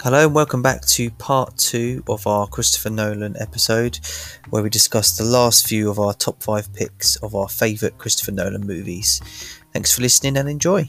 Hello 0.00 0.26
and 0.26 0.32
welcome 0.32 0.62
back 0.62 0.82
to 0.82 1.10
part 1.10 1.56
two 1.56 2.04
of 2.08 2.24
our 2.28 2.46
Christopher 2.46 2.88
Nolan 2.88 3.34
episode, 3.40 3.98
where 4.48 4.62
we 4.62 4.70
discuss 4.70 5.16
the 5.16 5.24
last 5.24 5.66
few 5.66 5.90
of 5.90 5.98
our 5.98 6.14
top 6.14 6.40
five 6.40 6.72
picks 6.72 7.16
of 7.16 7.34
our 7.34 7.48
favourite 7.48 7.98
Christopher 7.98 8.30
Nolan 8.30 8.64
movies. 8.64 9.20
Thanks 9.72 9.92
for 9.92 10.02
listening 10.02 10.36
and 10.36 10.48
enjoy. 10.48 10.88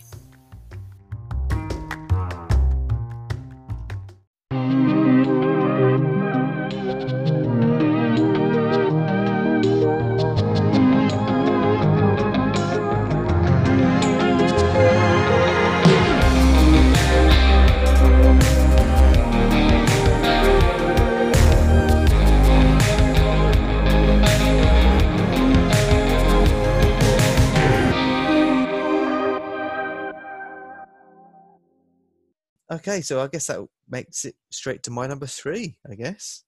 Okay, 33.00 33.04
so 33.06 33.22
I 33.22 33.28
guess 33.28 33.48
that 33.48 33.66
makes 33.90 34.26
it 34.26 34.36
straight 34.52 34.84
to 34.84 34.92
my 34.92 35.08
number 35.08 35.26
three, 35.26 35.78
I 35.90 35.96
guess. 35.96 36.44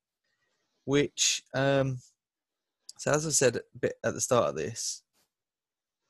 Which, 0.83 1.43
um, 1.53 1.99
so 2.97 3.11
as 3.13 3.25
I 3.25 3.29
said 3.29 3.55
a 3.55 3.61
bit 3.79 3.93
at 4.03 4.13
the 4.13 4.19
start 4.19 4.49
of 4.49 4.55
this, 4.57 5.01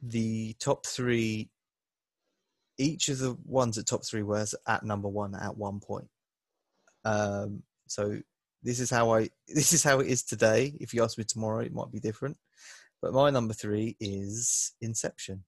the 0.01 0.55
top 0.59 0.87
three, 0.87 1.51
each 2.79 3.07
of 3.09 3.19
the 3.19 3.37
ones 3.45 3.77
at 3.77 3.85
top 3.85 4.03
three 4.03 4.23
was 4.23 4.55
at 4.67 4.83
number 4.83 5.07
one 5.07 5.35
at 5.35 5.55
one 5.55 5.79
point. 5.79 6.07
Um, 7.05 7.61
so 7.85 8.17
this 8.63 8.79
is 8.79 8.89
how 8.89 9.13
I 9.13 9.29
this 9.47 9.73
is 9.73 9.83
how 9.83 9.99
it 9.99 10.07
is 10.07 10.23
today. 10.23 10.73
If 10.79 10.91
you 10.91 11.03
ask 11.03 11.19
me 11.19 11.23
tomorrow, 11.23 11.59
it 11.59 11.71
might 11.71 11.91
be 11.91 11.99
different. 11.99 12.35
But 12.99 13.13
my 13.13 13.29
number 13.29 13.53
three 13.53 13.95
is 13.99 14.73
Inception. 14.81 15.43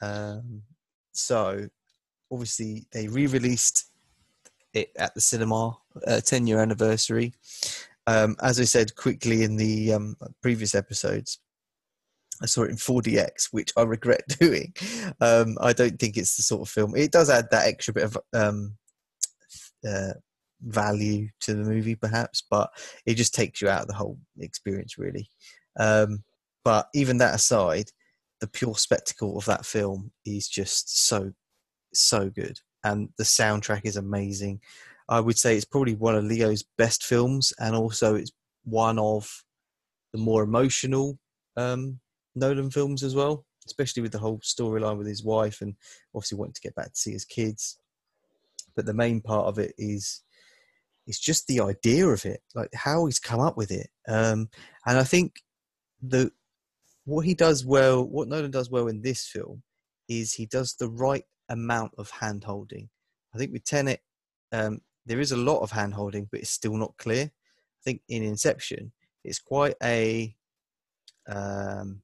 Um, 0.00 0.62
so 1.10 1.68
obviously 2.30 2.86
they 2.92 3.08
re-released 3.08 3.90
it 4.74 4.90
at 4.96 5.14
the 5.14 5.20
cinema, 5.20 5.76
uh, 6.06 6.20
10 6.20 6.46
year 6.46 6.60
anniversary. 6.60 7.32
Um, 8.06 8.36
as 8.40 8.60
I 8.60 8.64
said 8.64 8.94
quickly 8.94 9.42
in 9.42 9.56
the 9.56 9.94
um, 9.94 10.16
previous 10.42 10.74
episodes, 10.74 11.40
I 12.42 12.46
saw 12.46 12.62
it 12.62 12.70
in 12.70 12.76
4DX, 12.76 13.48
which 13.50 13.72
I 13.76 13.82
regret 13.82 14.22
doing. 14.40 14.74
Um, 15.20 15.56
I 15.60 15.72
don't 15.72 15.98
think 15.98 16.16
it's 16.16 16.36
the 16.36 16.42
sort 16.42 16.62
of 16.62 16.68
film. 16.68 16.94
It 16.96 17.12
does 17.12 17.30
add 17.30 17.48
that 17.50 17.66
extra 17.66 17.94
bit 17.94 18.04
of 18.04 18.18
um, 18.32 18.76
uh, 19.86 20.12
value 20.60 21.28
to 21.40 21.54
the 21.54 21.64
movie, 21.64 21.94
perhaps, 21.94 22.42
but 22.48 22.70
it 23.06 23.14
just 23.14 23.34
takes 23.34 23.60
you 23.60 23.68
out 23.68 23.82
of 23.82 23.88
the 23.88 23.94
whole 23.94 24.18
experience, 24.38 24.98
really. 24.98 25.28
Um, 25.78 26.24
but 26.64 26.88
even 26.94 27.18
that 27.18 27.34
aside, 27.34 27.90
the 28.40 28.46
pure 28.46 28.76
spectacle 28.76 29.38
of 29.38 29.44
that 29.46 29.64
film 29.64 30.12
is 30.24 30.48
just 30.48 31.06
so 31.06 31.32
so 32.00 32.30
good, 32.30 32.60
and 32.84 33.08
the 33.18 33.24
soundtrack 33.24 33.82
is 33.84 33.96
amazing. 33.96 34.60
I 35.08 35.20
would 35.20 35.38
say 35.38 35.56
it's 35.56 35.64
probably 35.64 35.94
one 35.94 36.16
of 36.16 36.24
Leo's 36.24 36.64
best 36.76 37.04
films, 37.04 37.52
and 37.58 37.74
also 37.76 38.14
it's 38.14 38.32
one 38.64 38.98
of 38.98 39.44
the 40.12 40.18
more 40.18 40.42
emotional 40.42 41.18
um, 41.56 42.00
Nolan 42.34 42.70
films 42.70 43.02
as 43.02 43.14
well, 43.14 43.44
especially 43.66 44.02
with 44.02 44.12
the 44.12 44.18
whole 44.18 44.38
storyline 44.38 44.98
with 44.98 45.06
his 45.06 45.24
wife 45.24 45.60
and 45.60 45.74
obviously 46.14 46.38
wanting 46.38 46.54
to 46.54 46.60
get 46.60 46.74
back 46.74 46.92
to 46.92 46.98
see 46.98 47.12
his 47.12 47.24
kids. 47.24 47.78
But 48.74 48.86
the 48.86 48.94
main 48.94 49.20
part 49.20 49.46
of 49.46 49.58
it 49.58 49.74
is 49.78 50.22
it's 51.06 51.20
just 51.20 51.46
the 51.46 51.60
idea 51.60 52.06
of 52.06 52.24
it, 52.26 52.40
like 52.54 52.70
how 52.74 53.06
he's 53.06 53.18
come 53.18 53.40
up 53.40 53.56
with 53.56 53.70
it. 53.70 53.88
Um, 54.08 54.50
and 54.86 54.98
I 54.98 55.04
think 55.04 55.36
the 56.02 56.30
what 57.04 57.24
he 57.24 57.34
does 57.34 57.64
well, 57.64 58.04
what 58.04 58.28
Nolan 58.28 58.50
does 58.50 58.70
well 58.70 58.88
in 58.88 59.00
this 59.00 59.26
film, 59.26 59.62
is 60.08 60.34
he 60.34 60.46
does 60.46 60.74
the 60.74 60.90
right 60.90 61.24
amount 61.48 61.92
of 61.98 62.10
hand 62.10 62.44
holding. 62.44 62.88
I 63.34 63.38
think 63.38 63.52
with 63.52 63.64
Tenet, 63.64 64.00
um, 64.52 64.80
there 65.04 65.20
is 65.20 65.32
a 65.32 65.36
lot 65.36 65.60
of 65.60 65.70
hand 65.70 65.94
holding, 65.94 66.28
but 66.30 66.40
it's 66.40 66.50
still 66.50 66.76
not 66.76 66.96
clear. 66.98 67.24
I 67.24 67.82
think 67.84 68.02
in 68.08 68.22
Inception, 68.22 68.92
it's 69.24 69.38
quite 69.38 69.74
a. 69.82 70.34
Um, 71.28 72.02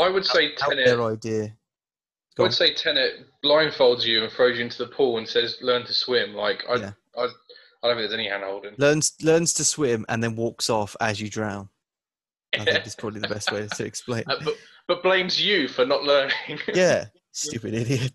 I 0.00 0.08
would 0.08 0.24
say 0.24 0.54
Tenet. 0.54 0.86
Their 0.86 1.02
idea. 1.02 1.56
I 2.38 2.42
would 2.42 2.54
say 2.54 2.74
Tenet 2.74 3.26
blindfolds 3.44 4.04
you 4.04 4.22
and 4.22 4.32
throws 4.32 4.58
you 4.58 4.64
into 4.64 4.78
the 4.78 4.88
pool 4.88 5.18
and 5.18 5.28
says, 5.28 5.56
"Learn 5.62 5.84
to 5.86 5.94
swim." 5.94 6.34
Like 6.34 6.64
I, 6.68 6.76
yeah. 6.76 6.92
I, 7.16 7.22
I 7.22 7.88
don't 7.88 7.96
think 7.96 8.08
there's 8.08 8.14
any 8.14 8.28
hand 8.28 8.42
holding. 8.44 8.74
Learns 8.78 9.14
learns 9.22 9.52
to 9.54 9.64
swim 9.64 10.04
and 10.08 10.22
then 10.22 10.34
walks 10.34 10.68
off 10.68 10.96
as 11.00 11.20
you 11.20 11.30
drown. 11.30 11.68
I 12.58 12.64
think 12.64 12.86
is 12.86 12.94
probably 12.94 13.20
the 13.20 13.28
best 13.28 13.52
way 13.52 13.66
to 13.66 13.84
explain. 13.84 14.24
Uh, 14.26 14.36
but, 14.44 14.54
but 14.88 15.02
blames 15.02 15.40
you 15.40 15.68
for 15.68 15.84
not 15.84 16.02
learning. 16.02 16.58
yeah, 16.74 17.06
stupid 17.32 17.74
idiot. 17.74 18.12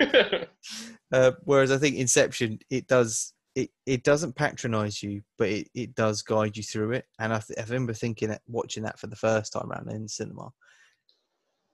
uh, 1.12 1.32
whereas 1.44 1.72
I 1.72 1.78
think 1.78 1.96
Inception, 1.96 2.58
it 2.70 2.86
does 2.86 3.34
it, 3.54 3.70
it 3.86 4.02
doesn't 4.02 4.34
patronize 4.34 5.02
you, 5.02 5.22
but 5.36 5.48
it, 5.48 5.68
it 5.74 5.94
does 5.94 6.22
guide 6.22 6.56
you 6.56 6.62
through 6.62 6.92
it. 6.92 7.04
And 7.18 7.32
I, 7.32 7.40
th- 7.40 7.58
I 7.58 7.62
remember 7.64 7.92
thinking, 7.92 8.30
that, 8.30 8.40
watching 8.46 8.82
that 8.84 8.98
for 8.98 9.08
the 9.08 9.16
first 9.16 9.52
time 9.52 9.70
around 9.70 9.90
in 9.90 10.08
cinema. 10.08 10.50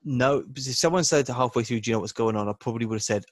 No, 0.05 0.45
if 0.57 0.77
someone 0.77 1.05
said 1.05 1.29
halfway 1.29 1.65
through, 1.65 1.81
"Do 1.81 1.91
you 1.91 1.97
know 1.97 2.01
what's 2.01 2.13
going 2.13 2.37
on?" 2.37 2.49
I 2.49 2.53
probably 2.59 2.87
would 2.87 2.97
have 2.97 3.03
said, 3.03 3.25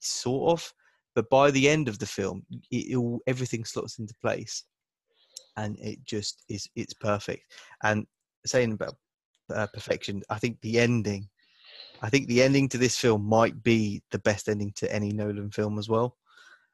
"Sort 0.00 0.52
of." 0.52 0.72
But 1.14 1.28
by 1.28 1.50
the 1.50 1.68
end 1.68 1.88
of 1.88 1.98
the 1.98 2.06
film, 2.06 2.44
it, 2.70 2.96
it, 2.96 3.20
everything 3.26 3.64
slots 3.64 3.98
into 3.98 4.14
place, 4.20 4.64
and 5.56 5.78
it 5.80 6.04
just 6.04 6.44
is 6.48 6.68
it's 6.76 6.94
perfect. 6.94 7.42
And 7.82 8.06
saying 8.46 8.72
about 8.72 8.96
uh, 9.52 9.66
perfection, 9.72 10.22
I 10.30 10.38
think 10.38 10.60
the 10.60 10.78
ending 10.78 11.28
I 12.02 12.10
think 12.10 12.26
the 12.26 12.42
ending 12.42 12.68
to 12.70 12.78
this 12.78 12.98
film 12.98 13.24
might 13.24 13.62
be 13.62 14.02
the 14.10 14.18
best 14.18 14.48
ending 14.48 14.72
to 14.76 14.92
any 14.92 15.12
Nolan 15.12 15.50
film 15.50 15.78
as 15.78 15.88
well. 15.88 16.16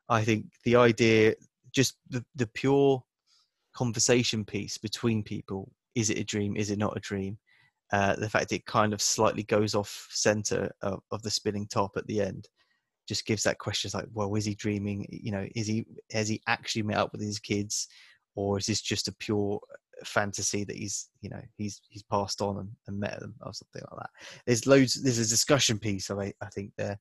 I 0.09 0.25
think 0.25 0.47
the 0.65 0.77
idea, 0.77 1.35
just 1.71 1.97
the, 2.09 2.25
the 2.35 2.47
pure 2.47 3.03
conversation 3.75 4.45
piece 4.45 4.79
between 4.79 5.23
people 5.23 5.71
is 5.95 6.11
it 6.11 6.19
a 6.19 6.25
dream? 6.25 6.57
Is 6.57 6.71
it 6.71 6.79
not 6.79 6.97
a 6.97 7.01
dream? 7.01 7.39
Uh, 7.93 8.15
the 8.17 8.31
fact 8.31 8.53
it 8.53 8.67
kind 8.67 8.93
of 8.93 9.03
slightly 9.03 9.43
goes 9.43 9.75
off 9.75 10.09
center 10.11 10.71
of, 10.83 11.01
of, 11.11 11.23
the 11.23 11.31
spinning 11.31 11.67
top 11.67 11.93
at 11.97 12.07
the 12.07 12.21
end 12.21 12.49
just 13.09 13.27
gives 13.27 13.43
that 13.43 13.59
question 13.59 13.91
like, 13.95 14.07
well, 14.13 14.35
is 14.35 14.45
he 14.45 14.55
dreaming? 14.55 15.07
You 15.11 15.33
know, 15.33 15.47
is 15.57 15.67
he 15.67 15.87
has 16.13 16.29
he 16.29 16.41
actually 16.47 16.83
met 16.83 16.99
up 16.99 17.13
with 17.13 17.23
his 17.23 17.39
kids, 17.39 17.89
or 18.37 18.59
is 18.59 18.67
this 18.67 18.83
just 18.83 19.09
a 19.09 19.15
pure 19.15 19.59
fantasy 20.05 20.65
that 20.65 20.77
he's 20.77 21.09
you 21.21 21.31
know 21.31 21.41
he's 21.57 21.81
he's 21.89 22.03
passed 22.05 22.41
on 22.41 22.59
and, 22.59 22.71
and 22.87 22.99
met 22.99 23.19
them 23.21 23.35
or 23.43 23.53
something 23.53 23.83
like 23.91 24.01
that. 24.01 24.11
There's 24.47 24.67
loads. 24.67 25.03
There's 25.03 25.19
a 25.19 25.29
discussion 25.29 25.79
piece 25.79 26.11
I 26.11 26.33
I 26.41 26.47
think 26.55 26.73
there 26.77 26.99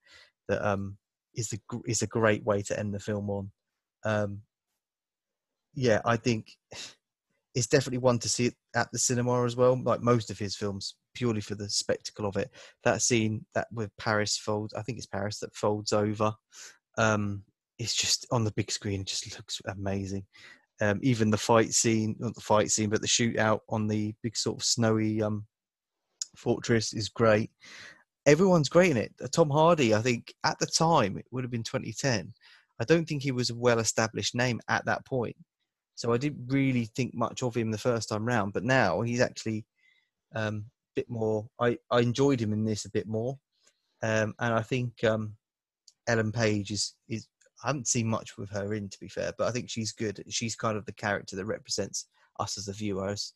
that 0.47 0.67
um 0.67 0.97
is 1.35 1.49
the 1.49 1.59
is 1.85 2.01
a 2.01 2.07
great 2.07 2.43
way 2.43 2.61
to 2.63 2.77
end 2.79 2.93
the 2.93 2.99
film 2.99 3.29
on. 3.29 3.51
Um, 4.03 4.41
yeah, 5.73 6.01
I 6.05 6.17
think 6.17 6.47
it's 7.53 7.67
definitely 7.67 7.99
one 7.99 8.19
to 8.19 8.29
see 8.29 8.51
at 8.75 8.91
the 8.91 8.99
cinema 8.99 9.43
as 9.45 9.55
well. 9.55 9.79
Like 9.81 10.01
most 10.01 10.31
of 10.31 10.39
his 10.39 10.55
films, 10.55 10.95
purely 11.13 11.41
for 11.41 11.55
the 11.55 11.69
spectacle 11.69 12.25
of 12.25 12.35
it. 12.35 12.49
That 12.83 13.01
scene 13.01 13.45
that 13.53 13.67
with 13.71 13.91
Paris 13.97 14.37
folds, 14.37 14.73
I 14.73 14.81
think 14.81 14.97
it's 14.97 15.07
Paris 15.07 15.39
that 15.39 15.55
folds 15.55 15.93
over. 15.93 16.33
Um, 16.97 17.43
it's 17.79 17.95
just 17.95 18.25
on 18.31 18.43
the 18.43 18.53
big 18.53 18.71
screen. 18.71 19.01
It 19.01 19.07
just 19.07 19.35
looks 19.37 19.61
amazing. 19.67 20.25
Um, 20.79 20.99
even 21.01 21.31
the 21.31 21.37
fight 21.37 21.73
scene, 21.73 22.15
not 22.19 22.35
the 22.35 22.41
fight 22.41 22.69
scene, 22.69 22.89
but 22.89 23.01
the 23.01 23.07
shootout 23.07 23.61
on 23.69 23.87
the 23.87 24.13
big 24.21 24.37
sort 24.37 24.59
of 24.59 24.63
snowy 24.63 25.23
um, 25.23 25.45
fortress 26.35 26.93
is 26.93 27.09
great. 27.09 27.49
Everyone's 28.25 28.69
great 28.69 28.91
in 28.91 28.97
it. 28.97 29.13
Uh, 29.23 29.27
Tom 29.31 29.49
Hardy, 29.49 29.95
I 29.95 30.01
think 30.01 30.33
at 30.43 30.59
the 30.59 30.67
time, 30.67 31.17
it 31.17 31.25
would 31.31 31.43
have 31.43 31.51
been 31.51 31.63
2010. 31.63 32.33
I 32.79 32.83
don't 32.83 33.07
think 33.07 33.23
he 33.23 33.31
was 33.31 33.49
a 33.49 33.55
well 33.55 33.79
established 33.79 34.35
name 34.35 34.59
at 34.69 34.85
that 34.85 35.05
point. 35.05 35.35
So 35.95 36.13
I 36.13 36.17
didn't 36.17 36.45
really 36.47 36.85
think 36.95 37.15
much 37.15 37.41
of 37.41 37.55
him 37.55 37.71
the 37.71 37.77
first 37.77 38.09
time 38.09 38.25
round. 38.25 38.53
But 38.53 38.63
now 38.63 39.01
he's 39.01 39.21
actually 39.21 39.65
um, 40.35 40.65
a 40.95 41.01
bit 41.01 41.09
more. 41.09 41.47
I, 41.59 41.77
I 41.89 42.01
enjoyed 42.01 42.39
him 42.39 42.53
in 42.53 42.65
this 42.65 42.85
a 42.85 42.91
bit 42.91 43.07
more. 43.07 43.37
Um, 44.03 44.35
and 44.39 44.53
I 44.53 44.61
think 44.61 45.03
um, 45.03 45.33
Ellen 46.07 46.31
Page 46.31 46.69
is, 46.69 46.93
is 47.09 47.27
I 47.63 47.67
haven't 47.67 47.87
seen 47.87 48.07
much 48.07 48.37
with 48.37 48.49
her 48.51 48.73
in, 48.73 48.89
to 48.89 48.99
be 48.99 49.07
fair, 49.07 49.31
but 49.37 49.47
I 49.47 49.51
think 49.51 49.69
she's 49.69 49.91
good. 49.91 50.23
She's 50.29 50.55
kind 50.55 50.77
of 50.77 50.85
the 50.85 50.93
character 50.93 51.35
that 51.35 51.45
represents 51.45 52.07
us 52.39 52.57
as 52.57 52.65
the 52.65 52.73
viewers. 52.73 53.33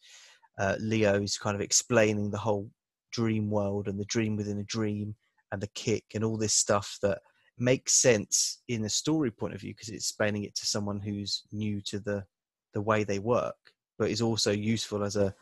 Uh, 0.59 0.75
Leo's 0.79 1.38
kind 1.38 1.56
of 1.56 1.62
explaining 1.62 2.29
the 2.29 2.38
whole 2.38 2.69
dream 3.12 3.50
world 3.50 3.88
and 3.88 4.00
the 4.00 4.06
dream 4.06 4.35
within 4.35 4.59
a 4.59 4.63
dream 4.63 5.15
and 5.51 5.62
the 5.62 5.69
kick 5.75 6.06
and 6.13 6.23
all 6.23 6.38
this 6.38 6.53
stuff 6.53 6.97
that 7.01 7.19
makes 7.57 7.94
sense 7.94 8.62
in 8.68 8.85
a 8.85 8.89
story 8.89 9.31
point 9.31 9.53
of 9.53 9.62
view 9.62 9.73
because 9.73 9.89
it's 9.89 10.09
explaining 10.09 10.44
it 10.44 10.56
to 10.56 10.65
someone 10.65 11.00
who's 11.00 11.44
new 11.51 11.81
to 11.81 12.00
the 12.00 12.24
the 12.74 12.81
way 12.81 13.03
they 13.03 13.19
work, 13.19 13.56
but 14.00 14.09
is 14.09 14.21
also 14.21 14.51
useful 14.51 15.03
as 15.03 15.17
a 15.17 15.33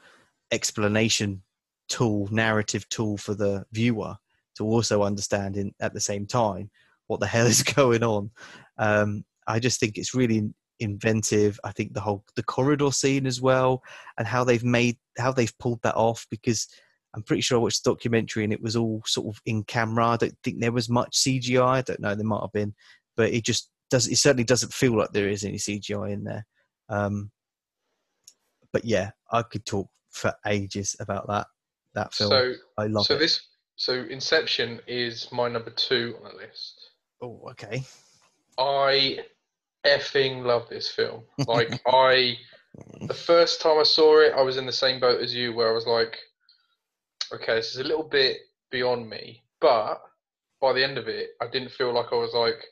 explanation 0.51 1.43
tool, 1.89 2.27
narrative 2.31 2.87
tool 2.89 3.17
for 3.17 3.35
the 3.35 3.63
viewer 3.71 4.15
to 4.57 4.65
also 4.65 5.03
understand 5.03 5.57
in 5.57 5.73
at 5.79 5.93
the 5.93 5.99
same 5.99 6.25
time 6.25 6.69
what 7.07 7.19
the 7.19 7.27
hell 7.27 7.45
is 7.45 7.63
going 7.75 8.03
on. 8.03 8.31
Um, 8.79 9.23
I 9.47 9.59
just 9.59 9.79
think 9.79 9.97
it's 9.97 10.15
really 10.15 10.49
inventive. 10.79 11.59
I 11.63 11.71
think 11.71 11.93
the 11.93 12.01
whole 12.01 12.23
the 12.35 12.43
corridor 12.43 12.91
scene 12.91 13.27
as 13.27 13.41
well, 13.41 13.83
and 14.17 14.27
how 14.27 14.43
they've 14.43 14.63
made 14.63 14.97
how 15.17 15.31
they've 15.31 15.57
pulled 15.59 15.81
that 15.83 15.95
off 15.95 16.25
because 16.31 16.67
I'm 17.15 17.23
pretty 17.23 17.41
sure 17.41 17.57
I 17.57 17.61
watched 17.61 17.83
the 17.83 17.91
documentary 17.91 18.43
and 18.43 18.53
it 18.53 18.61
was 18.61 18.75
all 18.75 19.01
sort 19.05 19.35
of 19.35 19.41
in 19.45 19.63
camera. 19.63 20.07
I 20.07 20.17
don't 20.17 20.37
think 20.43 20.59
there 20.59 20.71
was 20.71 20.89
much 20.89 21.17
CGI. 21.17 21.63
I 21.63 21.81
don't 21.81 21.99
know, 21.99 22.15
there 22.15 22.25
might 22.25 22.41
have 22.41 22.51
been, 22.53 22.73
but 23.17 23.33
it 23.33 23.43
just 23.43 23.69
does. 23.89 24.07
It 24.07 24.17
certainly 24.17 24.43
doesn't 24.43 24.73
feel 24.73 24.97
like 24.97 25.11
there 25.11 25.29
is 25.29 25.43
any 25.43 25.57
CGI 25.57 26.11
in 26.11 26.23
there. 26.23 26.45
Um, 26.87 27.31
but 28.71 28.85
yeah, 28.85 29.11
I 29.31 29.41
could 29.43 29.65
talk 29.65 29.89
for 30.11 30.33
ages 30.45 30.95
about 30.99 31.27
that 31.27 31.47
that 31.95 32.13
film. 32.13 32.29
So 32.29 32.53
I 32.77 32.85
love 32.85 33.05
so 33.05 33.15
it. 33.15 33.19
this 33.19 33.41
so 33.75 33.93
Inception 34.09 34.81
is 34.87 35.31
my 35.31 35.47
number 35.47 35.71
two 35.71 36.15
on 36.17 36.31
the 36.31 36.37
list. 36.37 36.89
oh, 37.21 37.41
okay. 37.51 37.83
I 38.59 39.19
effing 39.85 40.43
love 40.43 40.67
this 40.69 40.89
film. 40.89 41.23
Like 41.47 41.81
I, 41.87 42.37
the 43.01 43.13
first 43.13 43.61
time 43.61 43.79
I 43.79 43.83
saw 43.83 44.19
it, 44.19 44.33
I 44.35 44.41
was 44.41 44.57
in 44.57 44.65
the 44.65 44.71
same 44.71 44.99
boat 44.99 45.21
as 45.21 45.33
you, 45.33 45.53
where 45.53 45.69
I 45.69 45.73
was 45.73 45.87
like, 45.87 46.17
okay, 47.33 47.55
this 47.55 47.71
is 47.71 47.77
a 47.77 47.83
little 47.83 48.03
bit 48.03 48.37
beyond 48.69 49.09
me. 49.09 49.43
But 49.61 50.01
by 50.61 50.73
the 50.73 50.83
end 50.83 50.97
of 50.97 51.07
it, 51.07 51.31
I 51.41 51.47
didn't 51.47 51.71
feel 51.71 51.93
like 51.93 52.07
I 52.11 52.15
was 52.15 52.33
like, 52.33 52.63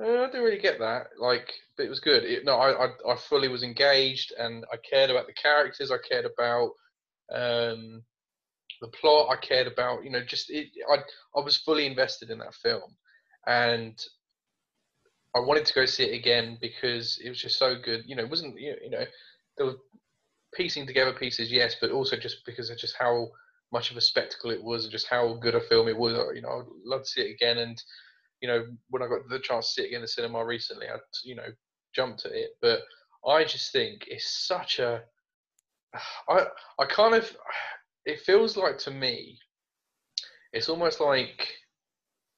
eh, 0.00 0.22
I 0.22 0.26
didn't 0.26 0.42
really 0.42 0.58
get 0.58 0.78
that. 0.80 1.08
Like, 1.18 1.52
but 1.76 1.84
it 1.86 1.88
was 1.88 2.00
good. 2.00 2.24
It, 2.24 2.44
no, 2.44 2.56
I, 2.56 2.86
I, 2.86 3.12
I 3.12 3.16
fully 3.16 3.48
was 3.48 3.62
engaged, 3.62 4.32
and 4.38 4.64
I 4.72 4.76
cared 4.88 5.10
about 5.10 5.26
the 5.26 5.32
characters. 5.34 5.90
I 5.90 5.98
cared 6.08 6.26
about 6.26 6.70
um, 7.32 8.02
the 8.80 8.88
plot. 8.88 9.28
I 9.30 9.36
cared 9.36 9.66
about, 9.66 10.04
you 10.04 10.10
know, 10.10 10.24
just 10.24 10.50
it, 10.50 10.68
I, 10.90 10.96
I 11.38 11.44
was 11.44 11.56
fully 11.56 11.86
invested 11.86 12.30
in 12.30 12.38
that 12.38 12.54
film, 12.54 12.96
and 13.46 14.00
I 15.34 15.40
wanted 15.40 15.66
to 15.66 15.74
go 15.74 15.84
see 15.86 16.04
it 16.04 16.18
again 16.18 16.58
because 16.60 17.18
it 17.22 17.28
was 17.28 17.40
just 17.40 17.58
so 17.58 17.76
good. 17.82 18.04
You 18.06 18.16
know, 18.16 18.22
it 18.22 18.30
wasn't 18.30 18.58
you 18.58 18.90
know 18.90 19.04
there 19.56 19.66
were 19.66 19.76
piecing 20.54 20.86
together 20.86 21.12
pieces, 21.12 21.52
yes, 21.52 21.76
but 21.80 21.90
also 21.90 22.16
just 22.16 22.44
because 22.46 22.70
of 22.70 22.78
just 22.78 22.96
how 22.98 23.28
much 23.72 23.90
of 23.90 23.96
a 23.96 24.00
spectacle 24.00 24.50
it 24.50 24.62
was 24.62 24.84
and 24.84 24.92
just 24.92 25.08
how 25.08 25.34
good 25.34 25.54
a 25.54 25.60
film 25.60 25.88
it 25.88 25.96
was. 25.96 26.16
You 26.34 26.42
know, 26.42 26.60
I'd 26.60 26.66
love 26.84 27.02
to 27.02 27.08
see 27.08 27.22
it 27.22 27.34
again. 27.34 27.58
And 27.58 27.82
you 28.40 28.48
know, 28.48 28.66
when 28.90 29.02
I 29.02 29.08
got 29.08 29.28
the 29.28 29.38
chance 29.38 29.68
to 29.68 29.72
see 29.72 29.82
it 29.82 29.86
again 29.88 29.96
in 29.98 30.02
the 30.02 30.08
cinema 30.08 30.44
recently, 30.44 30.86
I 30.88 30.96
you 31.24 31.34
know 31.34 31.48
jumped 31.94 32.24
at 32.24 32.32
it. 32.32 32.50
But 32.62 32.80
I 33.26 33.44
just 33.44 33.72
think 33.72 34.04
it's 34.06 34.46
such 34.46 34.78
a 34.78 35.02
I 36.28 36.46
I 36.78 36.86
kind 36.86 37.14
of 37.14 37.30
it 38.04 38.20
feels 38.20 38.56
like 38.56 38.78
to 38.78 38.90
me 38.90 39.38
it's 40.52 40.68
almost 40.68 41.00
like 41.00 41.54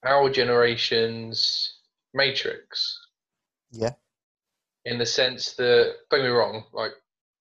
our 0.05 0.31
generation's 0.31 1.78
Matrix. 2.15 2.99
Yeah. 3.71 3.93
In 4.85 4.99
the 4.99 5.07
sense 5.07 5.55
that, 5.55 5.95
don't 6.11 6.21
get 6.21 6.27
me 6.27 6.31
wrong, 6.31 6.65
like 6.73 6.93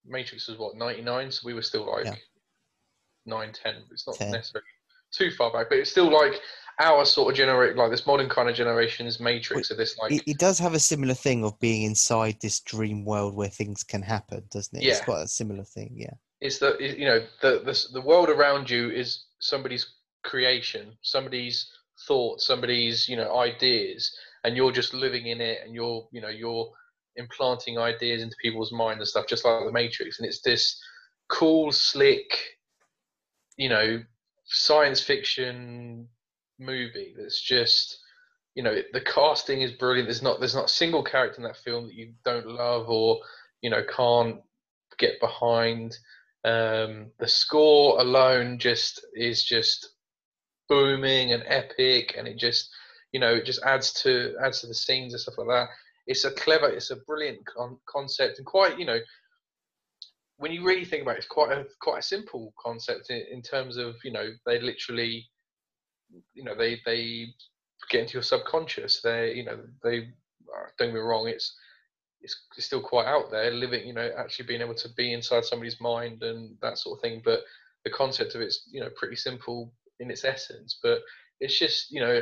Matrix 0.06 0.48
was 0.48 0.58
what 0.58 0.75
ninety 0.75 1.02
nine, 1.02 1.31
so 1.31 1.42
we 1.46 1.54
were 1.54 1.62
still 1.62 1.90
like 1.90 2.06
Yeah. 2.06 2.16
nine, 3.25 3.54
ten. 3.54 3.84
It's 3.92 4.08
not 4.08 4.18
10. 4.18 4.31
necessarily 4.31 4.66
too 5.12 5.31
far 5.31 5.52
back, 5.52 5.68
but 5.69 5.78
it's 5.78 5.92
still 5.92 6.12
like 6.12 6.34
our 6.80 7.06
sort 7.06 7.31
of 7.31 7.38
generation, 7.38 7.78
like 7.78 7.90
this 7.90 8.06
modern 8.06 8.30
kind 8.30 8.50
of 8.50 8.56
generation's 8.56 9.19
Matrix. 9.19 9.72
of 9.72 9.78
this 9.78 9.98
like 9.98 10.12
It, 10.12 10.24
it 10.28 10.38
does 10.38 10.60
have 10.60 10.74
a 10.74 10.80
similar 10.80 11.14
thing 11.14 11.44
of 11.44 11.58
being 11.60 11.84
inside 11.84 12.38
this 12.42 12.60
dream 12.60 13.06
world 13.06 13.36
where 13.36 13.48
things 13.50 13.84
can 13.84 14.02
happen, 14.02 14.44
doesn't 14.52 14.78
it? 14.78 14.86
It's 14.86 15.00
Yeah. 15.00 15.06
quite 15.06 15.22
a 15.24 15.28
similar 15.28 15.64
thing. 15.64 15.94
Yeah. 15.96 16.14
it's 16.40 16.60
the 16.60 16.78
you 16.80 17.06
know 17.06 17.25
the, 17.42 17.62
the 17.66 17.88
the 17.94 18.02
world 18.02 18.30
around 18.30 18.69
you 18.69 18.92
is 18.92 19.25
somebody's 19.40 19.96
creation, 20.24 20.96
somebody's 21.02 21.72
thoughts, 22.08 22.46
somebody's 22.46 23.10
you 23.10 23.16
know 23.16 23.38
ideas, 23.40 24.16
and 24.47 24.55
you're 24.55 24.71
just 24.71 24.94
living 24.94 25.27
in 25.27 25.41
it, 25.41 25.59
and 25.63 25.75
you're 25.75 26.07
you 26.11 26.21
know 26.21 26.29
you're 26.29 26.71
implanting 27.17 27.77
ideas 27.77 28.21
into 28.23 28.35
people's 28.41 28.71
mind 28.71 28.99
and 28.99 29.07
stuff, 29.07 29.27
just 29.27 29.44
like 29.44 29.65
the 29.65 29.71
Matrix. 29.71 30.19
And 30.19 30.27
it's 30.27 30.41
this 30.41 30.81
cool, 31.27 31.71
slick, 31.73 32.39
you 33.57 33.67
know, 33.67 34.01
science 34.45 35.01
fiction 35.01 36.07
movie 36.59 37.13
that's 37.17 37.41
just 37.41 37.99
you 38.55 38.63
know 38.63 38.81
the 38.94 39.01
casting 39.01 39.61
is 39.61 39.73
brilliant. 39.73 40.07
There's 40.07 40.23
not 40.23 40.39
there's 40.39 40.55
not 40.55 40.65
a 40.65 40.69
single 40.69 41.03
character 41.03 41.38
in 41.39 41.44
that 41.44 41.57
film 41.57 41.88
that 41.88 41.94
you 41.94 42.13
don't 42.23 42.47
love 42.47 42.89
or 42.89 43.19
you 43.61 43.69
know 43.69 43.83
can't 43.83 44.38
get 44.97 45.19
behind. 45.19 45.97
Um, 46.45 47.11
the 47.19 47.27
score 47.27 47.99
alone 47.99 48.59
just 48.59 49.05
is 49.13 49.44
just 49.44 49.89
booming 50.69 51.33
and 51.33 51.44
epic, 51.45 52.15
and 52.17 52.29
it 52.29 52.38
just 52.38 52.69
you 53.12 53.19
know 53.19 53.33
it 53.33 53.45
just 53.45 53.63
adds 53.63 53.94
to 54.04 54.36
adds 54.44 54.62
to 54.62 54.68
the 54.68 54.74
scenes 54.74 55.13
and 55.13 55.21
stuff 55.21 55.38
like 55.38 55.48
that. 55.48 55.68
It's 56.07 56.24
a 56.24 56.31
clever, 56.31 56.69
it's 56.69 56.92
a 56.92 56.95
brilliant 56.95 57.45
con- 57.45 57.80
concept, 57.88 58.38
and 58.38 58.45
quite 58.45 58.80
you 58.80 58.86
know 58.86 59.00
when 60.38 60.51
you 60.51 60.63
really 60.63 60.86
think 60.86 61.01
about 61.01 61.15
it, 61.15 61.19
it's 61.19 61.27
quite 61.27 61.51
a 61.51 61.65
quite 61.81 62.00
a 62.00 62.04
simple 62.04 62.54
concept 62.63 63.09
in, 63.09 63.24
in 63.31 63.42
terms 63.42 63.77
of 63.77 63.95
you 64.04 64.12
know 64.12 64.30
they 64.45 64.59
literally 64.59 65.25
you 66.33 66.44
know 66.44 66.56
they 66.56 66.80
they 66.86 67.27
get 67.89 68.01
into 68.01 68.13
your 68.13 68.24
subconscious. 68.24 69.01
They 69.01 69.33
you 69.33 69.45
know 69.45 69.59
they 69.83 70.00
uh, 70.00 70.69
don't 70.77 70.89
get 70.89 70.94
me 70.94 71.00
wrong, 71.00 71.27
it's 71.27 71.56
it's, 72.21 72.36
it's 72.56 72.65
still 72.65 72.81
quite 72.81 73.06
out 73.06 73.31
there 73.31 73.51
living 73.51 73.88
you 73.88 73.94
know 73.94 74.09
actually 74.18 74.45
being 74.45 74.62
able 74.62 74.75
to 74.75 74.89
be 74.95 75.13
inside 75.13 75.45
somebody's 75.45 75.80
mind 75.80 76.24
and 76.24 76.57
that 76.62 76.77
sort 76.77 76.98
of 76.98 77.01
thing 77.01 77.21
but 77.24 77.42
the 77.83 77.92
concept 77.92 78.36
of 78.36 78.42
it's 78.42 78.68
you 78.71 78.81
know 78.81 78.89
pretty 78.95 79.15
simple 79.15 79.71
in 80.00 80.09
its 80.09 80.25
essence 80.25 80.80
but 80.81 81.00
it's 81.39 81.57
just 81.57 81.92
you 81.92 82.01
know 82.01 82.21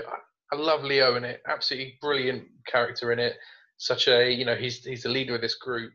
I, 0.51 0.55
love 0.55 0.83
leo 0.83 1.15
in 1.15 1.23
it 1.23 1.41
absolutely 1.47 1.97
brilliant 2.01 2.45
character 2.67 3.11
in 3.11 3.19
it 3.19 3.37
such 3.77 4.07
a 4.07 4.31
you 4.31 4.45
know 4.45 4.55
he's 4.55 4.83
he's 4.83 5.03
the 5.03 5.09
leader 5.09 5.35
of 5.35 5.41
this 5.41 5.55
group 5.55 5.91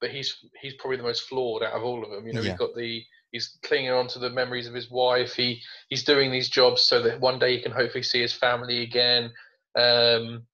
but 0.00 0.10
he's 0.10 0.36
he's 0.60 0.74
probably 0.74 0.96
the 0.96 1.02
most 1.02 1.22
flawed 1.22 1.62
out 1.62 1.72
of 1.72 1.82
all 1.82 2.04
of 2.04 2.10
them 2.10 2.26
you 2.26 2.32
know 2.32 2.40
Yeah. 2.40 2.50
he's 2.50 2.58
got 2.58 2.74
the 2.76 3.02
he's 3.32 3.58
clinging 3.64 3.90
on 3.90 4.06
to 4.08 4.18
the 4.18 4.30
memories 4.30 4.68
of 4.68 4.74
his 4.74 4.90
wife 4.90 5.34
he 5.34 5.60
he's 5.88 6.04
doing 6.04 6.30
these 6.30 6.48
jobs 6.48 6.82
so 6.82 7.02
that 7.02 7.20
one 7.20 7.38
day 7.38 7.56
he 7.56 7.62
can 7.62 7.72
hopefully 7.72 8.02
see 8.02 8.20
his 8.20 8.32
family 8.32 8.82
again 8.82 9.30
um 9.76 10.46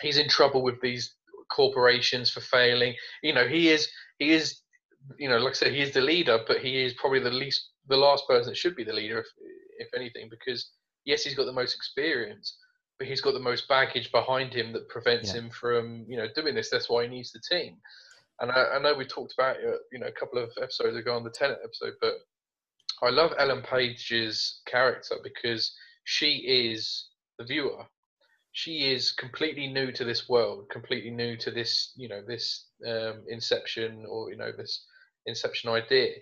he's 0.00 0.18
in 0.18 0.28
trouble 0.28 0.62
with 0.62 0.80
these 0.80 1.14
corporations 1.50 2.30
for 2.30 2.40
failing. 2.40 2.94
You 3.22 3.34
know, 3.34 3.46
he 3.46 3.68
is 3.68 3.88
he 4.18 4.30
is 4.30 4.60
you 5.18 5.28
know, 5.28 5.38
like 5.38 5.52
I 5.52 5.54
said, 5.54 5.72
he 5.72 5.80
is 5.80 5.92
the 5.92 6.00
leader, 6.00 6.40
but 6.46 6.58
he 6.58 6.82
is 6.82 6.94
probably 6.94 7.20
the 7.20 7.30
least 7.30 7.70
the 7.88 7.96
last 7.96 8.24
person 8.28 8.50
that 8.50 8.56
should 8.56 8.76
be 8.76 8.84
the 8.84 8.92
leader, 8.92 9.18
if 9.18 9.26
if 9.78 9.88
anything, 9.94 10.28
because 10.30 10.70
yes, 11.04 11.24
he's 11.24 11.34
got 11.34 11.46
the 11.46 11.52
most 11.52 11.74
experience, 11.74 12.56
but 13.00 13.08
he's 13.08 13.22
got 13.22 13.34
the 13.34 13.40
most 13.40 13.66
baggage 13.68 14.12
behind 14.12 14.54
him 14.54 14.72
that 14.74 14.88
prevents 14.88 15.34
Yeah. 15.34 15.40
him 15.40 15.50
from 15.50 16.06
you 16.08 16.18
know 16.18 16.28
doing 16.36 16.54
this. 16.54 16.70
That's 16.70 16.88
why 16.88 17.04
he 17.04 17.08
needs 17.08 17.32
the 17.32 17.40
team. 17.40 17.78
And 18.40 18.52
I, 18.52 18.76
I 18.76 18.78
know 18.78 18.94
we 18.94 19.06
talked 19.06 19.34
about 19.34 19.56
it, 19.56 19.80
you 19.92 19.98
know, 19.98 20.06
a 20.06 20.12
couple 20.12 20.38
of 20.38 20.50
episodes 20.62 20.96
ago 20.96 21.16
on 21.16 21.24
the 21.24 21.30
Tenet 21.30 21.58
episode, 21.64 21.94
but 22.00 22.14
I 23.02 23.10
love 23.10 23.32
Ellen 23.38 23.62
Page's 23.62 24.62
character 24.66 25.16
because 25.24 25.74
she 26.04 26.36
is 26.46 27.08
the 27.38 27.44
viewer 27.44 27.86
she 28.52 28.92
is 28.92 29.12
completely 29.12 29.68
new 29.68 29.92
to 29.92 30.04
this 30.04 30.28
world, 30.28 30.68
completely 30.70 31.10
new 31.10 31.36
to 31.36 31.50
this, 31.50 31.92
you 31.96 32.08
know, 32.08 32.22
this 32.26 32.66
um, 32.86 33.22
inception 33.28 34.04
or 34.08 34.30
you 34.30 34.36
know 34.36 34.52
this 34.56 34.86
inception 35.26 35.70
idea. 35.70 36.14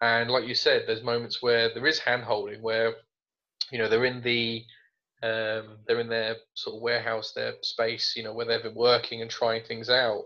And 0.00 0.30
like 0.30 0.46
you 0.46 0.54
said, 0.54 0.84
there's 0.86 1.02
moments 1.02 1.42
where 1.42 1.72
there 1.72 1.86
is 1.86 1.98
hand 2.00 2.24
holding, 2.24 2.62
where 2.62 2.94
you 3.70 3.78
know 3.78 3.88
they're 3.88 4.04
in 4.04 4.22
the 4.22 4.64
um, 5.22 5.78
they're 5.86 6.00
in 6.00 6.08
their 6.08 6.36
sort 6.54 6.76
of 6.76 6.82
warehouse, 6.82 7.32
their 7.34 7.54
space, 7.62 8.14
you 8.16 8.22
know, 8.22 8.32
where 8.32 8.46
they've 8.46 8.62
been 8.62 8.74
working 8.74 9.22
and 9.22 9.30
trying 9.30 9.64
things 9.64 9.90
out, 9.90 10.22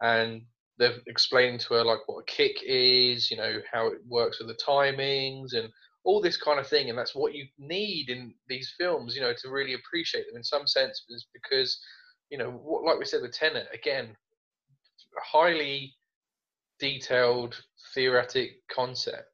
and 0.00 0.42
they've 0.78 1.00
explained 1.06 1.60
to 1.60 1.74
her 1.74 1.84
like 1.84 2.00
what 2.06 2.20
a 2.20 2.24
kick 2.24 2.56
is, 2.64 3.30
you 3.30 3.36
know, 3.36 3.60
how 3.70 3.88
it 3.88 3.98
works 4.08 4.38
with 4.38 4.48
the 4.48 4.62
timings 4.66 5.54
and 5.54 5.68
all 6.04 6.20
this 6.20 6.36
kind 6.36 6.58
of 6.58 6.66
thing. 6.66 6.88
And 6.88 6.98
that's 6.98 7.14
what 7.14 7.34
you 7.34 7.46
need 7.58 8.08
in 8.08 8.34
these 8.48 8.74
films 8.78 9.14
you 9.14 9.20
know 9.20 9.32
to 9.42 9.50
really 9.50 9.74
appreciate 9.74 10.26
them 10.26 10.36
in 10.36 10.44
some 10.44 10.66
sense 10.66 11.04
is 11.08 11.26
because 11.32 11.78
you 12.30 12.38
know 12.38 12.50
what, 12.50 12.84
like 12.84 12.98
we 12.98 13.04
said 13.04 13.22
with 13.22 13.32
Tenet 13.32 13.68
again 13.72 14.16
highly 15.22 15.94
detailed 16.80 17.62
theoretic 17.94 18.52
concept 18.74 19.31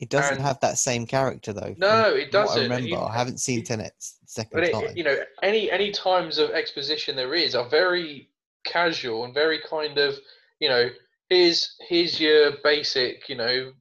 It 0.00 0.10
doesn't 0.10 0.34
And- 0.36 0.42
have 0.42 0.58
that 0.60 0.78
same 0.78 1.06
character 1.06 1.52
though. 1.52 1.74
no 1.78 2.14
it 2.14 2.30
doesn't 2.32 2.58
I 2.58 2.62
remember. 2.64 2.88
you- 2.88 2.96
I 2.98 3.12
haven't 3.16 3.38
seen 3.38 3.60
you- 3.60 3.64
Tenet 3.64 3.92
s- 3.96 4.18
second 4.26 4.50
but 4.60 4.64
it, 4.64 4.72
time. 4.72 4.96
you 4.96 5.04
know 5.04 5.16
any 5.42 5.70
any 5.70 5.90
times 5.92 6.38
of 6.38 6.50
exposition 6.50 7.14
there 7.16 7.34
is 7.34 7.54
are 7.54 7.68
very 7.68 8.28
casual 8.64 9.24
and 9.24 9.32
very 9.34 9.60
kind 9.60 9.98
of 9.98 10.18
you 10.58 10.68
know 10.68 10.90
here's 11.28 11.76
here's 11.88 12.18
your 12.20 12.52
basic 12.64 13.28
you 13.28 13.36
know 13.36 13.72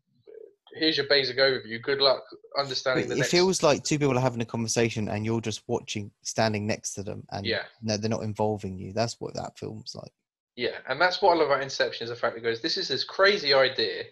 here's 0.75 0.98
your 0.98 1.08
basic 1.08 1.38
overview 1.38 1.82
good 1.82 2.00
luck 2.01 2.24
understanding 2.58 3.08
the 3.08 3.13
it 3.15 3.17
next 3.20 3.32
feels 3.32 3.62
like 3.63 3.84
two 3.84 3.98
people 4.00 4.17
are 4.17 4.22
having 4.22 4.41
a 4.41 4.46
conversation 4.46 5.08
and 5.10 5.25
you're 5.25 5.41
just 5.41 5.62
watching, 5.67 6.12
standing 6.24 6.65
next 6.67 6.93
to 6.93 7.03
them, 7.03 7.24
and 7.32 7.46
yeah 7.46 7.63
no, 7.82 7.98
they're 7.98 8.10
not 8.10 8.24
involving 8.24 8.77
you. 8.77 8.91
That's 8.93 9.20
what 9.20 9.34
that 9.36 9.58
film's 9.58 9.93
like. 9.96 10.12
Yeah, 10.55 10.77
and 10.88 11.00
that's 11.01 11.22
what 11.22 11.32
I 11.34 11.39
love 11.39 11.48
about 11.50 11.63
Inception 11.63 12.05
is 12.05 12.10
the 12.12 12.15
fact 12.15 12.36
that 12.36 12.41
it 12.41 12.43
goes, 12.43 12.62
this 12.62 12.77
is 12.77 12.88
this 12.88 13.03
crazy 13.03 13.53
idea, 13.53 14.03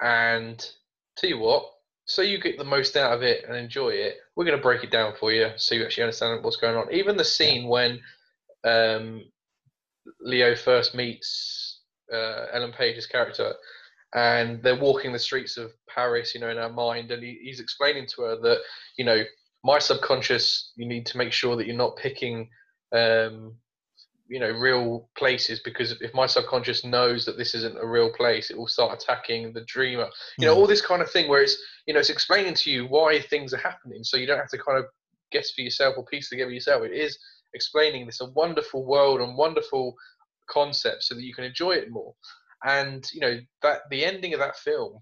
and 0.00 0.66
tell 1.16 1.30
you 1.30 1.38
what, 1.38 1.64
so 2.06 2.22
you 2.22 2.38
get 2.40 2.58
the 2.58 2.64
most 2.64 2.96
out 2.96 3.12
of 3.12 3.22
it 3.22 3.44
and 3.46 3.56
enjoy 3.56 3.90
it, 3.90 4.16
we're 4.36 4.44
going 4.44 4.56
to 4.56 4.62
break 4.62 4.84
it 4.84 4.90
down 4.90 5.14
for 5.18 5.32
you 5.32 5.50
so 5.56 5.74
you 5.74 5.84
actually 5.84 6.04
understand 6.04 6.44
what's 6.44 6.56
going 6.56 6.76
on. 6.76 6.92
Even 6.92 7.16
the 7.16 7.24
scene 7.24 7.66
when 7.68 8.00
um, 8.64 9.22
Leo 10.20 10.54
first 10.54 10.94
meets 10.94 11.80
uh, 12.12 12.46
Ellen 12.52 12.72
Page's 12.72 13.06
character, 13.06 13.54
and 14.14 14.62
they're 14.62 14.78
walking 14.78 15.12
the 15.12 15.18
streets 15.18 15.56
of 15.56 15.72
Paris, 15.92 16.34
you 16.34 16.40
know, 16.40 16.50
in 16.50 16.56
her 16.56 16.68
mind, 16.68 17.10
and 17.10 17.22
he, 17.22 17.40
he's 17.42 17.60
explaining 17.60 18.06
to 18.14 18.22
her 18.22 18.40
that, 18.40 18.58
you 18.96 19.04
know, 19.04 19.22
my 19.64 19.78
subconscious, 19.78 20.72
you 20.76 20.86
need 20.86 21.06
to 21.06 21.18
make 21.18 21.32
sure 21.32 21.56
that 21.56 21.66
you're 21.66 21.74
not 21.74 21.96
picking, 21.96 22.48
um, 22.92 23.54
you 24.28 24.40
know, 24.40 24.50
real 24.50 25.08
places 25.16 25.60
because 25.64 25.92
if 26.00 26.12
my 26.14 26.26
subconscious 26.26 26.84
knows 26.84 27.26
that 27.26 27.36
this 27.36 27.54
isn't 27.54 27.78
a 27.78 27.86
real 27.86 28.10
place, 28.12 28.50
it 28.50 28.56
will 28.56 28.66
start 28.66 29.02
attacking 29.02 29.52
the 29.52 29.64
dreamer. 29.66 30.08
You 30.38 30.46
know, 30.46 30.54
Mm. 30.54 30.58
all 30.58 30.66
this 30.66 30.80
kind 30.80 31.02
of 31.02 31.10
thing 31.10 31.28
where 31.28 31.42
it's, 31.42 31.56
you 31.86 31.92
know, 31.94 32.00
it's 32.00 32.10
explaining 32.10 32.54
to 32.54 32.70
you 32.70 32.86
why 32.86 33.20
things 33.20 33.52
are 33.52 33.58
happening, 33.58 34.02
so 34.02 34.16
you 34.16 34.26
don't 34.26 34.38
have 34.38 34.48
to 34.48 34.58
kind 34.58 34.78
of 34.78 34.86
guess 35.30 35.50
for 35.50 35.60
yourself 35.62 35.96
or 35.98 36.04
piece 36.06 36.28
together 36.30 36.50
yourself. 36.50 36.84
It 36.84 36.92
is 36.92 37.18
explaining 37.54 38.06
this 38.06 38.20
a 38.20 38.30
wonderful 38.30 38.84
world 38.84 39.20
and 39.20 39.36
wonderful 39.36 39.94
concept 40.48 41.02
so 41.02 41.14
that 41.14 41.22
you 41.22 41.34
can 41.34 41.44
enjoy 41.44 41.72
it 41.72 41.90
more 41.90 42.14
and 42.64 43.08
you 43.12 43.20
know 43.20 43.38
that 43.62 43.80
the 43.90 44.04
ending 44.04 44.34
of 44.34 44.40
that 44.40 44.56
film 44.56 44.98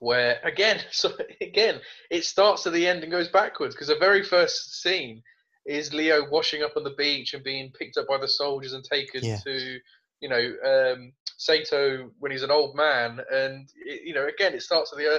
where 0.00 0.38
again 0.44 0.80
so 0.90 1.12
again 1.40 1.80
it 2.10 2.24
starts 2.24 2.66
at 2.66 2.72
the 2.72 2.86
end 2.86 3.02
and 3.02 3.12
goes 3.12 3.28
backwards 3.28 3.74
because 3.74 3.88
the 3.88 3.96
very 3.96 4.22
first 4.22 4.80
scene 4.82 5.22
is 5.66 5.92
leo 5.92 6.28
washing 6.30 6.62
up 6.62 6.76
on 6.76 6.84
the 6.84 6.94
beach 6.96 7.34
and 7.34 7.44
being 7.44 7.72
picked 7.78 7.96
up 7.96 8.06
by 8.08 8.18
the 8.18 8.28
soldiers 8.28 8.72
and 8.72 8.84
taken 8.84 9.20
Yeah. 9.22 9.38
to 9.44 9.78
you 10.20 10.28
know 10.28 10.52
um 10.64 11.12
Saito 11.38 12.10
when 12.18 12.32
he's 12.32 12.42
an 12.42 12.50
old 12.50 12.74
man 12.74 13.20
and 13.30 13.68
it, 13.84 14.02
you 14.04 14.14
know 14.14 14.26
again 14.26 14.54
it 14.54 14.62
starts 14.62 14.92
at 14.92 14.98
the 14.98 15.06
uh, 15.06 15.18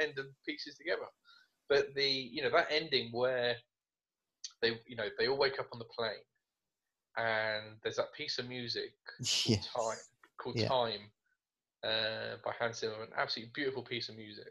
end 0.00 0.12
and 0.18 0.28
pieces 0.46 0.76
together 0.76 1.06
but 1.68 1.94
the 1.94 2.04
you 2.08 2.42
know 2.42 2.50
that 2.50 2.68
ending 2.70 3.10
where 3.12 3.56
they 4.62 4.78
you 4.86 4.96
know 4.96 5.08
they 5.18 5.28
all 5.28 5.38
wake 5.38 5.58
up 5.58 5.68
on 5.72 5.78
the 5.78 5.84
plane 5.86 6.12
and 7.16 7.76
there's 7.82 7.96
that 7.96 8.12
piece 8.16 8.38
of 8.38 8.48
music 8.48 8.92
Yeah. 9.46 9.56
time 9.74 9.96
called 10.38 10.56
Yeah. 10.56 10.68
Time 10.68 11.10
uh, 11.84 12.36
by 12.44 12.52
Hans 12.58 12.78
Zimmer, 12.80 13.02
an 13.02 13.08
absolutely 13.16 13.52
beautiful 13.54 13.82
piece 13.82 14.08
of 14.08 14.16
music, 14.16 14.48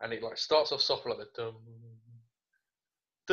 and 0.00 0.12
it 0.12 0.22
like 0.22 0.38
starts 0.38 0.72
off 0.72 0.80
soft 0.80 1.06
like 1.06 1.18
the 1.18 1.28
dum 1.36 1.56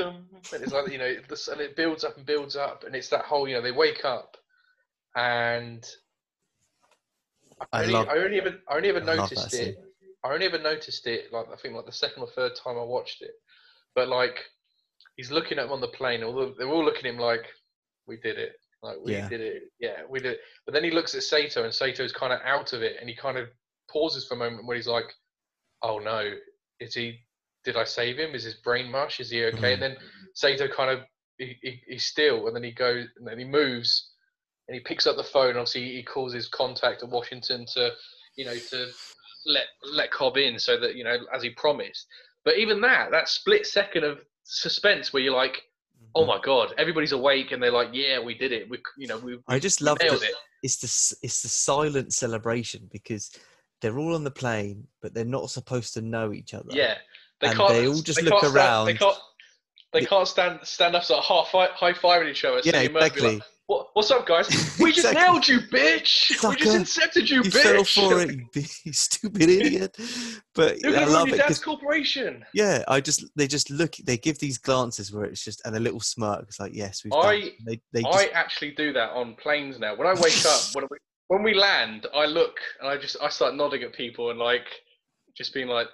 dum, 0.04 0.26
and 0.54 0.64
it's 0.64 0.74
like 0.74 0.92
you 0.92 0.98
know, 0.98 1.16
this, 1.28 1.48
and 1.48 1.60
it 1.62 1.76
builds 1.76 2.04
up 2.04 2.18
and 2.18 2.26
builds 2.26 2.56
up, 2.56 2.84
and 2.86 2.96
it's 2.96 3.10
that 3.10 3.26
whole 3.26 3.48
you 3.48 3.56
know 3.56 3.62
they 3.62 3.72
wake 3.72 4.06
up, 4.06 4.38
and 5.16 5.86
I 7.60 7.66
I 7.80 7.82
only, 7.82 7.94
love- 7.94 8.08
I 8.10 8.18
only 8.18 8.40
ever 8.40 8.56
I 8.70 8.76
only 8.76 8.90
ever 8.90 9.02
I 9.02 9.16
noticed 9.16 9.54
it. 9.54 9.78
I 10.24 10.34
only 10.34 10.46
ever 10.46 10.60
noticed 10.60 11.06
it 11.08 11.32
like 11.32 11.46
I 11.52 11.56
think 11.56 11.76
like 11.76 11.86
the 11.86 11.92
second 11.92 12.24
or 12.24 12.28
third 12.30 12.54
time 12.56 12.78
I 12.78 12.84
watched 12.84 13.22
it, 13.22 13.32
but 13.96 14.08
like 14.08 14.38
he's 15.16 15.32
looking 15.32 15.58
at 15.58 15.66
him 15.66 15.72
on 15.72 15.82
the 15.82 15.88
plane, 15.88 16.24
although 16.24 16.54
they're 16.58 16.68
all 16.70 16.84
looking 16.84 17.06
at 17.06 17.14
him 17.14 17.20
like 17.20 17.46
we 18.08 18.18
did 18.18 18.38
it. 18.38 18.54
Like 18.84 18.98
we 19.04 19.14
Yeah. 19.14 19.28
did 19.28 19.42
it, 19.42 19.64
yeah, 19.80 20.02
we 20.08 20.20
did. 20.20 20.34
It. 20.34 20.40
But 20.66 20.74
then 20.74 20.84
he 20.84 20.92
looks 20.92 21.16
at 21.16 21.24
Saito, 21.24 21.64
and 21.64 21.74
Saito's 21.74 22.12
kind 22.14 22.32
of 22.32 22.40
out 22.46 22.74
of 22.74 22.84
it, 22.84 22.98
and 23.00 23.10
he 23.10 23.16
kind 23.16 23.38
of 23.38 23.48
pauses 23.92 24.28
for 24.28 24.36
a 24.36 24.38
moment 24.38 24.68
where 24.68 24.76
he's 24.76 24.88
like, 24.88 25.12
"Oh 25.82 25.98
no, 26.00 26.32
is 26.80 26.94
he? 26.94 27.20
Did 27.68 27.76
I 27.76 27.84
save 27.84 28.18
him? 28.18 28.34
Is 28.34 28.46
his 28.46 28.54
brain 28.56 28.90
mush? 28.90 29.20
Is 29.20 29.30
he 29.30 29.44
okay?" 29.44 29.58
Mm-hmm. 29.58 29.66
And 29.66 29.82
then 29.82 29.98
Saito 30.34 30.70
kind 30.70 30.90
of 30.90 31.02
he, 31.38 31.58
he, 31.62 31.82
he's 31.86 32.06
still, 32.06 32.48
and 32.48 32.56
then 32.56 32.64
he 32.64 32.72
goes, 32.72 33.08
and 33.18 33.28
then 33.28 33.38
he 33.38 33.44
moves, 33.44 34.12
and 34.70 34.76
he 34.76 34.80
picks 34.80 35.06
up 35.06 35.18
the 35.18 35.24
phone. 35.24 35.58
Obviously, 35.58 35.84
he 35.96 36.02
calls 36.02 36.34
his 36.34 36.48
contact 36.48 37.04
at 37.04 37.10
Washington 37.10 37.66
to, 37.74 37.92
you 38.38 38.46
know, 38.46 38.56
to 38.56 38.88
let 39.46 39.66
let 39.94 40.12
Cobb 40.12 40.38
in, 40.38 40.58
so 40.58 40.80
that 40.80 40.96
you 40.96 41.04
know, 41.04 41.18
as 41.36 41.44
he 41.44 41.50
promised. 41.50 42.08
But 42.46 42.58
even 42.58 42.80
that, 42.82 43.12
that 43.12 43.28
split 43.28 43.68
second 43.68 44.06
of 44.06 44.20
suspense 44.44 45.12
where 45.12 45.22
you're 45.22 45.36
like, 45.36 45.62
"Oh 46.16 46.22
mm-hmm. 46.22 46.30
my 46.30 46.40
god, 46.42 46.74
everybody's 46.78 47.12
awake," 47.12 47.52
and 47.52 47.62
they're 47.62 47.70
like, 47.70 47.90
"Yeah, 47.92 48.20
we 48.20 48.34
did 48.34 48.54
it. 48.54 48.70
We, 48.70 48.80
you 48.98 49.08
know, 49.08 49.18
we, 49.18 49.40
I 49.50 49.60
just 49.60 49.82
love 49.82 49.98
it." 50.00 50.34
it's 50.64 50.78
the 50.78 51.18
it's 51.26 51.42
the 51.42 51.50
silent 51.50 52.14
celebration 52.14 52.88
because 52.92 53.32
they're 53.82 53.98
all 53.98 54.16
on 54.16 54.24
the 54.24 54.32
plane, 54.32 54.88
but 55.02 55.14
they're 55.14 55.26
not 55.26 55.50
supposed 55.50 55.94
to 55.94 56.02
know 56.02 56.34
each 56.34 56.54
other. 56.54 56.70
Yeah, 56.72 56.96
they 57.42 57.48
And 57.48 57.58
can't. 57.58 57.70
they 57.70 57.88
all 57.88 58.02
just 58.02 58.20
they 58.20 58.26
look 58.26 58.42
can't 58.42 58.52
stand- 58.54 58.88
they 58.88 58.94
can't. 58.96 59.18
They 59.94 60.06
can't 60.06 60.28
stand 60.28 60.60
stand 60.64 60.96
up 60.96 61.04
sort 61.06 61.20
of 61.20 61.26
half 61.26 61.48
high 61.52 61.94
fiving 61.94 62.30
each 62.30 62.44
other. 62.44 62.60
Yeah, 62.64 62.74
so 62.74 62.82
you 62.82 62.90
must 62.90 63.02
like, 63.04 63.14
exactly. 63.14 63.42
what, 63.68 63.88
what's 63.94 64.12
up, 64.12 64.28
guys? 64.28 64.48
We 64.82 64.92
just 64.92 65.08
Exactly. 65.08 65.22
nailed 65.22 65.48
you, 65.48 65.60
bitch. 65.62 66.44
We 66.50 66.56
just 66.58 66.78
incepted 67.00 67.30
you, 67.30 67.38
You 67.38 67.44
bitch. 67.44 67.62
fell 67.64 67.84
for 67.86 68.22
it, 68.22 68.36
you, 68.84 68.94
stupid 68.94 69.44
idiot. 69.44 69.98
But 70.54 70.82
You're 70.82 70.98
I 70.98 71.06
love 71.06 71.30
it 71.30 71.38
dad's 71.38 71.60
corporation. 71.64 72.44
yeah, 72.54 72.84
I 72.88 73.00
just 73.00 73.24
they 73.38 73.48
just 73.48 73.72
look 73.72 73.96
they 74.04 74.18
give 74.18 74.40
these 74.40 74.58
glances 74.58 75.12
where 75.14 75.24
it's 75.24 75.44
just 75.44 75.62
and 75.66 75.76
a 75.76 75.80
little 75.80 76.02
smirk. 76.02 76.44
It's 76.50 76.60
like 76.60 76.74
yes, 76.76 77.04
we've. 77.06 77.14
I- 77.14 77.34
it. 77.36 77.54
They 77.66 77.82
they 77.94 78.02
just 78.04 78.18
I 78.18 78.26
actually 78.34 78.72
do 78.72 78.92
that 78.94 79.12
on 79.12 79.36
planes 79.36 79.80
now. 79.80 79.96
When 79.96 80.06
I 80.06 80.14
wake 80.16 80.46
up, 80.46 80.62
when 80.74 80.86
we, 80.92 80.98
when 81.30 81.44
we 81.44 81.54
land, 81.54 82.08
I 82.14 82.26
look 82.26 82.58
and 82.82 82.90
I 82.90 82.98
just 82.98 83.16
I 83.22 83.30
start 83.30 83.56
nodding 83.56 83.84
at 83.84 83.94
people 83.94 84.32
and 84.32 84.38
like 84.40 84.68
just 85.36 85.54
being 85.54 85.68
like, 85.70 85.88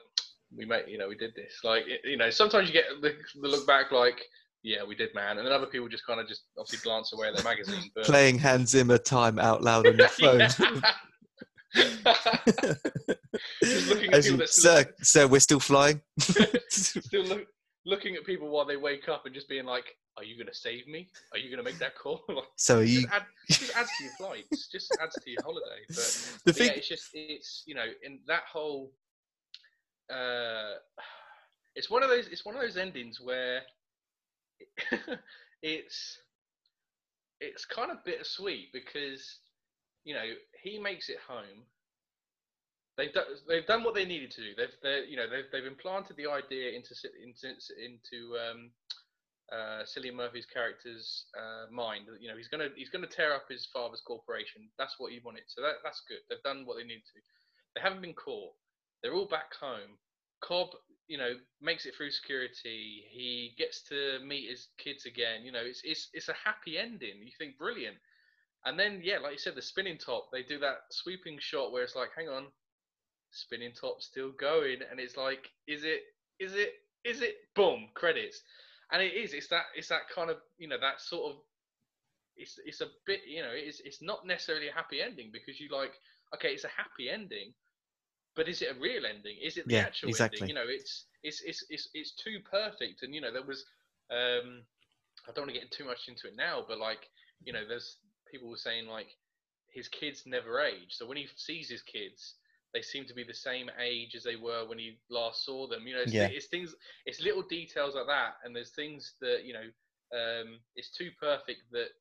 we 0.56 0.66
made, 0.66 0.84
you 0.88 0.98
know, 0.98 1.08
we 1.08 1.16
did 1.16 1.34
this. 1.36 1.60
Like, 1.64 1.84
it- 1.88 2.02
you 2.04 2.18
know, 2.18 2.30
sometimes 2.30 2.68
you 2.68 2.74
get 2.74 2.86
the, 3.02 3.16
the 3.42 3.48
look 3.48 3.66
back 3.68 3.92
like, 3.92 4.22
yeah, 4.64 4.84
we 4.84 4.96
did, 4.96 5.14
man, 5.14 5.38
and 5.38 5.46
then 5.46 5.54
other 5.54 5.66
people 5.66 5.88
just 5.90 6.06
kind 6.06 6.20
of 6.22 6.28
just 6.28 6.44
obviously 6.58 6.84
glance 6.84 7.12
away 7.14 7.28
at 7.28 7.36
their 7.36 7.44
magazine. 7.44 7.90
But 7.96 8.06
playing 8.06 8.40
Hans 8.40 8.70
Zimmer 8.70 8.98
time 8.98 9.38
out 9.40 9.62
loud 9.62 9.86
on 9.88 9.98
your 9.98 10.08
phone. 10.08 10.48
Just 13.64 13.88
looking 13.90 14.10
at 14.10 14.14
As 14.16 14.26
people 14.26 14.32
you, 14.32 14.38
that 14.38 14.50
still- 14.50 14.76
sir, 14.84 14.94
sir, 15.02 15.28
we're 15.28 15.40
still 15.40 15.60
flying. 15.60 16.02
Still 16.70 17.24
look, 17.24 17.48
looking 17.86 18.16
at 18.16 18.26
people 18.26 18.50
while 18.50 18.66
they 18.66 18.78
wake 18.78 19.10
up 19.10 19.26
and 19.26 19.34
just 19.34 19.50
being 19.50 19.66
like, 19.66 19.86
"Are 20.18 20.24
you 20.24 20.36
going 20.38 20.48
to 20.48 20.54
save 20.54 20.88
me? 20.88 21.10
Are 21.32 21.38
you 21.40 21.50
going 21.50 21.64
to 21.64 21.70
make 21.70 21.80
that 21.80 21.96
call?" 21.98 22.22
Like, 22.30 22.44
so 22.58 22.80
you 22.82 23.02
just, 23.02 23.14
add, 23.14 23.24
just 23.50 23.76
adds 23.78 23.90
to 23.98 24.04
your 24.04 24.14
flights. 24.20 24.68
Just 24.72 24.96
adds 25.02 25.16
to 25.16 25.30
your 25.30 25.42
holiday. 25.44 25.82
But, 25.90 25.96
the 25.98 26.40
but 26.46 26.56
thing? 26.56 26.68
yeah, 26.68 26.74
it's 26.74 26.88
just 26.88 27.10
it's 27.14 27.64
you 27.66 27.76
know 27.76 27.86
in 28.04 28.20
that 28.28 28.44
whole. 28.52 28.92
Uh, 30.10 30.74
it's 31.76 31.90
one 31.90 32.04
of 32.04 32.10
those. 32.10 32.28
It's 32.28 32.46
one 32.46 32.56
of 32.56 32.62
those 32.62 32.78
endings 32.78 33.20
where 33.22 33.62
it's 35.62 36.18
it's 37.40 37.66
kind 37.66 37.92
of 37.92 38.04
bittersweet 38.06 38.72
because 38.72 39.40
you 40.04 40.14
know 40.14 40.24
he 40.62 40.80
makes 40.80 41.10
it 41.10 41.18
home. 41.28 41.66
They've 42.96 43.12
done, 43.12 43.26
they've 43.48 43.66
done 43.66 43.84
what 43.84 43.96
they 43.96 44.06
needed 44.06 44.32
to 44.32 44.42
do. 44.42 44.52
They've 44.56 44.76
they 44.82 45.04
you 45.10 45.18
know 45.18 45.28
they've 45.30 45.46
they've 45.52 45.66
implanted 45.66 46.18
the 46.18 46.30
idea 46.30 46.72
into 46.72 46.94
into 47.24 47.48
into 47.82 48.38
um, 48.38 48.70
uh, 49.52 49.84
Cillian 49.84 50.16
Murphy's 50.16 50.46
character's 50.46 51.26
uh, 51.38 51.72
mind. 51.72 52.06
You 52.20 52.30
know 52.30 52.38
he's 52.38 52.48
gonna 52.48 52.70
he's 52.76 52.90
gonna 52.90 53.08
tear 53.08 53.34
up 53.34 53.46
his 53.50 53.68
father's 53.74 54.02
corporation. 54.06 54.70
That's 54.78 54.96
what 55.00 55.12
he 55.12 55.20
wanted. 55.24 55.44
So 55.48 55.62
that 55.62 55.82
that's 55.84 56.02
good. 56.08 56.20
They've 56.30 56.44
done 56.44 56.66
what 56.66 56.78
they 56.78 56.84
needed 56.84 57.06
to. 57.14 57.20
They 57.76 57.82
haven't 57.82 58.02
been 58.02 58.14
caught. 58.14 58.54
They're 59.04 59.14
all 59.14 59.28
back 59.28 59.54
home. 59.60 60.00
Cobb, 60.42 60.70
you 61.08 61.18
know, 61.18 61.34
makes 61.62 61.86
it 61.86 61.94
through 61.96 62.12
security. 62.12 63.04
He 63.12 63.54
gets 63.58 63.84
to 63.90 64.20
meet 64.26 64.50
his 64.50 64.70
kids 64.78 65.06
again. 65.06 65.44
You 65.44 65.52
know, 65.52 65.62
it's 65.64 65.82
it's 65.84 66.10
it's 66.14 66.30
a 66.30 66.36
happy 66.46 66.78
ending. 66.78 67.20
You 67.22 67.32
think 67.38 67.58
brilliant. 67.58 67.98
And 68.66 68.80
then 68.80 69.02
yeah, 69.04 69.20
like 69.20 69.34
you 69.34 69.38
said, 69.38 69.56
the 69.56 69.62
spinning 69.62 69.98
top. 69.98 70.30
They 70.32 70.44
do 70.44 70.58
that 70.60 70.78
sweeping 70.92 71.38
shot 71.40 71.72
where 71.72 71.84
it's 71.84 71.96
like, 71.96 72.10
hang 72.16 72.30
on, 72.30 72.46
spinning 73.32 73.74
top 73.74 74.02
still 74.02 74.32
going, 74.32 74.80
and 74.90 75.00
it's 75.00 75.18
like, 75.18 75.50
is 75.68 75.84
it? 75.84 76.02
Is 76.40 76.54
it? 76.54 76.74
Is 77.04 77.22
it? 77.22 77.36
Boom, 77.56 77.90
credits. 77.94 78.42
And 78.92 79.02
it 79.02 79.14
is. 79.14 79.34
It's 79.34 79.50
that. 79.50 79.66
It's 79.76 79.90
that 79.90 80.10
kind 80.14 80.30
of 80.30 80.38
you 80.58 80.68
know 80.68 80.80
that 80.80 81.02
sort 81.02 81.34
of. 81.34 81.42
It's 82.38 82.58
it's 82.66 82.82
a 82.82 82.88
bit 83.06 83.22
you 83.28 83.42
know 83.44 83.52
it's 83.52 83.82
it's 83.82 84.02
not 84.02 84.26
necessarily 84.26 84.70
a 84.70 84.74
happy 84.74 85.02
ending 85.02 85.30
because 85.32 85.60
you 85.60 85.70
like 85.70 85.94
okay 86.34 86.50
it's 86.50 86.64
a 86.64 86.70
happy 86.70 87.10
ending, 87.10 87.54
but 88.36 88.48
is 88.48 88.62
it 88.62 88.76
a 88.76 88.80
real 88.80 89.06
ending? 89.06 89.38
Is 89.42 89.58
it 89.58 89.68
the 89.68 89.78
Yeah, 89.78 89.80
actual 89.80 90.16
exactly. 90.16 90.18
ending? 90.18 90.48
You 90.48 90.54
know, 90.54 90.66
it's 90.68 91.06
it's 91.24 91.42
it's 91.42 91.66
it's 91.70 91.90
it's 91.94 92.12
too 92.16 92.40
perfect, 92.50 93.04
and 93.04 93.14
you 93.14 93.22
know 93.22 93.32
there 93.32 93.44
was. 93.46 93.66
um 94.12 94.64
I 95.28 95.32
don't 95.32 95.44
want 95.46 95.54
to 95.54 95.60
get 95.60 95.72
too 95.72 95.86
much 95.86 96.08
into 96.08 96.28
it 96.28 96.36
now, 96.36 96.64
but 96.68 96.80
like 96.80 97.10
you 97.46 97.54
know, 97.54 97.64
there's 97.68 97.98
people 98.32 98.50
were 98.50 98.58
saying 98.58 98.88
like 98.88 99.08
his 99.72 99.88
kids 99.88 100.24
never 100.26 100.60
age. 100.62 100.90
So 100.92 101.06
when 101.08 101.18
he 101.18 101.28
sees 101.36 101.70
his 101.70 101.82
kids, 101.82 102.36
they 102.74 102.82
seem 102.82 103.06
to 103.06 103.14
be 103.14 103.24
the 103.24 103.34
same 103.34 103.70
age 103.80 104.16
as 104.16 104.24
they 104.24 104.36
were 104.36 104.66
when 104.68 104.80
he 104.80 104.98
last 105.10 105.46
saw 105.46 105.68
them. 105.68 105.88
You 105.88 105.96
know, 105.96 106.02
it's, 106.02 106.14
Yeah. 106.14 106.28
it's 106.28 106.48
things, 106.48 106.76
it's 107.06 107.22
little 107.22 107.44
details 107.44 107.96
like 107.96 108.08
that, 108.08 108.36
and 108.44 108.56
there's 108.56 108.72
things 108.72 109.16
that 109.22 109.44
you 109.46 109.54
know, 109.54 109.68
um, 110.16 110.60
it's 110.76 110.92
too 110.92 111.12
perfect 111.20 111.62
that 111.72 111.92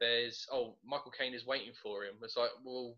there's 0.00 0.46
oh 0.52 0.76
Michael 0.84 1.10
Caine 1.12 1.34
is 1.34 1.46
waiting 1.46 1.74
for 1.82 2.04
him. 2.04 2.14
It's 2.22 2.36
like 2.36 2.50
well. 2.64 2.96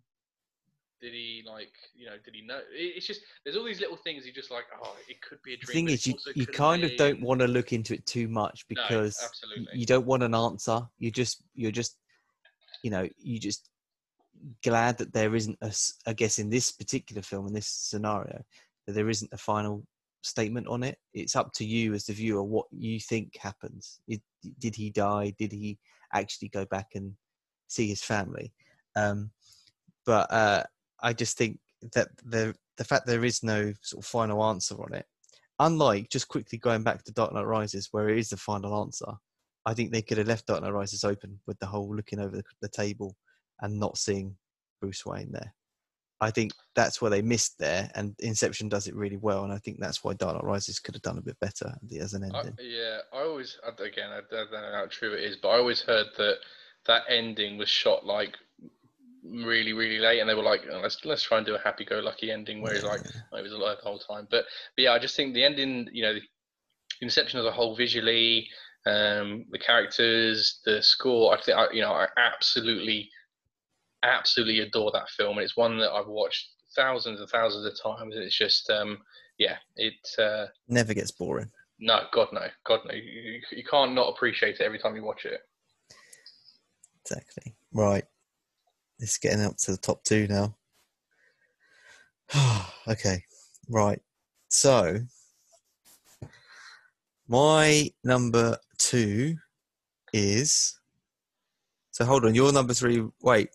Did 1.00 1.12
he 1.12 1.44
like 1.46 1.72
you 1.94 2.06
know? 2.06 2.16
Did 2.24 2.34
he 2.34 2.46
know? 2.46 2.60
It's 2.72 3.06
just 3.06 3.20
there's 3.44 3.56
all 3.56 3.64
these 3.64 3.80
little 3.80 3.96
things. 3.96 4.26
You 4.26 4.32
just 4.32 4.50
like 4.50 4.64
oh, 4.82 4.96
it 5.08 5.20
could 5.20 5.38
be 5.44 5.54
a 5.54 5.56
dream. 5.56 5.66
The 5.66 5.72
thing 5.72 5.88
is, 5.90 6.06
you, 6.06 6.14
you 6.34 6.46
kind 6.46 6.84
of 6.84 6.96
don't 6.96 7.20
want 7.20 7.40
to 7.40 7.46
look 7.46 7.72
into 7.72 7.94
it 7.94 8.06
too 8.06 8.28
much 8.28 8.66
because 8.68 9.18
absolutely. 9.22 9.78
you 9.78 9.86
don't 9.86 10.06
want 10.06 10.22
an 10.22 10.34
answer. 10.34 10.80
You 10.98 11.10
just 11.10 11.42
you're 11.54 11.70
just 11.70 11.98
you 12.82 12.90
know 12.90 13.06
you 13.18 13.38
just 13.38 13.68
glad 14.62 14.96
that 14.98 15.12
there 15.12 15.34
isn't 15.34 15.58
a 15.60 15.74
I 16.06 16.14
guess 16.14 16.38
in 16.38 16.48
this 16.48 16.72
particular 16.72 17.22
film 17.22 17.46
in 17.46 17.52
this 17.52 17.68
scenario 17.68 18.42
that 18.86 18.92
there 18.94 19.10
isn't 19.10 19.32
a 19.32 19.38
final 19.38 19.84
statement 20.22 20.66
on 20.66 20.82
it. 20.82 20.98
It's 21.12 21.36
up 21.36 21.52
to 21.54 21.64
you 21.64 21.92
as 21.92 22.06
the 22.06 22.14
viewer 22.14 22.42
what 22.42 22.66
you 22.70 23.00
think 23.00 23.36
happens. 23.36 24.00
It, 24.08 24.22
did 24.58 24.74
he 24.74 24.90
die? 24.90 25.34
Did 25.38 25.52
he 25.52 25.78
actually 26.12 26.48
go 26.48 26.64
back 26.64 26.92
and 26.94 27.14
see 27.68 27.88
his 27.88 28.02
family. 28.02 28.52
Um, 28.94 29.30
but 30.04 30.32
uh, 30.32 30.62
I 31.02 31.12
just 31.12 31.36
think 31.36 31.58
that 31.92 32.08
the 32.24 32.54
the 32.76 32.84
fact 32.84 33.06
there 33.06 33.24
is 33.24 33.42
no 33.42 33.72
sort 33.82 34.04
of 34.04 34.08
final 34.08 34.44
answer 34.44 34.74
on 34.74 34.94
it, 34.94 35.06
unlike 35.58 36.10
just 36.10 36.28
quickly 36.28 36.58
going 36.58 36.82
back 36.82 37.02
to 37.04 37.12
Dark 37.12 37.32
Knight 37.32 37.46
Rises, 37.46 37.88
where 37.92 38.08
it 38.08 38.18
is 38.18 38.30
the 38.30 38.36
final 38.36 38.80
answer. 38.82 39.12
I 39.64 39.74
think 39.74 39.90
they 39.90 40.02
could 40.02 40.18
have 40.18 40.28
left 40.28 40.46
Dark 40.46 40.62
Knight 40.62 40.72
Rises 40.72 41.04
open 41.04 41.40
with 41.46 41.58
the 41.58 41.66
whole 41.66 41.94
looking 41.94 42.20
over 42.20 42.36
the, 42.36 42.44
the 42.62 42.68
table 42.68 43.16
and 43.60 43.80
not 43.80 43.98
seeing 43.98 44.36
Bruce 44.80 45.04
Wayne 45.04 45.32
there. 45.32 45.52
I 46.20 46.30
think 46.30 46.52
that's 46.74 47.02
where 47.02 47.10
they 47.10 47.20
missed 47.20 47.58
there, 47.58 47.90
and 47.94 48.14
Inception 48.20 48.68
does 48.68 48.86
it 48.86 48.94
really 48.94 49.18
well, 49.18 49.44
and 49.44 49.52
I 49.52 49.58
think 49.58 49.78
that's 49.78 50.02
why 50.02 50.14
Dark 50.14 50.34
Knight 50.34 50.44
Rises 50.44 50.78
could 50.78 50.94
have 50.94 51.02
done 51.02 51.18
a 51.18 51.22
bit 51.22 51.38
better 51.40 51.74
as 52.00 52.14
an 52.14 52.30
I, 52.32 52.38
ending. 52.38 52.56
yeah, 52.60 52.98
I 53.12 53.22
always 53.22 53.58
again 53.78 54.10
I 54.10 54.20
don't 54.30 54.50
know 54.50 54.72
how 54.72 54.86
true 54.88 55.12
it 55.12 55.24
is, 55.24 55.36
but 55.36 55.48
I 55.48 55.58
always 55.58 55.82
heard 55.82 56.06
that 56.16 56.36
that 56.86 57.02
ending 57.08 57.58
was 57.58 57.68
shot 57.68 58.06
like 58.06 58.36
really 59.44 59.72
really 59.72 59.98
late, 59.98 60.20
and 60.20 60.28
they 60.28 60.34
were 60.34 60.42
like, 60.42 60.62
oh, 60.70 60.80
let's 60.80 61.04
let's 61.04 61.22
try 61.22 61.38
and 61.38 61.46
do 61.46 61.54
a 61.54 61.60
happy-go-lucky 61.60 62.30
ending 62.30 62.60
where 62.60 62.74
he's 62.74 62.84
like, 62.84 63.02
oh, 63.32 63.36
he 63.36 63.42
was 63.42 63.52
alive 63.52 63.78
the 63.82 63.88
whole 63.88 63.98
time. 63.98 64.26
But, 64.30 64.44
but 64.76 64.82
yeah, 64.82 64.92
I 64.92 64.98
just 64.98 65.16
think 65.16 65.34
the 65.34 65.44
ending, 65.44 65.88
you 65.92 66.02
know, 66.02 66.14
the 66.14 66.20
Inception 67.02 67.38
as 67.38 67.44
a 67.44 67.52
whole 67.52 67.76
visually, 67.76 68.48
um, 68.86 69.44
the 69.50 69.58
characters, 69.58 70.60
the 70.64 70.80
score, 70.80 71.36
I 71.36 71.42
think 71.42 71.58
I, 71.58 71.70
you 71.72 71.82
know 71.82 71.92
I 71.92 72.06
absolutely 72.16 73.10
absolutely 74.02 74.60
adore 74.60 74.90
that 74.92 75.08
film, 75.10 75.36
and 75.36 75.44
it's 75.44 75.56
one 75.56 75.78
that 75.78 75.90
I've 75.90 76.06
watched 76.06 76.48
thousands 76.74 77.20
and 77.20 77.28
thousands 77.28 77.66
of 77.66 77.72
times. 77.82 78.14
It's 78.16 78.36
just, 78.36 78.70
um, 78.70 78.98
yeah, 79.38 79.56
it 79.76 79.94
uh, 80.18 80.46
Never 80.68 80.94
gets 80.94 81.10
boring. 81.10 81.50
no, 81.78 82.04
God 82.12 82.28
no, 82.32 82.46
God 82.64 82.80
no, 82.86 82.94
you, 82.94 83.40
you 83.50 83.64
can't 83.64 83.94
not 83.94 84.08
appreciate 84.08 84.56
it 84.56 84.62
every 84.62 84.78
time 84.78 84.96
you 84.96 85.02
watch 85.04 85.24
it. 85.24 85.40
Exactly. 87.04 87.54
Right. 87.72 88.04
It's 88.98 89.18
getting 89.18 89.42
up 89.42 89.56
to 89.58 89.72
the 89.72 89.76
top 89.76 90.02
two 90.04 90.26
now. 90.28 90.56
okay. 92.88 93.22
Right. 93.68 94.00
So, 94.48 94.98
my 97.28 97.90
number 98.04 98.56
two 98.78 99.36
is. 100.12 100.78
So 101.90 102.04
hold 102.04 102.24
on. 102.24 102.34
Your 102.34 102.52
number 102.52 102.74
three. 102.74 103.04
Wait. 103.22 103.50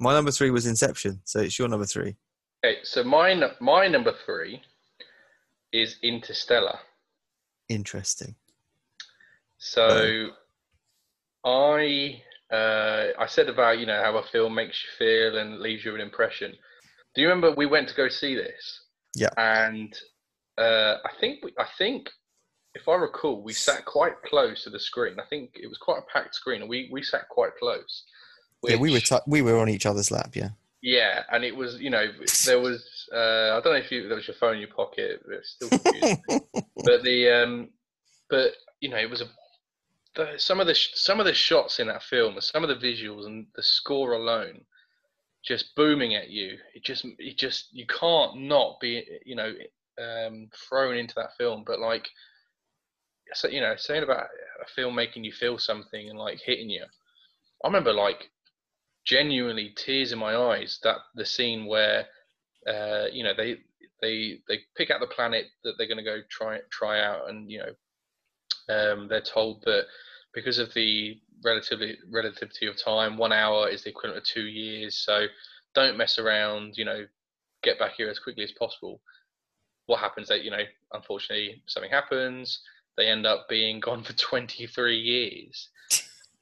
My 0.00 0.12
number 0.12 0.30
three 0.30 0.50
was 0.50 0.66
Inception. 0.66 1.20
So 1.24 1.40
it's 1.40 1.58
your 1.58 1.68
number 1.68 1.86
three. 1.86 2.16
Okay, 2.64 2.78
so 2.82 3.04
my 3.04 3.34
my 3.60 3.88
number 3.88 4.12
three 4.24 4.62
is 5.72 5.96
Interstellar. 6.02 6.78
Interesting. 7.68 8.34
So 9.58 10.28
I 11.44 12.22
uh, 12.52 13.08
I 13.18 13.26
said 13.26 13.48
about 13.48 13.78
you 13.78 13.86
know 13.86 14.02
how 14.02 14.16
a 14.16 14.22
film 14.22 14.54
makes 14.54 14.82
you 14.84 14.90
feel 14.98 15.38
and 15.38 15.60
leaves 15.60 15.84
you 15.84 15.94
an 15.94 16.00
impression. 16.00 16.52
Do 17.14 17.22
you 17.22 17.28
remember 17.28 17.52
we 17.52 17.66
went 17.66 17.88
to 17.88 17.94
go 17.94 18.08
see 18.08 18.34
this? 18.34 18.82
Yeah. 19.14 19.30
And 19.36 19.96
uh, 20.58 20.96
I 21.04 21.10
think 21.20 21.44
we, 21.44 21.52
I 21.58 21.66
think 21.78 22.10
if 22.74 22.88
I 22.88 22.94
recall, 22.96 23.42
we 23.42 23.52
sat 23.52 23.84
quite 23.84 24.20
close 24.22 24.64
to 24.64 24.70
the 24.70 24.80
screen. 24.80 25.20
I 25.20 25.24
think 25.30 25.50
it 25.54 25.68
was 25.68 25.78
quite 25.78 25.98
a 25.98 26.12
packed 26.12 26.34
screen, 26.34 26.60
and 26.60 26.68
we 26.68 26.88
we 26.92 27.02
sat 27.02 27.28
quite 27.28 27.56
close. 27.58 28.04
Yeah, 28.62 28.76
we 28.76 28.90
were 28.90 28.94
which- 28.94 29.08
t- 29.10 29.16
we 29.26 29.42
were 29.42 29.58
on 29.58 29.68
each 29.68 29.86
other's 29.86 30.10
lap. 30.10 30.34
Yeah. 30.34 30.50
yeah, 30.82 31.22
and 31.30 31.44
it 31.44 31.54
was 31.54 31.78
you 31.80 31.90
know 31.90 32.06
there 32.46 32.60
was 32.60 32.84
uh, 33.12 33.56
I 33.56 33.60
don't 33.62 33.72
know 33.72 33.84
if 33.84 33.90
you 33.92 34.08
there 34.08 34.16
was 34.16 34.26
your 34.26 34.36
phone 34.36 34.54
in 34.54 34.60
your 34.60 34.74
pocket, 34.74 35.22
but 35.24 35.36
it's 35.36 35.50
still 35.50 35.68
confusing. 35.68 36.22
but 36.84 37.02
the 37.02 37.30
um, 37.30 37.68
but 38.28 38.52
you 38.80 38.88
know 38.88 38.96
it 38.98 39.08
was 39.08 39.20
a 39.20 39.26
the, 40.14 40.34
some 40.36 40.60
of 40.60 40.66
the 40.66 40.74
some 40.74 41.20
of 41.20 41.26
the 41.26 41.34
shots 41.34 41.80
in 41.80 41.88
that 41.88 42.02
film, 42.02 42.40
some 42.40 42.64
of 42.64 42.68
the 42.68 42.86
visuals 42.86 43.26
and 43.26 43.46
the 43.54 43.62
score 43.62 44.12
alone, 44.12 44.60
just 45.44 45.74
booming 45.76 46.14
at 46.14 46.30
you. 46.30 46.56
It 46.74 46.84
just 46.84 47.04
it 47.18 47.36
just 47.36 47.68
you 47.72 47.86
can't 47.86 48.36
not 48.40 48.80
be 48.80 49.04
you 49.24 49.36
know 49.36 49.52
um, 50.00 50.48
thrown 50.68 50.96
into 50.96 51.14
that 51.16 51.36
film. 51.36 51.64
But 51.66 51.80
like 51.80 52.08
so 53.32 53.48
you 53.48 53.60
know 53.60 53.74
saying 53.76 54.02
about 54.02 54.26
a 54.62 54.66
film 54.74 54.94
making 54.94 55.24
you 55.24 55.32
feel 55.32 55.58
something 55.58 56.08
and 56.08 56.18
like 56.18 56.40
hitting 56.44 56.70
you, 56.70 56.84
I 57.64 57.68
remember 57.68 57.92
like 57.92 58.30
genuinely 59.04 59.74
tears 59.76 60.12
in 60.12 60.18
my 60.18 60.34
eyes 60.34 60.78
that 60.82 60.98
the 61.14 61.26
scene 61.26 61.66
where 61.66 62.06
uh, 62.68 63.06
you 63.12 63.24
know 63.24 63.34
they 63.36 63.56
they 64.00 64.38
they 64.48 64.60
pick 64.76 64.90
out 64.90 65.00
the 65.00 65.06
planet 65.06 65.46
that 65.64 65.74
they're 65.76 65.88
going 65.88 65.98
to 65.98 66.04
go 66.04 66.20
try 66.30 66.58
try 66.70 67.02
out 67.02 67.28
and 67.28 67.50
you 67.50 67.58
know 67.58 67.74
um, 68.68 69.08
they're 69.08 69.20
told 69.20 69.62
that 69.64 69.84
because 70.34 70.58
of 70.58 70.72
the 70.74 71.18
relativity 71.44 71.98
relativity 72.10 72.66
of 72.66 72.76
time 72.82 73.16
one 73.16 73.32
hour 73.32 73.68
is 73.68 73.84
the 73.84 73.90
equivalent 73.90 74.18
of 74.18 74.24
two 74.24 74.46
years. 74.46 74.96
So 74.96 75.26
don't 75.74 75.96
mess 75.96 76.18
around 76.18 76.76
you 76.76 76.84
know 76.84 77.04
get 77.62 77.78
back 77.78 77.92
here 77.96 78.08
as 78.08 78.18
quickly 78.18 78.44
as 78.44 78.52
possible. 78.52 79.00
What 79.86 80.00
happens 80.00 80.28
that 80.28 80.42
you 80.44 80.50
know 80.50 80.64
unfortunately 80.92 81.62
something 81.66 81.90
happens 81.90 82.60
they 82.96 83.08
end 83.08 83.26
up 83.26 83.48
being 83.48 83.80
gone 83.80 84.02
for 84.02 84.12
23 84.16 84.98
years. 84.98 85.68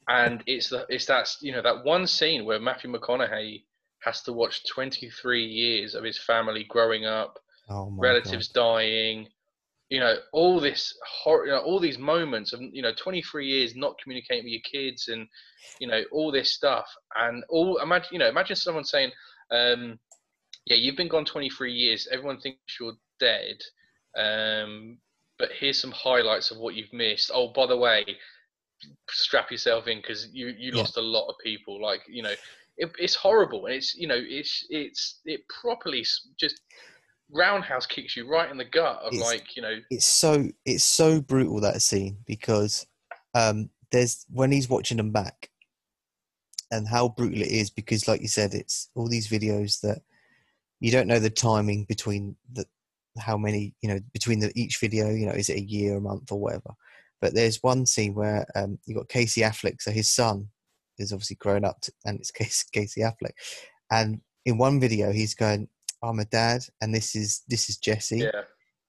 And 0.09 0.43
it's 0.47 0.69
the 0.69 0.85
it's 0.89 1.07
that 1.07 1.29
you 1.43 1.53
know 1.53 1.63
that 1.63 1.85
one 1.85 2.09
scene 2.09 2.45
where 2.45 2.59
Matthew 2.59 2.93
McConaughey 2.93 3.63
has 4.01 4.21
to 4.23 4.33
watch 4.33 4.67
23 4.69 5.45
years 5.45 5.95
of 5.95 6.03
his 6.03 6.19
family 6.19 6.65
growing 6.65 7.07
up, 7.07 7.39
Oh 7.69 7.89
relatives 7.97 8.49
dying, 8.49 9.29
you 9.93 10.01
know, 10.01 10.15
all 10.33 10.59
this 10.59 10.97
hor- 11.23 11.45
you 11.45 11.53
know, 11.53 11.59
all 11.61 11.79
these 11.79 11.99
moments 11.99 12.55
of 12.55 12.63
you 12.63 12.81
know 12.81 12.93
23 12.97 13.47
years 13.47 13.77
not 13.77 13.95
communicating 14.03 14.45
with 14.45 14.53
your 14.53 14.63
kids 14.63 15.09
and 15.09 15.29
you 15.79 15.87
know 15.87 16.03
all 16.11 16.33
this 16.33 16.53
stuff 16.55 16.87
and 17.21 17.45
all 17.51 17.77
imagine 17.83 18.09
you 18.13 18.19
know 18.19 18.29
imagine 18.29 18.57
someone 18.57 18.85
saying 18.85 19.11
um 19.51 19.99
yeah 20.65 20.77
you've 20.77 20.97
been 20.97 21.09
gone 21.09 21.27
23 21.27 21.71
years 21.73 22.09
everyone 22.11 22.41
thinks 22.41 22.79
you're 22.81 22.95
dead 23.21 23.59
um 24.17 24.97
but 25.39 25.51
here's 25.59 25.79
some 25.81 25.93
highlights 25.93 26.51
of 26.51 26.59
what 26.59 26.75
you've 26.75 26.93
missed 26.93 27.31
oh 27.35 27.53
by 27.53 27.67
the 27.67 27.77
way 27.77 28.03
strap 29.11 29.51
yourself 29.51 29.89
in 29.89 29.99
because 29.99 30.29
you 30.33 30.55
you 30.59 30.73
Yeah. 30.73 30.79
lost 30.79 30.97
a 30.97 31.03
lot 31.03 31.29
of 31.29 31.35
people 31.45 31.83
like 31.83 32.01
you 32.09 32.23
know 32.23 32.35
it, 32.79 32.91
it's 32.99 33.15
horrible 33.15 33.67
and 33.67 33.75
it's 33.75 33.95
you 33.95 34.07
know 34.09 34.19
it's 34.19 34.65
it's 34.71 35.21
it 35.27 35.41
properly 35.63 36.03
just 36.41 36.61
roundhouse 37.33 37.87
kicks 37.87 38.17
you 38.17 38.29
right 38.29 38.51
in 38.51 38.59
the 38.59 38.65
gut 38.65 39.01
of 39.03 39.13
It's- 39.13 39.23
like 39.29 39.57
you 39.57 39.63
know 39.63 39.79
it's 39.91 40.07
so 40.07 40.49
it's 40.65 40.85
so 40.85 41.21
brutal 41.21 41.61
that 41.61 41.83
scene 41.83 42.19
because 42.27 42.87
um 43.35 43.71
there's 43.91 44.27
when 44.31 44.53
he's 44.53 44.69
watching 44.69 44.97
them 44.99 45.13
back 45.13 45.49
and 46.71 46.89
how 46.89 47.09
brutal 47.09 47.41
it 47.41 47.49
is 47.49 47.71
because 47.71 48.09
like 48.09 48.21
you 48.21 48.29
said 48.29 48.55
it's 48.55 48.91
all 48.95 49.09
these 49.09 49.29
videos 49.29 49.81
that 49.81 50.01
you 50.81 50.91
don't 50.91 51.07
know 51.07 51.19
the 51.19 51.31
timing 51.31 51.85
between 51.85 52.37
the 52.53 52.65
how 53.19 53.37
many 53.37 53.75
you 53.83 53.89
know 53.89 54.01
between 54.13 54.39
the 54.41 54.51
each 54.55 54.79
video 54.81 55.11
you 55.11 55.27
know 55.27 55.33
is 55.33 55.49
it 55.49 55.59
a 55.59 55.63
year 55.63 55.97
a 55.97 56.01
month 56.01 56.33
or 56.33 56.41
whatever. 56.41 56.73
But 57.21 57.35
there's 57.35 57.63
one 57.63 57.87
scene 57.87 58.15
where 58.15 58.47
um 58.57 58.79
you 58.87 58.95
got 58.95 59.09
casey 59.09 59.43
affleck 59.43 59.81
so 59.81 59.91
his 59.91 60.09
son 60.09 60.49
is 60.99 61.13
obviously 61.13 61.37
grown 61.37 61.65
up 61.65 61.81
to, 61.83 61.93
and 62.05 62.19
it's 62.19 62.31
casey, 62.31 62.65
casey 62.73 63.01
affleck 63.03 63.33
and 63.91 64.21
in 64.45 64.59
one 64.59 64.81
video 64.81 65.13
he's 65.13 65.35
going 65.35 65.69
i'm 66.03 66.19
a 66.21 66.25
dad 66.27 66.63
and 66.81 66.95
this 66.95 67.15
is 67.15 67.43
this 67.49 67.69
is 67.69 67.77
jesse. 67.79 68.19
Yeah. 68.19 68.43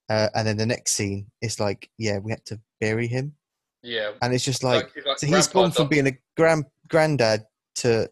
Uh, 0.10 0.28
and 0.36 0.46
then 0.48 0.58
the 0.58 0.66
next 0.66 0.92
scene, 0.92 1.26
it's 1.42 1.62
like, 1.62 1.90
yeah, 1.98 2.18
we 2.20 2.30
had 2.30 2.46
to 2.46 2.60
bury 2.82 3.08
him, 3.08 3.34
yeah. 3.82 4.12
And 4.22 4.34
it's 4.34 4.44
just 4.44 4.62
like, 4.62 4.92
it's 4.96 5.08
like 5.08 5.18
so 5.18 5.28
he's 5.28 5.48
gone 5.48 5.72
from 5.72 5.88
being 5.88 6.08
a 6.08 6.18
grand 6.36 6.66
granddad 6.90 7.46
to, 7.76 8.10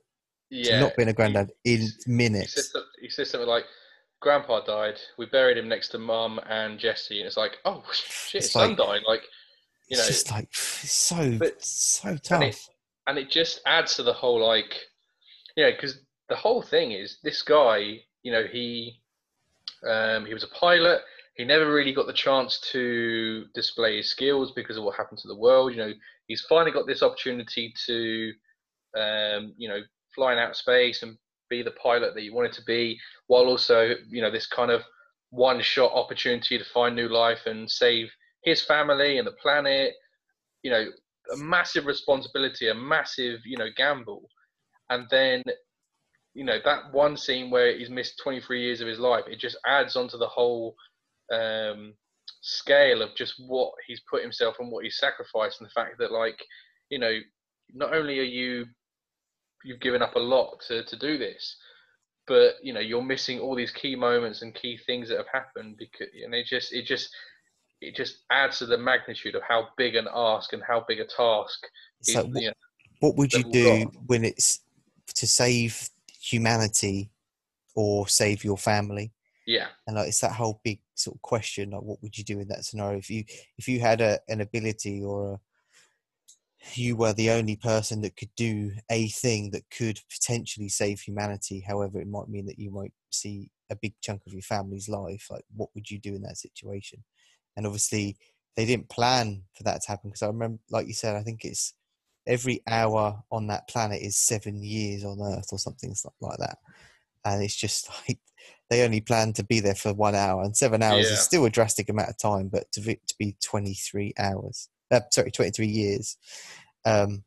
to 0.53 0.79
not 0.79 0.95
being 0.95 1.09
a 1.09 1.13
granddad 1.13 1.51
in 1.65 1.81
he 1.81 1.87
says, 1.87 2.07
minutes. 2.07 2.73
he 3.01 3.09
says 3.09 3.29
something 3.29 3.47
like 3.47 3.65
grandpa 4.21 4.61
died. 4.63 4.95
We 5.17 5.25
buried 5.25 5.57
him 5.57 5.67
next 5.67 5.89
to 5.89 5.97
mum 5.99 6.39
and 6.49 6.79
jesse. 6.79 7.19
And 7.19 7.27
it's 7.27 7.37
like 7.37 7.57
oh 7.65 7.83
shit 7.91 8.39
It's 8.39 8.45
his 8.47 8.51
son 8.53 8.69
like- 8.69 8.77
died. 8.77 9.01
Like 9.05 9.23
you 9.89 9.97
It's 9.97 9.99
know 10.01 10.07
just 10.07 10.31
like 10.31 10.45
it's 10.49 10.91
so 10.91 11.37
But- 11.37 11.63
so 11.63 12.07
and 12.09 12.23
tough. 12.23 12.43
it, 12.43 12.59
and 13.07 13.17
it 13.17 13.29
just 13.29 13.59
adds 13.65 13.95
to 13.95 14.03
the 14.03 14.13
whole 14.13 14.39
like 14.45 14.73
yeah 15.57 15.71
because 15.71 15.99
the 16.29 16.35
whole 16.37 16.61
thing 16.61 16.93
is 16.93 17.17
this 17.23 17.41
guy 17.41 17.99
you 18.23 18.31
know 18.31 18.43
he 18.51 18.99
um, 19.87 20.25
he 20.25 20.33
was 20.33 20.43
a 20.43 20.47
pilot. 20.47 21.01
He 21.35 21.45
never 21.45 21.71
really 21.71 21.93
got 21.93 22.07
the 22.07 22.13
chance 22.13 22.59
to 22.71 23.45
display 23.55 23.97
his 23.97 24.11
skills 24.11 24.51
because 24.51 24.77
of 24.77 24.83
what 24.83 24.95
happened 24.95 25.19
to 25.19 25.27
the 25.27 25.37
world. 25.37 25.71
You 25.71 25.77
know 25.77 25.93
he's 26.27 26.41
finally 26.41 26.71
got 26.71 26.87
this 26.87 27.03
opportunity 27.03 27.73
to 27.87 28.31
um, 28.97 29.53
you 29.57 29.69
know 29.69 29.79
fly 30.13 30.33
in 30.33 30.39
outer 30.39 30.53
space 30.53 31.03
and 31.03 31.17
be 31.49 31.63
the 31.63 31.71
pilot 31.71 32.13
that 32.13 32.21
he 32.21 32.29
wanted 32.29 32.53
to 32.53 32.63
be 32.63 32.97
while 33.27 33.45
also 33.45 33.95
you 34.09 34.21
know 34.21 34.31
this 34.31 34.47
kind 34.47 34.71
of 34.71 34.83
one 35.31 35.61
shot 35.61 35.91
opportunity 35.93 36.57
to 36.57 36.65
find 36.65 36.95
new 36.95 37.07
life 37.07 37.45
and 37.45 37.69
save 37.69 38.09
his 38.43 38.61
family 38.61 39.17
and 39.17 39.27
the 39.27 39.33
planet. 39.33 39.93
You 40.63 40.71
know 40.71 40.85
a 41.31 41.37
massive 41.37 41.85
responsibility, 41.85 42.69
a 42.69 42.73
massive, 42.73 43.39
you 43.45 43.57
know, 43.57 43.69
gamble. 43.75 44.29
And 44.89 45.07
then, 45.09 45.43
you 46.33 46.43
know, 46.43 46.59
that 46.63 46.91
one 46.93 47.17
scene 47.17 47.49
where 47.49 47.77
he's 47.77 47.89
missed 47.89 48.21
23 48.23 48.61
years 48.61 48.81
of 48.81 48.87
his 48.87 48.99
life, 48.99 49.25
it 49.27 49.39
just 49.39 49.57
adds 49.65 49.95
onto 49.95 50.17
the 50.17 50.27
whole 50.27 50.75
um, 51.31 51.93
scale 52.41 53.01
of 53.01 53.15
just 53.15 53.35
what 53.47 53.73
he's 53.87 54.01
put 54.09 54.21
himself 54.21 54.55
and 54.59 54.71
what 54.71 54.83
he's 54.83 54.97
sacrificed, 54.97 55.59
and 55.59 55.69
the 55.69 55.73
fact 55.73 55.97
that, 55.99 56.11
like, 56.11 56.41
you 56.89 56.99
know, 56.99 57.17
not 57.73 57.93
only 57.93 58.19
are 58.19 58.23
you 58.23 58.65
you've 59.63 59.79
given 59.79 60.01
up 60.01 60.15
a 60.15 60.19
lot 60.19 60.59
to 60.67 60.83
to 60.85 60.97
do 60.97 61.17
this, 61.17 61.57
but 62.27 62.55
you 62.61 62.73
know 62.73 62.79
you're 62.79 63.01
missing 63.01 63.39
all 63.39 63.55
these 63.55 63.71
key 63.71 63.95
moments 63.95 64.41
and 64.41 64.55
key 64.55 64.77
things 64.85 65.09
that 65.09 65.17
have 65.17 65.27
happened 65.31 65.75
because 65.77 66.07
and 66.23 66.33
it 66.33 66.45
just 66.45 66.73
it 66.73 66.85
just 66.85 67.09
it 67.81 67.95
just 67.95 68.19
adds 68.31 68.59
to 68.59 68.65
the 68.65 68.77
magnitude 68.77 69.35
of 69.35 69.41
how 69.47 69.67
big 69.77 69.95
an 69.95 70.07
ask 70.13 70.53
and 70.53 70.61
how 70.67 70.85
big 70.87 70.99
a 70.99 71.05
task. 71.05 71.59
So 72.01 72.19
is, 72.19 72.25
what, 72.27 72.41
you 72.41 72.47
know, 72.49 72.53
what 72.99 73.15
would 73.15 73.33
you 73.33 73.43
do 73.43 73.85
got. 73.85 73.93
when 74.05 74.23
it's 74.23 74.59
to 75.15 75.27
save 75.27 75.89
humanity 76.21 77.11
or 77.75 78.07
save 78.07 78.43
your 78.43 78.57
family? 78.57 79.13
yeah, 79.45 79.69
And 79.87 79.95
like 79.97 80.09
it's 80.09 80.21
that 80.21 80.33
whole 80.33 80.61
big 80.63 80.81
sort 80.95 81.17
of 81.17 81.21
question, 81.23 81.71
like 81.71 81.81
what 81.81 82.01
would 82.03 82.17
you 82.17 82.23
do 82.23 82.39
in 82.39 82.47
that 82.49 82.65
scenario 82.65 82.99
if 82.99 83.09
you 83.09 83.25
if 83.57 83.67
you 83.67 83.79
had 83.79 84.01
a, 84.01 84.19
an 84.29 84.41
ability 84.41 85.03
or 85.03 85.33
a 85.35 85.39
you 86.75 86.95
were 86.95 87.13
the 87.13 87.31
only 87.31 87.55
person 87.55 88.01
that 88.01 88.15
could 88.15 88.33
do 88.35 88.71
a 88.89 89.07
thing 89.09 89.51
that 89.51 89.69
could 89.71 89.99
potentially 90.11 90.69
save 90.69 91.01
humanity. 91.01 91.59
However, 91.59 91.99
it 91.99 92.07
might 92.07 92.29
mean 92.29 92.45
that 92.45 92.59
you 92.59 92.71
might 92.71 92.93
see 93.09 93.49
a 93.69 93.75
big 93.75 93.93
chunk 94.01 94.21
of 94.27 94.33
your 94.33 94.43
family's 94.43 94.87
life. 94.87 95.27
Like, 95.29 95.43
what 95.55 95.69
would 95.73 95.89
you 95.89 95.99
do 95.99 96.13
in 96.15 96.21
that 96.21 96.37
situation? 96.37 97.03
And 97.57 97.65
obviously, 97.65 98.17
they 98.55 98.65
didn't 98.65 98.89
plan 98.89 99.43
for 99.55 99.63
that 99.63 99.81
to 99.81 99.87
happen 99.87 100.09
because 100.11 100.21
I 100.21 100.27
remember, 100.27 100.59
like 100.69 100.87
you 100.87 100.93
said, 100.93 101.15
I 101.15 101.23
think 101.23 101.43
it's 101.43 101.73
every 102.27 102.61
hour 102.67 103.23
on 103.31 103.47
that 103.47 103.67
planet 103.67 104.01
is 104.01 104.17
seven 104.17 104.63
years 104.63 105.03
on 105.03 105.19
Earth 105.21 105.49
or 105.51 105.59
something 105.59 105.93
like 106.21 106.37
that. 106.37 106.57
And 107.25 107.43
it's 107.43 107.55
just 107.55 107.89
like 108.07 108.19
they 108.69 108.83
only 108.83 109.01
plan 109.01 109.33
to 109.33 109.43
be 109.43 109.59
there 109.59 109.75
for 109.75 109.93
one 109.93 110.15
hour, 110.15 110.43
and 110.43 110.55
seven 110.55 110.81
hours 110.81 111.07
Yeah. 111.07 111.13
is 111.13 111.21
still 111.21 111.45
a 111.45 111.49
drastic 111.49 111.89
amount 111.89 112.09
of 112.09 112.17
time. 112.17 112.47
But 112.47 112.71
to, 112.73 112.81
be- 112.81 113.01
to 113.07 113.15
be 113.19 113.35
23 113.43 114.13
hours, 114.17 114.69
uh, 114.91 115.01
sorry, 115.11 115.31
23 115.31 115.67
years. 115.67 116.17
Um, 116.85 117.23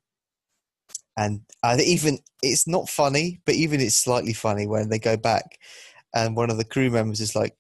and 1.16 1.42
I 1.62 1.76
think 1.76 1.88
even 1.88 2.18
it's 2.42 2.66
not 2.66 2.88
funny, 2.88 3.40
but 3.46 3.54
even 3.54 3.80
it's 3.80 3.94
slightly 3.94 4.33
funny 4.33 4.66
when 4.66 4.88
they 4.88 4.98
go 4.98 5.16
back 5.16 5.59
and 6.14 6.37
one 6.37 6.50
of 6.50 6.57
the 6.57 6.64
crew 6.64 6.90
members 6.90 7.20
is 7.20 7.37
like, 7.37 7.57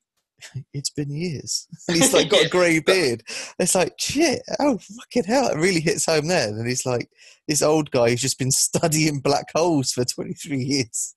"It's 0.72 0.90
been 0.90 1.10
years," 1.10 1.66
and 1.88 1.96
he's 1.96 2.12
like 2.12 2.28
got 2.28 2.40
Yeah. 2.40 2.46
a 2.46 2.50
grey 2.56 2.78
beard. 2.80 3.22
It's 3.58 3.74
like 3.74 3.94
shit. 3.98 4.42
Oh 4.60 4.78
fucking 4.78 5.24
hell! 5.24 5.48
It 5.48 5.56
really 5.56 5.80
hits 5.80 6.06
home 6.06 6.28
there. 6.28 6.48
And 6.48 6.66
he's 6.66 6.86
like, 6.86 7.08
this 7.48 7.62
old 7.62 7.90
guy 7.90 8.10
who's 8.10 8.20
just 8.20 8.38
been 8.38 8.50
studying 8.66 9.20
black 9.20 9.46
holes 9.54 9.92
for 9.92 10.04
23 10.04 10.58
years. 10.58 11.14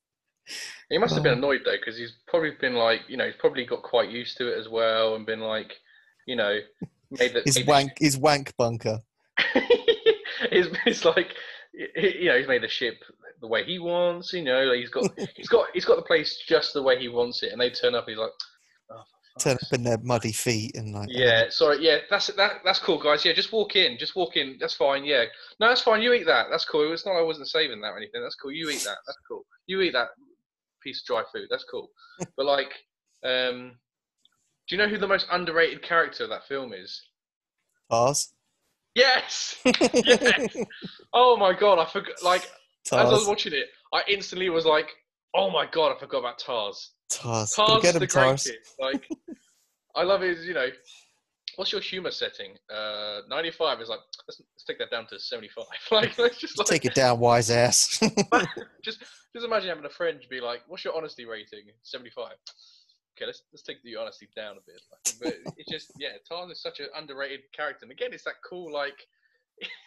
he 0.90 0.98
must 0.98 1.14
have 1.14 1.24
been 1.24 1.34
Oh. 1.34 1.38
annoyed 1.38 1.62
though 1.66 1.78
because 1.78 1.98
he's 1.98 2.14
probably 2.28 2.52
been 2.62 2.76
like 2.76 3.02
you 3.10 3.18
know 3.18 3.26
he's 3.26 3.36
probably 3.40 3.66
got 3.66 3.84
quite 3.84 4.10
used 4.10 4.38
to 4.38 4.52
it 4.54 4.58
as 4.58 4.70
well 4.70 5.16
and 5.16 5.26
been 5.26 5.42
like 5.42 5.74
you 6.26 6.36
know 6.38 6.60
made 7.12 7.34
the 7.34 7.42
His 7.46 7.56
the 7.56 7.64
wank, 7.66 7.92
his 8.00 8.18
wank 8.18 8.54
bunker. 8.58 9.00
it's, 10.52 10.70
it's 10.86 11.06
like 11.06 11.34
you 11.74 12.26
know 12.30 12.38
he's 12.38 12.48
made 12.48 12.64
the 12.64 12.68
ship 12.68 12.96
the 13.42 13.48
way 13.48 13.64
he 13.64 13.78
wants. 13.80 14.34
You 14.34 14.44
know, 14.44 14.64
like 14.64 14.80
he's 14.80 14.90
got 14.90 15.10
he's 15.36 15.48
got 15.50 15.68
he's 15.74 15.86
got 15.86 15.98
the 15.98 16.02
place 16.04 16.42
just 16.48 16.74
the 16.74 16.82
way 16.82 16.98
he 17.00 17.08
wants 17.10 17.44
it, 17.44 17.52
and 17.52 17.62
they 17.62 17.70
turn 17.70 17.94
up. 17.96 18.06
He's 18.08 18.18
like, 18.18 18.32
oh, 18.92 19.04
Turn 19.40 19.58
up 19.62 19.74
in 19.74 19.84
their 19.84 19.98
muddy 20.00 20.32
feet 20.32 20.76
and 20.76 20.94
like, 20.94 21.10
yeah, 21.12 21.46
sorry. 21.50 21.78
Yeah, 21.80 22.00
that's 22.10 22.28
that. 22.28 22.62
That's 22.64 22.80
cool, 22.80 23.00
guys. 23.00 23.24
Yeah, 23.24 23.34
just 23.34 23.52
walk 23.52 23.76
in. 23.76 23.98
Just 23.98 24.16
walk 24.16 24.36
in. 24.36 24.58
That's 24.60 24.74
fine. 24.74 25.04
Yeah, 25.04 25.26
no, 25.60 25.68
that's 25.68 25.82
fine. 25.82 26.02
You 26.02 26.14
eat 26.14 26.26
that. 26.26 26.48
That's 26.50 26.66
cool. 26.66 26.92
It's 26.92 27.06
not. 27.06 27.18
I 27.18 27.22
wasn't 27.22 27.48
saving 27.48 27.82
that 27.82 27.90
or 27.90 27.98
anything. 27.98 28.22
That's 28.22 28.36
cool. 28.36 28.52
You 28.52 28.70
eat 28.70 28.84
that. 28.84 28.98
That's 29.06 29.20
cool. 29.28 29.46
You 29.68 29.82
eat 29.82 29.94
that 29.94 30.10
piece 30.82 31.02
of 31.02 31.06
dry 31.06 31.24
food. 31.34 31.48
That's 31.50 31.66
cool. 31.70 31.90
but 32.38 32.46
like, 32.46 32.74
um, 33.24 33.74
do 34.68 34.76
you 34.76 34.78
know 34.78 34.88
who 34.88 34.98
the 34.98 35.08
most 35.08 35.28
underrated 35.32 35.82
character 35.82 36.24
of 36.24 36.30
that 36.30 36.48
film 36.48 36.74
is? 36.74 37.02
Tars. 37.90 38.34
Yes. 38.96 39.56
yes. 39.94 40.56
Oh 41.14 41.38
my 41.38 41.54
god, 41.54 41.80
I 41.80 41.86
forgot. 41.86 42.24
Like 42.24 42.50
as 42.94 43.10
I 43.10 43.14
was 43.14 43.28
watching 43.28 43.54
it, 43.54 43.68
I 43.94 44.02
instantly 44.08 44.50
was 44.50 44.66
like, 44.66 44.90
"Oh 45.36 45.50
my 45.50 45.66
god, 45.66 45.96
I 45.96 46.00
forgot 46.00 46.20
about 46.20 46.40
Tars." 46.40 46.92
Tars. 47.10 47.54
Tars 47.54 47.82
get 47.82 47.96
him, 47.96 48.00
the 48.00 48.08
Tars. 48.08 48.44
greatest. 48.44 48.76
Like, 48.80 49.10
I 49.96 50.04
love 50.04 50.22
his. 50.22 50.46
You 50.46 50.54
know, 50.54 50.68
what's 51.56 51.72
your 51.72 51.82
humor 51.82 52.12
setting? 52.12 52.52
Uh, 52.74 53.22
ninety-five 53.30 53.82
is 53.82 53.90
like 53.90 54.00
let's, 54.28 54.40
let's 54.40 54.64
take 54.66 54.80
that 54.80 54.92
down 54.92 55.08
to 55.08 55.20
seventy-five. 55.20 55.66
Like, 55.92 56.18
let's 56.18 56.38
just 56.38 56.58
like 56.58 56.68
Take 56.68 56.86
it 56.86 56.96
down, 56.96 57.20
wise 57.20 57.50
ass. 57.50 58.00
just 58.84 59.00
just 59.34 59.46
imagine 59.46 59.70
having 59.70 59.86
a 59.86 59.90
friend 59.90 60.20
be 60.30 60.40
like, 60.42 60.62
"What's 60.68 60.84
your 60.84 60.96
honesty 60.96 61.26
rating?" 61.26 61.66
Seventy-five. 61.84 62.36
Okay, 63.18 63.26
let's 63.26 63.44
let's 63.52 63.64
take 63.64 63.82
the 63.84 63.96
honesty 63.96 64.28
down 64.36 64.58
a 64.58 64.62
bit. 64.66 64.82
Like, 64.92 65.16
but 65.44 65.54
it's 65.58 65.72
just 65.72 65.92
yeah, 66.00 66.10
Tars 66.28 66.52
is 66.52 66.62
such 66.62 66.80
an 66.80 66.88
underrated 66.96 67.42
character, 67.56 67.84
and 67.84 67.92
again, 67.92 68.10
it's 68.14 68.24
that 68.24 68.36
cool 68.48 68.72
like. 68.72 69.08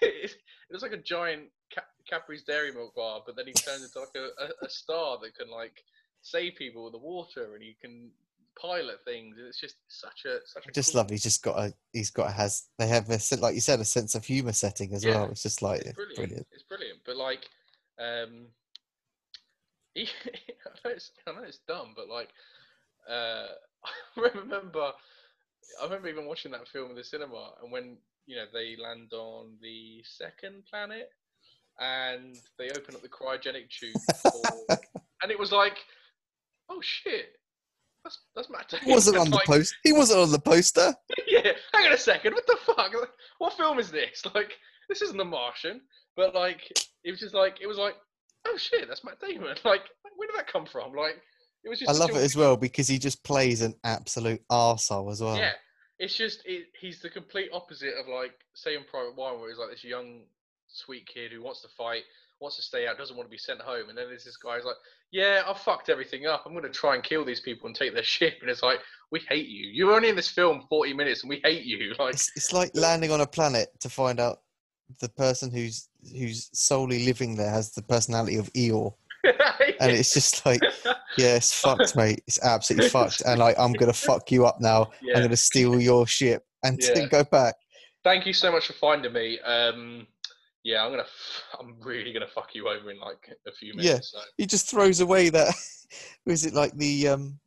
It 0.03 0.33
looks 0.73 0.83
like 0.83 0.93
a 0.93 1.03
giant 1.03 1.45
Cap- 1.73 1.91
Cadbury's 2.09 2.43
Dairy 2.43 2.73
Milk 2.73 2.95
bar, 2.95 3.23
but 3.25 3.37
then 3.37 3.47
he 3.47 3.53
turns 3.53 3.85
into 3.85 4.01
like 4.01 4.09
a, 4.17 4.43
a, 4.43 4.67
a 4.67 4.69
star 4.69 5.19
that 5.23 5.35
can 5.37 5.49
like 5.51 5.83
save 6.23 6.55
people 6.57 6.85
with 6.85 6.93
the 6.93 6.99
water, 6.99 7.55
and 7.55 7.63
he 7.63 7.77
can 7.81 8.11
pilot 8.61 8.99
things. 9.05 9.37
and 9.39 9.47
It's 9.47 9.61
just 9.61 9.77
such 9.89 10.25
a 10.27 10.39
such 10.47 10.67
a 10.67 10.73
just 10.73 10.93
cool, 10.93 11.01
love. 11.01 11.11
He's 11.11 11.23
just 11.23 11.43
got 11.43 11.59
a. 11.59 11.75
He's 11.93 12.11
got 12.11 12.29
a 12.29 12.33
has. 12.33 12.65
They 12.79 12.87
have 12.89 13.09
a 13.09 13.19
like 13.37 13.55
you 13.55 13.61
said 13.61 13.81
a 13.81 13.85
sense 13.85 14.15
of 14.15 14.25
humor 14.25 14.53
setting 14.53 14.95
as 14.95 15.05
Yeah, 15.05 15.15
well. 15.15 15.31
It's 15.31 15.43
just 15.43 15.63
like 15.63 15.83
It's 15.83 15.93
brilliant. 15.93 16.17
brilliant. 16.17 16.47
It's 16.53 16.65
brilliant. 16.65 17.01
But 17.05 17.17
like, 17.17 17.49
um, 17.99 18.47
he, 19.95 20.09
I 20.67 20.89
know 20.89 20.95
it's 20.95 21.13
I 21.27 21.33
know 21.33 21.43
it's 21.43 21.61
dumb, 21.67 21.95
but 21.97 22.09
like, 22.09 22.29
uh, 23.09 23.47
I 24.17 24.29
remember, 24.35 24.93
I 25.81 25.85
remember 25.85 26.09
even 26.09 26.27
watching 26.27 26.53
that 26.53 26.69
film 26.69 26.91
in 26.91 26.97
the 26.97 27.05
cinema, 27.05 27.53
and 27.63 27.73
when 27.73 27.97
you 28.27 28.37
know 28.37 28.45
they 28.53 28.77
land 28.81 29.13
on 29.13 29.57
the 29.63 30.03
second 30.05 30.65
planet, 30.71 31.11
and 31.81 32.37
they 32.59 32.71
open 32.71 32.95
up 32.95 33.03
the 33.03 33.09
cryogenic 33.09 33.71
tube, 33.71 34.03
for, 34.31 34.79
and 35.23 35.31
it 35.33 35.39
was 35.39 35.53
like, 35.53 35.79
oh 36.71 36.81
shit. 36.81 37.33
That's, 38.05 38.19
that's 38.35 38.51
Matt 38.51 38.69
Damon. 38.69 38.87
He 38.87 38.93
wasn't 38.93 39.19
on 39.19 39.31
the 39.31 39.43
post. 39.45 39.75
He 39.83 39.93
wasn't 39.93 40.21
on 40.21 40.33
the 40.33 40.39
poster. 40.39 40.95
yeah, 41.29 41.53
hang 41.75 41.87
on 41.87 41.93
a 41.93 41.99
second. 41.99 42.33
What 42.33 42.47
the 42.47 42.57
fuck? 42.65 42.93
What 43.39 43.53
film 43.55 43.79
is 43.79 43.91
this? 43.91 44.23
Like, 44.35 44.53
this 44.89 45.03
isn't 45.03 45.19
The 45.19 45.25
Martian. 45.25 45.83
But 46.17 46.35
like, 46.35 46.73
it 47.05 47.11
was 47.11 47.21
just 47.21 47.35
like, 47.35 47.59
it 47.61 47.67
was 47.67 47.77
like, 47.77 47.95
oh 48.47 48.57
shit, 48.57 48.89
that's 48.89 49.05
Matt 49.05 49.21
Damon. 49.21 49.55
Like, 49.65 49.83
where 50.17 50.29
did 50.29 50.37
that 50.37 50.51
come 50.51 50.67
from? 50.67 50.95
Like, 50.95 51.17
it 51.65 51.69
was 51.69 51.79
just. 51.79 51.91
I 51.91 51.95
love 51.95 52.11
it 52.11 52.17
as 52.17 52.37
well 52.37 52.57
because 52.57 52.89
he 52.89 52.99
just 52.99 53.23
plays 53.23 53.61
an 53.61 53.75
absolute 53.85 54.41
arsehole 54.51 55.13
as 55.13 55.21
well. 55.21 55.37
Yeah, 55.37 55.53
it's 55.99 56.17
just 56.17 56.43
it, 56.47 56.69
he's 56.81 57.01
the 57.01 57.11
complete 57.11 57.51
opposite 57.53 57.95
of 58.01 58.09
like 58.09 58.33
Saving 58.55 58.85
Private 58.91 59.15
Ryan, 59.17 59.41
where 59.41 59.51
he's 59.51 59.59
like 59.59 59.71
this 59.71 59.85
young, 59.85 60.23
sweet 60.69 61.07
kid 61.07 61.33
who 61.33 61.43
wants 61.43 61.61
to 61.63 61.69
fight, 61.69 62.05
wants 62.41 62.57
to 62.57 62.63
stay 62.63 62.87
out, 62.87 62.99
doesn't 62.99 63.17
want 63.17 63.29
to 63.29 63.31
be 63.31 63.39
sent 63.39 63.61
home, 63.61 63.89
and 63.89 63.97
then 63.99 64.09
there's 64.09 64.25
this 64.25 64.37
guy 64.37 64.57
who's 64.57 64.65
like, 64.65 64.77
"Yeah, 65.11 65.43
I 65.47 65.53
fucked 65.55 65.89
everything 65.89 66.27
up. 66.27 66.43
I'm 66.47 66.53
going 66.53 66.65
to 66.65 66.71
try 66.71 66.95
and 66.95 67.05
kill 67.05 67.25
these 67.25 67.41
people 67.41 67.67
and 67.67 67.77
take 67.77 67.95
their 67.95 68.03
ship." 68.17 68.39
And 68.41 68.51
it's 68.51 68.63
like, 68.63 68.79
"We 69.11 69.21
hate 69.29 69.49
you. 69.49 69.69
You're 69.71 69.93
only 69.95 70.09
in 70.09 70.17
this 70.17 70.29
film 70.31 70.65
40 70.69 70.95
minutes, 70.95 71.23
and 71.23 71.31
we 71.31 71.41
hate 71.45 71.65
you." 71.65 71.95
Like, 71.99 72.15
It's, 72.15 72.31
it's 72.37 72.53
like 72.53 72.71
landing 72.75 73.11
on 73.13 73.21
a 73.21 73.27
planet 73.27 73.69
to 73.81 73.89
find 73.91 74.19
out 74.19 74.41
the 75.01 75.09
person 75.09 75.51
who's 75.51 75.89
who's 76.17 76.49
solely 76.53 77.05
living 77.05 77.37
there 77.37 77.51
has 77.51 77.73
the 77.73 77.83
personality 77.83 78.37
of 78.37 78.51
Eeyore, 78.55 78.95
and 79.81 79.93
it's 79.93 80.15
just 80.15 80.45
like, 80.47 80.63
yeah, 81.19 81.37
it's 81.37 81.53
fucked, 81.53 81.95
mate. 81.95 82.23
It's 82.27 82.43
absolutely 82.43 82.89
fucked, 82.89 83.23
and 83.27 83.39
like, 83.39 83.57
I'm 83.59 83.75
gonna 83.75 83.93
fuck 83.93 84.33
you 84.33 84.47
up 84.47 84.61
now. 84.61 84.91
Yeah. 85.03 85.17
I'm 85.17 85.23
gonna 85.23 85.37
steal 85.37 85.79
your 85.81 86.07
ship 86.07 86.45
and 86.63 86.79
Yeah. 86.81 87.07
go 87.07 87.23
back. 87.25 87.55
Thank 88.03 88.25
you 88.25 88.33
so 88.33 88.51
much 88.51 88.67
for 88.67 88.73
finding 88.73 89.13
me. 89.13 89.39
Um, 89.41 90.07
yeah, 90.65 90.85
I'm 90.85 90.91
gonna, 90.91 91.03
f- 91.03 91.43
I'm 91.61 91.77
really 91.81 92.13
gonna 92.13 92.27
fuck 92.27 92.55
you 92.55 92.69
over 92.69 92.91
in 92.91 92.99
like 93.01 93.31
a 93.47 93.53
few 93.53 93.73
Yeah. 93.77 93.93
minutes. 93.93 94.13
So. 94.13 94.21
He 94.39 94.47
just 94.47 94.69
throws 94.71 95.01
away 95.01 95.29
that. 95.31 95.55
Was 96.27 96.45
it 96.47 96.55
like 96.55 96.73
the 96.77 97.09
um, 97.09 97.39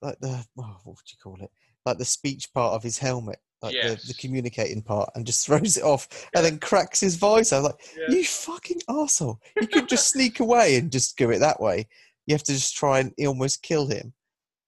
like 0.00 0.18
the 0.20 0.44
oh, 0.58 0.76
what 0.84 0.86
would 0.96 1.10
you 1.12 1.18
call 1.22 1.36
it? 1.42 1.50
Like 1.84 1.98
the 1.98 2.04
speech 2.04 2.52
part 2.54 2.72
of 2.74 2.82
his 2.82 2.96
helmet, 2.98 3.38
like 3.60 3.74
the, 3.74 4.00
the 4.06 4.14
communicating 4.14 4.80
part, 4.82 5.10
and 5.14 5.26
just 5.26 5.44
throws 5.46 5.76
it 5.76 5.82
off, 5.84 6.08
Yeah. 6.12 6.28
and 6.40 6.44
then 6.46 6.58
cracks 6.58 7.00
his 7.00 7.16
visor. 7.16 7.60
Like 7.60 7.74
Yeah. 7.96 8.14
you 8.16 8.24
fucking 8.24 8.80
asshole! 8.88 9.40
You 9.60 9.66
could 9.66 9.88
just 9.88 10.08
sneak 10.10 10.40
away 10.40 10.76
and 10.76 10.90
just 10.90 11.16
do 11.18 11.30
it 11.30 11.38
that 11.40 11.60
way. 11.60 11.86
You 12.26 12.34
have 12.34 12.44
to 12.44 12.52
just 12.52 12.76
try 12.76 13.00
and 13.00 13.12
almost 13.26 13.62
kill 13.62 13.86
him. 13.88 14.12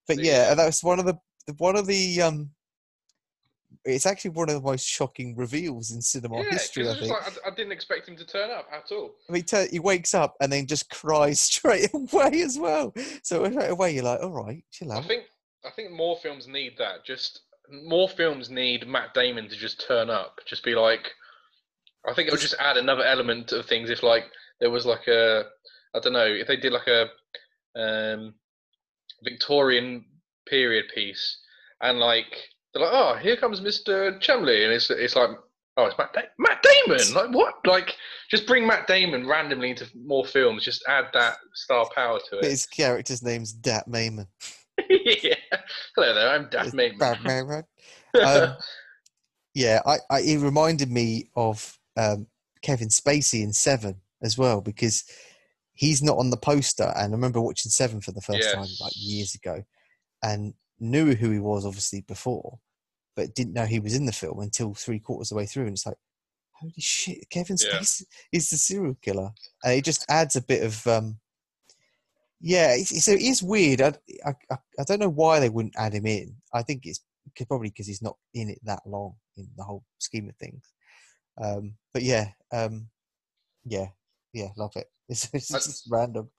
But 0.08 0.18
yeah, 0.18 0.48
yeah. 0.48 0.54
that 0.54 0.66
was 0.66 0.82
one 0.82 0.98
of 0.98 1.06
the 1.06 1.14
the- 1.46 1.54
one 1.58 1.76
of 1.76 1.86
the 1.86 2.20
um. 2.22 2.50
It's 3.84 4.06
actually 4.06 4.30
one 4.30 4.48
of 4.48 4.54
the 4.54 4.62
most 4.62 4.86
shocking 4.86 5.36
reveals 5.36 5.90
in 5.90 6.00
cinema 6.00 6.38
Yeah, 6.38 6.50
history. 6.50 6.88
I 6.88 6.94
think. 6.94 7.10
like, 7.10 7.38
I, 7.44 7.48
I 7.48 7.54
didn't 7.54 7.72
expect 7.72 8.08
him 8.08 8.16
to 8.16 8.24
turn 8.24 8.50
up 8.50 8.66
at 8.72 8.90
all. 8.90 9.14
I 9.28 9.32
mean, 9.32 9.42
tur- 9.42 9.68
he 9.70 9.78
wakes 9.78 10.14
up 10.14 10.36
and 10.40 10.50
then 10.50 10.66
just 10.66 10.88
cries 10.90 11.40
straight 11.52 11.90
away 11.92 12.40
as 12.42 12.58
well. 12.58 12.94
So 13.22 13.48
straight 13.50 13.70
away, 13.70 13.94
you're 13.94 14.04
like, 14.04 14.22
all 14.22 14.30
right, 14.30 14.64
chill 14.70 14.92
out. 14.92 15.04
I 15.04 15.06
think, 15.06 15.24
I 15.66 15.70
think 15.70 15.90
more 15.90 16.16
films 16.16 16.48
need 16.48 16.74
that. 16.78 17.04
Just 17.04 17.40
more 17.70 18.08
films 18.08 18.50
need 18.50 18.86
Matt 18.86 19.14
Damon 19.14 19.48
to 19.48 19.56
just 19.56 19.86
turn 19.86 20.10
up. 20.10 20.38
Just 20.46 20.64
be 20.64 20.74
like, 20.74 21.10
I 22.06 22.14
think 22.14 22.28
it 22.28 22.32
would 22.32 22.40
just 22.40 22.56
add 22.58 22.76
another 22.76 23.04
element 23.04 23.52
of 23.52 23.66
things. 23.66 23.90
If 23.90 24.02
like 24.02 24.24
there 24.60 24.70
was 24.70 24.86
like 24.86 25.08
a, 25.08 25.44
I 25.94 26.00
don't 26.00 26.12
know, 26.12 26.26
if 26.26 26.46
they 26.46 26.56
did 26.56 26.72
like 26.72 26.86
a 26.86 27.06
um, 27.78 28.34
Victorian 29.22 30.04
period 30.46 30.86
piece, 30.94 31.38
and 31.80 31.98
like 31.98 32.36
they're 32.74 32.82
like, 32.82 32.92
oh, 32.92 33.16
here 33.22 33.36
comes 33.36 33.60
Mister 33.60 34.18
Chumley, 34.18 34.64
and 34.64 34.72
it's 34.72 34.90
it's 34.90 35.16
like, 35.16 35.30
oh, 35.76 35.86
it's 35.86 35.96
Matt, 35.96 36.12
da- 36.12 36.22
Matt 36.38 36.62
Damon. 36.62 37.14
Like 37.14 37.30
what? 37.30 37.54
Like 37.64 37.94
Just 38.30 38.46
bring 38.46 38.66
Matt 38.66 38.86
Damon 38.86 39.26
randomly 39.26 39.70
into 39.70 39.86
more 39.94 40.24
films. 40.24 40.64
Just 40.64 40.84
add 40.88 41.06
that 41.14 41.36
star 41.54 41.86
power 41.94 42.18
to 42.18 42.36
But 42.36 42.44
it. 42.44 42.50
his 42.50 42.66
character's 42.66 43.22
name's 43.22 43.52
Dat 43.52 43.88
Mayman. 43.88 44.26
yeah. 44.90 45.34
Hello 45.94 46.12
there, 46.14 46.30
I'm 46.30 46.48
Daft 46.50 46.66
It's 46.66 46.74
Mayman. 46.74 46.98
Dat 46.98 47.18
Mayman. 47.20 47.62
Um, 48.22 48.56
yeah, 49.54 49.80
I, 49.86 49.96
I, 50.10 50.20
it 50.20 50.38
reminded 50.40 50.90
me 50.90 51.30
of 51.36 51.78
um, 51.96 52.26
Kevin 52.62 52.88
Spacey 52.88 53.42
in 53.42 53.52
Seven 53.52 54.00
as 54.22 54.36
well 54.36 54.60
because 54.60 55.04
he's 55.74 56.02
not 56.02 56.18
on 56.18 56.30
the 56.30 56.36
poster. 56.36 56.92
And 56.96 57.12
I 57.12 57.16
remember 57.16 57.40
watching 57.40 57.70
Seven 57.70 58.00
for 58.00 58.10
the 58.12 58.20
first 58.20 58.52
time 58.52 58.66
like 58.80 58.92
years 58.96 59.34
ago, 59.34 59.62
and 60.22 60.54
knew 60.80 61.14
who 61.14 61.30
he 61.30 61.38
was 61.38 61.64
obviously 61.66 62.02
before, 62.02 62.58
but 63.16 63.34
didn't 63.34 63.54
know 63.54 63.66
he 63.66 63.80
was 63.80 63.94
in 63.94 64.06
the 64.06 64.12
film 64.12 64.40
until 64.40 64.74
three 64.74 64.98
quarters 64.98 65.30
of 65.30 65.36
the 65.36 65.38
way 65.38 65.46
through. 65.46 65.64
And 65.64 65.72
it's 65.72 65.86
like, 65.86 65.96
holy 66.52 66.72
shit, 66.78 67.28
Kevin 67.30 67.56
Yeah. 67.60 67.78
Spacey 67.78 68.02
is 68.32 68.50
the 68.50 68.56
serial 68.56 68.96
killer, 69.02 69.30
and 69.64 69.74
it 69.74 69.84
just 69.84 70.04
adds 70.08 70.36
a 70.36 70.42
bit 70.42 70.62
of. 70.62 70.86
Um, 70.86 71.18
yeah, 72.40 72.74
it's, 72.74 73.08
it's, 73.08 73.42
weird. 73.42 73.80
I, 73.80 73.94
I, 74.26 74.34
I 74.50 74.56
I 74.78 74.84
don't 74.84 75.00
know 75.00 75.08
why 75.08 75.40
they 75.40 75.48
wouldn't 75.48 75.76
add 75.78 75.94
him 75.94 76.04
in. 76.04 76.36
I 76.52 76.62
think 76.62 76.82
it's 76.84 77.00
probably 77.48 77.70
because 77.70 77.86
he's 77.86 78.02
not 78.02 78.16
in 78.34 78.50
it 78.50 78.58
that 78.64 78.82
long 78.86 79.14
in 79.36 79.48
the 79.56 79.64
whole 79.64 79.82
scheme 79.98 80.28
of 80.28 80.36
things. 80.36 80.62
Um, 81.42 81.74
but 81.94 82.02
yeah, 82.02 82.28
um, 82.52 82.88
yeah, 83.64 83.86
yeah, 84.32 84.48
love 84.56 84.72
it. 84.76 84.88
It's, 85.08 85.28
it's 85.34 85.54
I- 85.54 85.58
just 85.58 85.86
random. 85.90 86.30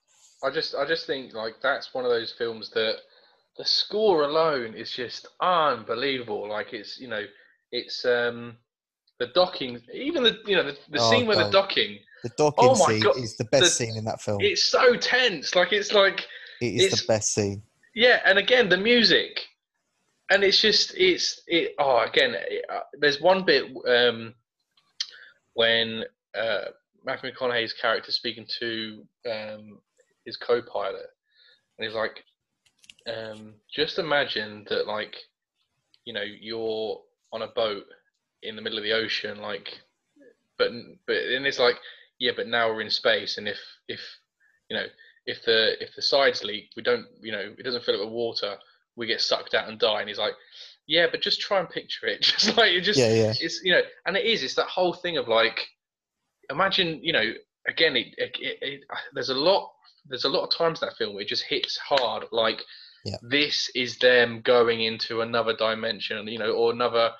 I 0.43 0.49
just 0.49 0.75
I 0.75 0.85
just 0.85 1.07
think 1.07 1.33
like 1.33 1.55
that's 1.61 1.93
one 1.93 2.03
of 2.05 2.11
those 2.11 2.33
films 2.37 2.69
that 2.71 2.97
the 3.57 3.65
score 3.65 4.23
alone 4.23 4.73
is 4.73 4.91
just 4.91 5.27
unbelievable. 5.41 6.49
Like 6.49 6.73
it's 6.73 6.99
you 6.99 7.07
know 7.07 7.23
it's 7.71 8.03
um 8.05 8.57
the 9.19 9.27
docking 9.33 9.79
even 9.93 10.23
the 10.23 10.37
you 10.45 10.55
know 10.55 10.63
the, 10.63 10.77
the 10.89 10.99
Oh, 10.99 11.09
scene 11.09 11.25
where 11.27 11.37
the 11.37 11.49
docking 11.51 11.99
The 12.23 12.31
docking 12.37 12.69
Oh 12.69 12.75
scene 12.75 12.99
God, 13.01 13.17
is 13.17 13.37
the 13.37 13.45
best 13.45 13.63
the- 13.63 13.69
scene 13.69 13.95
in 13.97 14.05
that 14.05 14.21
film. 14.21 14.39
it's 14.41 14.65
so 14.65 14.95
tense. 14.95 15.55
Like 15.55 15.71
it's 15.73 15.93
like 15.93 16.25
it 16.61 16.75
is 16.75 16.83
it's- 16.85 17.01
the 17.01 17.07
best 17.07 17.33
scene. 17.33 17.63
yeah, 17.93 18.19
and 18.25 18.37
again 18.37 18.67
the 18.69 18.77
music, 18.77 19.39
and 20.31 20.43
it's 20.43 20.59
just 20.61 20.93
it's 20.95 21.41
it. 21.47 21.73
Oh, 21.79 21.99
again, 21.99 22.35
it, 22.35 22.65
uh, 22.69 22.81
there's 22.99 23.21
one 23.21 23.45
bit 23.45 23.65
um 23.87 24.33
when 25.53 26.03
uh, 26.37 26.65
Matthew 27.05 27.31
McConaughey's 27.31 27.73
character 27.73 28.11
speaking 28.11 28.45
to 28.59 29.05
um, 29.31 29.79
his 30.25 30.35
co-pilot, 30.37 31.05
and 31.77 31.85
he's 31.87 31.95
like, 31.95 32.23
um, 33.07 33.53
just 33.73 33.99
imagine 33.99 34.65
that 34.69 34.87
like, 34.87 35.15
you 36.05 36.13
know, 36.13 36.23
you're 36.23 37.01
on 37.31 37.41
a 37.41 37.47
boat 37.47 37.83
in 38.43 38.55
the 38.55 38.61
middle 38.61 38.77
of 38.77 38.83
the 38.83 38.93
ocean, 38.93 39.39
like, 39.39 39.79
but 40.57 40.71
but 41.07 41.15
then 41.29 41.45
it's 41.45 41.59
like, 41.59 41.75
yeah, 42.19 42.31
but 42.35 42.47
now 42.47 42.69
we're 42.69 42.81
in 42.81 42.89
space, 42.89 43.37
and 43.37 43.47
if 43.47 43.59
if 43.87 43.99
you 44.69 44.77
know 44.77 44.85
if 45.25 45.43
the 45.43 45.81
if 45.81 45.95
the 45.95 46.01
sides 46.01 46.43
leak, 46.43 46.69
we 46.75 46.83
don't, 46.83 47.05
you 47.21 47.31
know, 47.31 47.53
it 47.57 47.63
doesn't 47.63 47.83
fill 47.83 47.95
up 47.95 48.01
with 48.05 48.13
water, 48.13 48.55
we 48.95 49.07
get 49.07 49.21
sucked 49.21 49.53
out 49.53 49.67
and 49.67 49.79
die. 49.79 49.99
And 49.99 50.09
he's 50.09 50.19
like, 50.19 50.33
yeah, 50.87 51.07
but 51.09 51.21
just 51.21 51.41
try 51.41 51.59
and 51.59 51.69
picture 51.69 52.07
it, 52.07 52.21
just 52.21 52.55
like 52.57 52.71
you 52.73 52.81
just, 52.81 52.99
Yeah, 52.99 53.13
yeah. 53.13 53.33
it's 53.39 53.61
you 53.63 53.71
know, 53.71 53.81
and 54.05 54.15
it 54.15 54.25
is, 54.25 54.43
it's 54.43 54.55
that 54.55 54.67
whole 54.67 54.93
thing 54.93 55.17
of 55.17 55.27
like, 55.27 55.59
imagine, 56.49 56.99
you 57.03 57.13
know, 57.13 57.33
again, 57.67 57.95
it, 57.95 58.13
it, 58.17 58.35
it, 58.39 58.57
it 58.61 58.81
there's 59.13 59.29
a 59.29 59.35
lot, 59.35 59.71
there's 60.07 60.25
a 60.25 60.29
lot 60.29 60.43
of 60.43 60.55
times 60.55 60.79
that 60.79 60.95
film 60.97 61.13
where 61.13 61.23
it 61.23 61.27
just 61.27 61.43
hits 61.43 61.77
hard, 61.77 62.25
like 62.31 62.61
Yeah. 63.05 63.17
this 63.21 63.69
is 63.75 63.99
them 63.99 64.41
going 64.41 64.81
into 64.81 65.21
another 65.21 65.55
dimension, 65.55 66.27
you 66.27 66.39
know, 66.39 66.51
or 66.51 66.71
another 66.71 67.11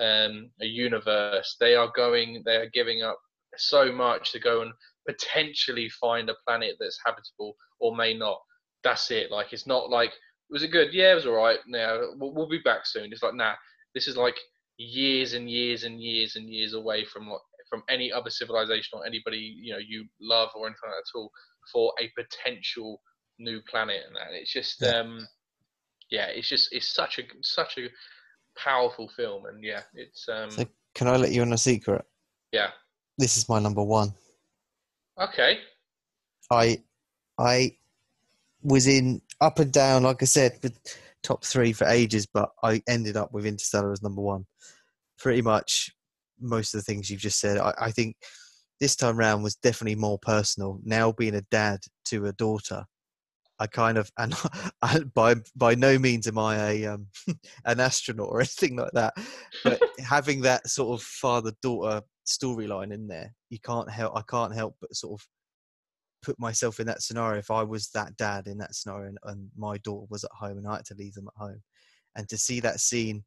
um, 0.00 0.50
a 0.60 0.66
universe. 0.66 1.56
They 1.60 1.74
are 1.74 1.92
going, 1.94 2.42
they 2.46 2.56
are 2.56 2.70
giving 2.72 3.02
up 3.02 3.18
so 3.56 3.92
much 3.92 4.32
to 4.32 4.40
go 4.40 4.62
and 4.62 4.72
potentially 5.06 5.88
find 5.90 6.30
a 6.30 6.34
planet 6.46 6.76
that's 6.80 6.98
habitable 7.04 7.56
or 7.78 7.94
may 7.94 8.14
not. 8.14 8.40
That's 8.82 9.10
it. 9.10 9.30
Like 9.30 9.52
it's 9.52 9.66
not 9.66 9.90
like 9.90 10.12
was 10.50 10.62
it 10.62 10.68
good? 10.72 10.92
Yeah, 10.92 11.12
it 11.12 11.16
was 11.16 11.26
all 11.26 11.34
right. 11.34 11.58
No, 11.66 12.12
we'll, 12.18 12.32
we'll 12.32 12.48
be 12.48 12.58
back 12.58 12.86
soon. 12.86 13.12
It's 13.12 13.22
like 13.22 13.34
nah. 13.34 13.54
This 13.94 14.08
is 14.08 14.16
like 14.16 14.36
years 14.78 15.34
and 15.34 15.48
years 15.48 15.84
and 15.84 16.00
years 16.00 16.36
and 16.36 16.48
years 16.48 16.74
away 16.74 17.04
from 17.04 17.28
like 17.28 17.40
from 17.70 17.82
any 17.88 18.12
other 18.12 18.30
civilization 18.30 18.98
or 18.98 19.06
anybody 19.06 19.56
you 19.60 19.72
know 19.72 19.78
you 19.78 20.04
love 20.20 20.50
or 20.54 20.66
anything 20.66 20.80
like 20.84 20.92
that 20.92 20.98
at 20.98 21.18
all 21.18 21.30
for 21.72 21.92
a 22.00 22.10
potential 22.16 23.00
new 23.38 23.60
planet 23.62 24.02
and 24.06 24.16
that. 24.16 24.32
It's 24.32 24.52
just 24.52 24.80
Yeah. 24.80 24.98
um 25.00 25.26
yeah, 26.10 26.26
it's 26.26 26.48
just 26.48 26.72
it's 26.72 26.88
such 26.94 27.18
a 27.18 27.22
such 27.42 27.78
a 27.78 27.88
powerful 28.56 29.08
film 29.16 29.46
and 29.46 29.62
yeah, 29.64 29.82
it's 29.94 30.28
um 30.28 30.50
So- 30.50 30.66
Can 30.94 31.08
I 31.08 31.16
let 31.16 31.32
you 31.32 31.42
in 31.42 31.52
a 31.52 31.58
secret? 31.58 32.04
yeah. 32.52 32.70
This 33.18 33.36
is 33.36 33.48
my 33.48 33.58
number 33.60 33.82
one. 33.82 34.12
Okay. 35.20 35.60
I 36.50 36.82
I 37.38 37.76
was 38.62 38.86
in 38.86 39.20
up 39.40 39.58
and 39.58 39.72
down, 39.72 40.04
like 40.04 40.22
I 40.22 40.26
said, 40.26 40.58
with 40.62 40.78
top 41.22 41.44
three 41.44 41.72
for 41.72 41.86
ages, 41.86 42.26
but 42.26 42.50
I 42.62 42.82
ended 42.88 43.16
up 43.16 43.32
with 43.32 43.46
Interstellar 43.46 43.92
as 43.92 44.02
number 44.02 44.20
one. 44.22 44.46
Pretty 45.18 45.42
much 45.42 45.90
most 46.40 46.74
of 46.74 46.80
the 46.80 46.84
things 46.84 47.10
you've 47.10 47.20
just 47.20 47.40
said. 47.40 47.58
I, 47.58 47.72
I 47.78 47.90
think 47.90 48.16
this 48.80 48.96
time 48.96 49.16
round 49.16 49.42
was 49.42 49.56
definitely 49.56 49.94
more 49.96 50.18
personal. 50.18 50.80
Now 50.84 51.12
being 51.12 51.34
a 51.36 51.42
dad 51.50 51.80
to 52.06 52.26
a 52.26 52.32
daughter, 52.32 52.84
I 53.58 53.66
kind 53.66 53.98
of 53.98 54.10
and 54.18 54.34
I, 54.82 55.00
by 55.14 55.36
by 55.56 55.74
no 55.74 55.98
means 55.98 56.26
am 56.26 56.38
I 56.38 56.56
a 56.56 56.86
um, 56.86 57.06
an 57.64 57.80
astronaut 57.80 58.28
or 58.28 58.40
anything 58.40 58.76
like 58.76 58.92
that, 58.92 59.14
but 59.62 59.80
having 60.04 60.40
that 60.42 60.68
sort 60.68 60.98
of 60.98 61.04
father 61.04 61.52
daughter 61.62 62.02
storyline 62.26 62.92
in 62.92 63.06
there, 63.06 63.34
you 63.50 63.58
can't 63.60 63.90
help. 63.90 64.16
I 64.16 64.22
can't 64.22 64.54
help 64.54 64.76
but 64.80 64.94
sort 64.94 65.20
of 65.20 65.26
put 66.22 66.38
myself 66.38 66.80
in 66.80 66.86
that 66.86 67.02
scenario. 67.02 67.38
If 67.38 67.50
I 67.50 67.62
was 67.62 67.90
that 67.90 68.16
dad 68.16 68.46
in 68.46 68.58
that 68.58 68.74
scenario 68.74 69.08
and, 69.08 69.18
and 69.24 69.48
my 69.56 69.78
daughter 69.78 70.06
was 70.10 70.24
at 70.24 70.30
home 70.32 70.58
and 70.58 70.66
I 70.66 70.76
had 70.76 70.86
to 70.86 70.94
leave 70.94 71.14
them 71.14 71.28
at 71.28 71.40
home, 71.40 71.62
and 72.16 72.28
to 72.28 72.38
see 72.38 72.60
that 72.60 72.80
scene 72.80 73.24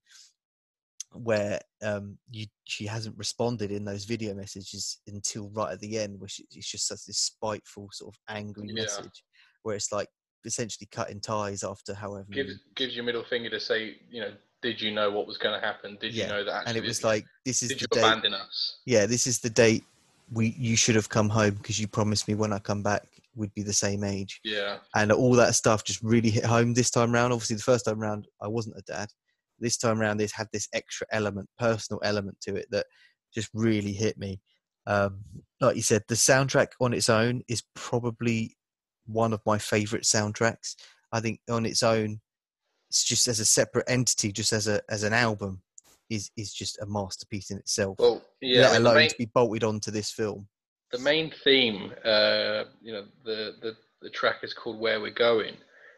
where 1.13 1.59
um 1.83 2.17
you 2.31 2.45
she 2.65 2.85
hasn't 2.85 3.17
responded 3.17 3.71
in 3.71 3.85
those 3.85 4.03
video 4.03 4.33
messages 4.33 4.99
until 5.07 5.49
right 5.55 5.71
at 5.71 5.79
the 5.79 5.97
end 5.97 6.19
she, 6.27 6.45
it's 6.51 6.69
just 6.69 6.85
such 6.85 7.05
this 7.05 7.17
spiteful 7.17 7.87
sort 7.93 8.13
of 8.13 8.19
angry 8.35 8.67
Yeah. 8.67 8.83
message 8.83 9.23
where 9.63 9.75
it's 9.75 9.91
like 9.91 10.09
essentially 10.45 10.87
cutting 10.91 11.19
ties 11.19 11.63
after 11.63 11.93
however 11.93 12.25
gives 12.31 12.53
gives 12.75 12.95
you 12.95 13.03
middle 13.03 13.23
finger 13.23 13.49
to 13.49 13.59
say, 13.59 13.97
you 14.09 14.21
know, 14.21 14.31
did 14.61 14.81
you 14.81 14.91
know 14.91 15.11
what 15.11 15.27
was 15.27 15.37
going 15.37 15.59
to 15.59 15.65
happen? 15.65 15.97
Did 15.99 16.13
Yeah, 16.13 16.23
you 16.25 16.29
know 16.29 16.43
that? 16.45 16.53
Actually 16.53 16.77
and 16.77 16.85
it 16.85 16.87
was 16.87 17.03
like 17.03 17.25
this 17.45 17.61
is 17.63 17.69
did 17.69 17.81
the 17.81 17.87
you 17.91 18.01
date 18.01 18.07
abandon 18.07 18.33
us? 18.33 18.79
yeah 18.85 19.05
this 19.05 19.27
is 19.27 19.39
the 19.39 19.49
date 19.49 19.83
we 20.31 20.55
you 20.57 20.75
should 20.75 20.95
have 20.95 21.09
come 21.09 21.29
home 21.29 21.51
because 21.55 21.79
you 21.79 21.87
promised 21.87 22.27
me 22.27 22.35
when 22.35 22.51
i 22.51 22.59
come 22.59 22.83
back 22.83 23.07
we'd 23.35 23.53
be 23.53 23.63
the 23.63 23.71
same 23.71 24.03
age 24.03 24.41
Yeah, 24.43 24.77
and 24.95 25.11
all 25.11 25.33
that 25.33 25.55
stuff 25.55 25.83
just 25.85 26.01
really 26.01 26.29
hit 26.29 26.43
home 26.43 26.73
this 26.73 26.89
time 26.89 27.13
round 27.13 27.31
obviously 27.31 27.55
the 27.55 27.61
first 27.61 27.85
time 27.85 27.99
round 27.99 28.27
i 28.41 28.47
wasn't 28.47 28.75
a 28.77 28.81
dad 28.81 29.07
this 29.59 29.77
time 29.77 29.99
round 29.99 30.19
this 30.19 30.33
had 30.33 30.47
this 30.51 30.67
extra 30.73 31.07
element 31.11 31.47
personal 31.57 32.01
element 32.03 32.37
to 32.41 32.55
it 32.55 32.67
that 32.71 32.85
just 33.33 33.49
really 33.53 33.93
hit 33.93 34.17
me 34.17 34.41
um, 34.85 35.19
like 35.61 35.75
you 35.75 35.81
said 35.81 36.03
the 36.07 36.15
soundtrack 36.15 36.67
on 36.81 36.93
its 36.93 37.09
own 37.09 37.41
is 37.47 37.63
probably 37.73 38.55
one 39.07 39.33
of 39.33 39.41
my 39.45 39.57
favorite 39.57 40.03
soundtracks 40.03 40.75
i 41.11 41.19
think 41.19 41.39
on 41.49 41.65
its 41.65 41.83
own 41.83 42.19
it's 42.89 43.03
just 43.03 43.27
as 43.27 43.39
a 43.39 43.45
separate 43.45 43.85
entity 43.89 44.31
just 44.31 44.53
as 44.53 44.67
a 44.67 44.81
as 44.89 45.03
an 45.03 45.13
album 45.13 45.61
is 46.09 46.31
is 46.37 46.53
just 46.53 46.79
a 46.81 46.85
masterpiece 46.85 47.51
in 47.51 47.57
itself 47.57 47.97
well, 47.99 48.21
yeah. 48.41 48.61
let 48.61 48.69
I 48.69 48.73
mean, 48.73 48.83
the, 48.83 48.89
alone 48.89 48.97
main, 48.97 49.09
to 49.09 49.17
be 49.17 49.25
bolted 49.33 49.63
onto 49.63 49.91
this 49.91 50.11
film 50.11 50.47
the 50.91 50.99
main 50.99 51.31
theme, 51.43 51.91
uh, 52.05 52.63
you 52.81 52.93
know, 52.93 53.05
the, 53.25 53.55
the 53.61 53.75
the 54.01 54.09
track 54.09 54.37
is 54.43 54.53
called 54.53 54.79
"Where 54.79 55.01
We're 55.01 55.11
Going." 55.11 55.55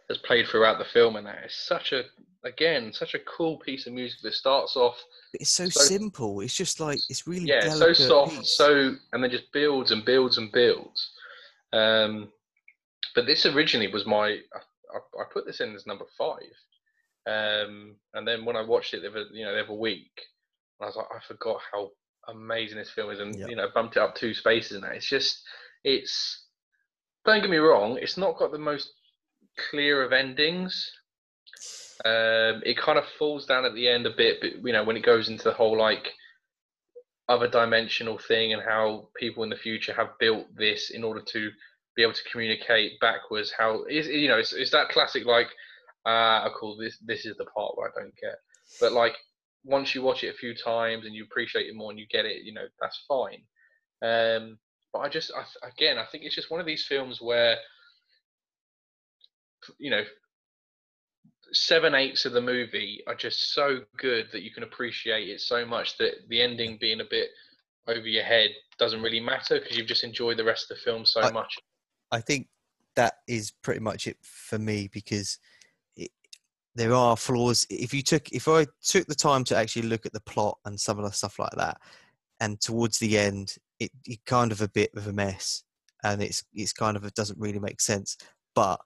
Has 0.10 0.18
played 0.18 0.48
throughout 0.48 0.80
the 0.80 0.86
film, 0.86 1.16
and 1.16 1.28
that 1.28 1.46
is 1.46 1.54
such 1.54 1.92
a 1.92 2.04
again 2.44 2.92
such 2.94 3.14
a 3.14 3.20
cool 3.20 3.58
piece 3.60 3.86
of 3.86 3.94
music 3.94 4.20
that 4.24 4.34
starts 4.34 4.76
off 4.76 4.96
But 5.34 5.42
it's 5.42 5.50
so, 5.52 5.70
So- 5.70 5.82
simple. 5.82 6.40
It's 6.40 6.56
just 6.56 6.80
like 6.80 6.98
it's 7.10 7.28
really 7.28 7.46
yeah 7.46 7.70
so 7.70 7.94
soft 7.94 8.40
piece. 8.40 8.58
so 8.58 8.96
and 9.14 9.24
then 9.24 9.30
just 9.30 9.52
builds 9.52 9.92
and 9.92 10.04
builds 10.06 10.38
and 10.40 10.52
builds 10.52 11.12
um 11.74 12.32
but 13.16 13.26
this 13.26 13.46
originally 13.46 13.92
was 13.92 14.06
my 14.06 14.28
i, 14.30 14.98
I- 15.22 15.34
put 15.34 15.46
this 15.46 15.60
in 15.62 15.76
as 15.76 15.86
number 15.88 16.06
five. 16.18 16.54
Um 17.28 17.96
and 18.14 18.28
then 18.28 18.46
when 18.46 18.56
i 18.56 18.62
watched 18.64 18.94
it 18.94 19.02
the 19.02 19.10
other 19.10 19.26
you 19.32 19.46
know 19.46 19.54
the 19.54 19.64
other 19.64 19.74
week 19.74 20.12
i 20.82 20.86
was 20.86 20.96
like 20.96 21.06
i 21.16 21.20
forgot 21.28 21.60
how 21.72 21.90
amazing 22.28 22.78
this 22.78 22.90
film 22.92 23.12
is 23.12 23.20
and 23.20 23.36
Yep. 23.36 23.50
you 23.50 23.56
know 23.56 23.68
bumped 23.74 23.98
it 23.98 24.02
up 24.04 24.16
two 24.16 24.34
spaces 24.34 24.74
and 24.74 24.84
that. 24.84 24.96
It's 24.96 25.10
just 25.10 25.42
it's 25.84 26.46
don't 27.26 27.42
get 27.42 27.50
me 27.50 27.58
wrong 27.58 27.98
it's 28.02 28.18
not 28.18 28.38
got 28.38 28.52
the 28.52 28.58
most 28.58 28.92
clear 29.70 30.04
of 30.04 30.14
endings. 30.14 30.92
Um, 32.06 32.62
it 32.66 32.78
kind 32.78 32.98
of 32.98 33.04
falls 33.18 33.46
down 33.46 33.66
at 33.66 33.74
the 33.74 33.90
end 33.90 34.06
a 34.06 34.12
bit, 34.16 34.38
but 34.42 34.52
you 34.66 34.72
know 34.72 34.84
when 34.86 34.96
it 34.96 35.04
goes 35.06 35.28
into 35.28 35.44
the 35.44 35.54
whole 35.54 35.78
like 35.78 36.14
other 37.28 37.48
dimensional 37.50 38.18
thing 38.18 38.54
and 38.54 38.62
how 38.62 39.10
people 39.18 39.44
in 39.44 39.50
the 39.50 39.56
future 39.58 39.94
have 39.94 40.18
built 40.20 40.48
this 40.56 40.90
in 40.92 41.04
order 41.04 41.22
to 41.22 41.52
be 42.00 42.04
able 42.04 42.14
to 42.14 42.30
communicate 42.32 42.98
backwards. 43.02 43.52
How 43.52 43.84
is 43.84 44.08
you 44.08 44.30
know 44.30 44.38
it's, 44.38 44.54
it's 44.54 44.72
that 44.72 44.88
classic 44.90 45.26
like 45.26 45.50
ah 46.06 46.50
cool 46.58 46.78
this 46.78 46.98
this 47.06 47.26
is 47.26 47.36
the 47.36 47.46
part 47.46 47.78
where 47.78 47.90
I 47.90 48.02
don't 48.02 48.16
get, 48.16 48.38
but 48.80 48.94
like 48.94 49.16
once 49.66 49.94
you 49.94 50.02
watch 50.02 50.24
it 50.24 50.34
a 50.34 50.38
few 50.38 50.56
times 50.56 51.06
and 51.06 51.14
you 51.14 51.26
appreciate 51.26 51.68
it 51.68 51.76
more 51.76 51.92
and 51.92 52.00
you 52.00 52.08
get 52.08 52.26
it, 52.26 52.44
you 52.44 52.54
know 52.54 52.68
that's 52.80 53.04
fine. 53.08 53.42
Um, 54.02 54.58
but 54.94 55.00
I 55.00 55.10
just, 55.10 55.32
I, 55.36 55.68
again, 55.68 55.98
I 55.98 56.06
think 56.06 56.24
it's 56.24 56.36
just 56.36 56.50
one 56.50 56.60
of 56.60 56.66
these 56.66 56.86
films 56.86 57.20
where, 57.22 57.58
you 59.78 59.92
know, 59.92 60.04
seven 61.52 61.96
eighths 61.96 62.26
of 62.26 62.32
the 62.32 62.42
movie 62.42 63.04
are 63.08 63.16
just 63.16 63.54
so 63.54 63.82
good 63.98 64.28
that 64.32 64.42
you 64.44 64.52
can 64.52 64.64
appreciate 64.64 65.28
it 65.28 65.42
so 65.42 65.66
much 65.66 65.98
that 65.98 66.14
the 66.30 66.42
ending 66.42 66.78
being 66.80 67.02
a 67.02 67.10
bit 67.10 67.30
over 67.88 68.08
your 68.08 68.24
head 68.24 68.52
doesn't 68.78 69.02
really 69.02 69.20
matter 69.20 69.60
because 69.60 69.76
you've 69.78 69.88
just 69.88 70.04
enjoyed 70.04 70.38
the 70.38 70.44
rest 70.44 70.70
of 70.70 70.78
the 70.78 70.84
film 70.84 71.06
so 71.06 71.22
I, 71.22 71.32
much. 71.32 71.58
I 72.12 72.22
think 72.22 72.48
that 72.96 73.16
is 73.28 73.52
pretty 73.62 73.80
much 73.80 74.08
it 74.08 74.18
for 74.22 74.60
me 74.60 74.90
because 74.92 75.40
it, 75.96 76.12
there 76.76 76.94
are 76.94 77.16
flaws. 77.16 77.66
If 77.70 77.94
you 77.94 78.02
took, 78.02 78.32
if 78.32 78.48
I 78.48 78.66
took 78.84 79.08
the 79.08 79.16
time 79.16 79.44
to 79.46 79.56
actually 79.56 79.88
look 79.88 80.06
at 80.06 80.14
the 80.14 80.22
plot 80.22 80.58
and 80.66 80.80
some 80.80 80.98
of 80.98 81.06
the 81.06 81.12
stuff 81.12 81.40
like 81.40 81.56
that, 81.58 81.78
and 82.40 82.60
towards 82.60 83.00
the 83.00 83.18
end, 83.18 83.56
it, 83.80 83.92
it 84.06 84.20
kind 84.26 84.52
of 84.52 84.62
a 84.62 84.70
bit 84.70 84.92
of 84.96 85.08
a 85.08 85.14
mess, 85.14 85.64
and 86.04 86.22
it's 86.22 86.44
it's 86.54 86.74
kind 86.74 86.98
of 86.98 87.04
it 87.04 87.16
doesn't 87.16 87.40
really 87.40 87.60
make 87.60 87.82
sense. 87.82 88.18
But 88.56 88.80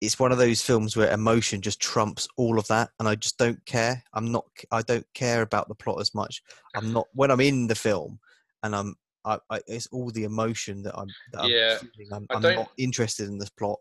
it's 0.00 0.18
one 0.18 0.32
of 0.32 0.38
those 0.38 0.62
films 0.62 0.96
where 0.96 1.12
emotion 1.12 1.60
just 1.60 1.80
trumps 1.80 2.26
all 2.36 2.58
of 2.58 2.66
that 2.68 2.90
and 2.98 3.08
i 3.08 3.14
just 3.14 3.38
don't 3.38 3.64
care 3.66 4.02
i'm 4.14 4.32
not 4.32 4.44
i 4.70 4.82
don't 4.82 5.06
care 5.14 5.42
about 5.42 5.68
the 5.68 5.74
plot 5.74 6.00
as 6.00 6.14
much 6.14 6.42
i'm 6.74 6.92
not 6.94 7.06
when 7.12 7.30
i'm 7.30 7.40
in 7.40 7.66
the 7.66 7.74
film 7.74 8.18
and 8.62 8.74
i'm 8.74 8.94
I, 9.24 9.38
I 9.50 9.60
it's 9.66 9.86
all 9.92 10.10
the 10.10 10.24
emotion 10.24 10.82
that 10.82 10.96
i'm 10.96 11.08
that 11.32 11.48
yeah 11.48 11.78
I'm. 12.12 12.26
I'm, 12.30 12.44
I'm 12.44 12.54
not 12.54 12.70
interested 12.78 13.28
in 13.28 13.38
this 13.38 13.50
plot 13.50 13.78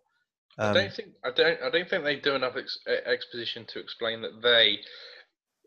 um, 0.58 0.72
i 0.72 0.82
don't 0.82 0.94
think 0.94 1.10
i 1.24 1.32
don't 1.32 1.62
i 1.62 1.70
don't 1.70 1.90
think 1.90 2.04
they 2.04 2.18
do 2.18 2.36
enough 2.36 2.56
ex- 2.58 2.80
exposition 3.06 3.66
to 3.70 3.80
explain 3.80 4.22
that 4.22 4.42
they 4.42 4.80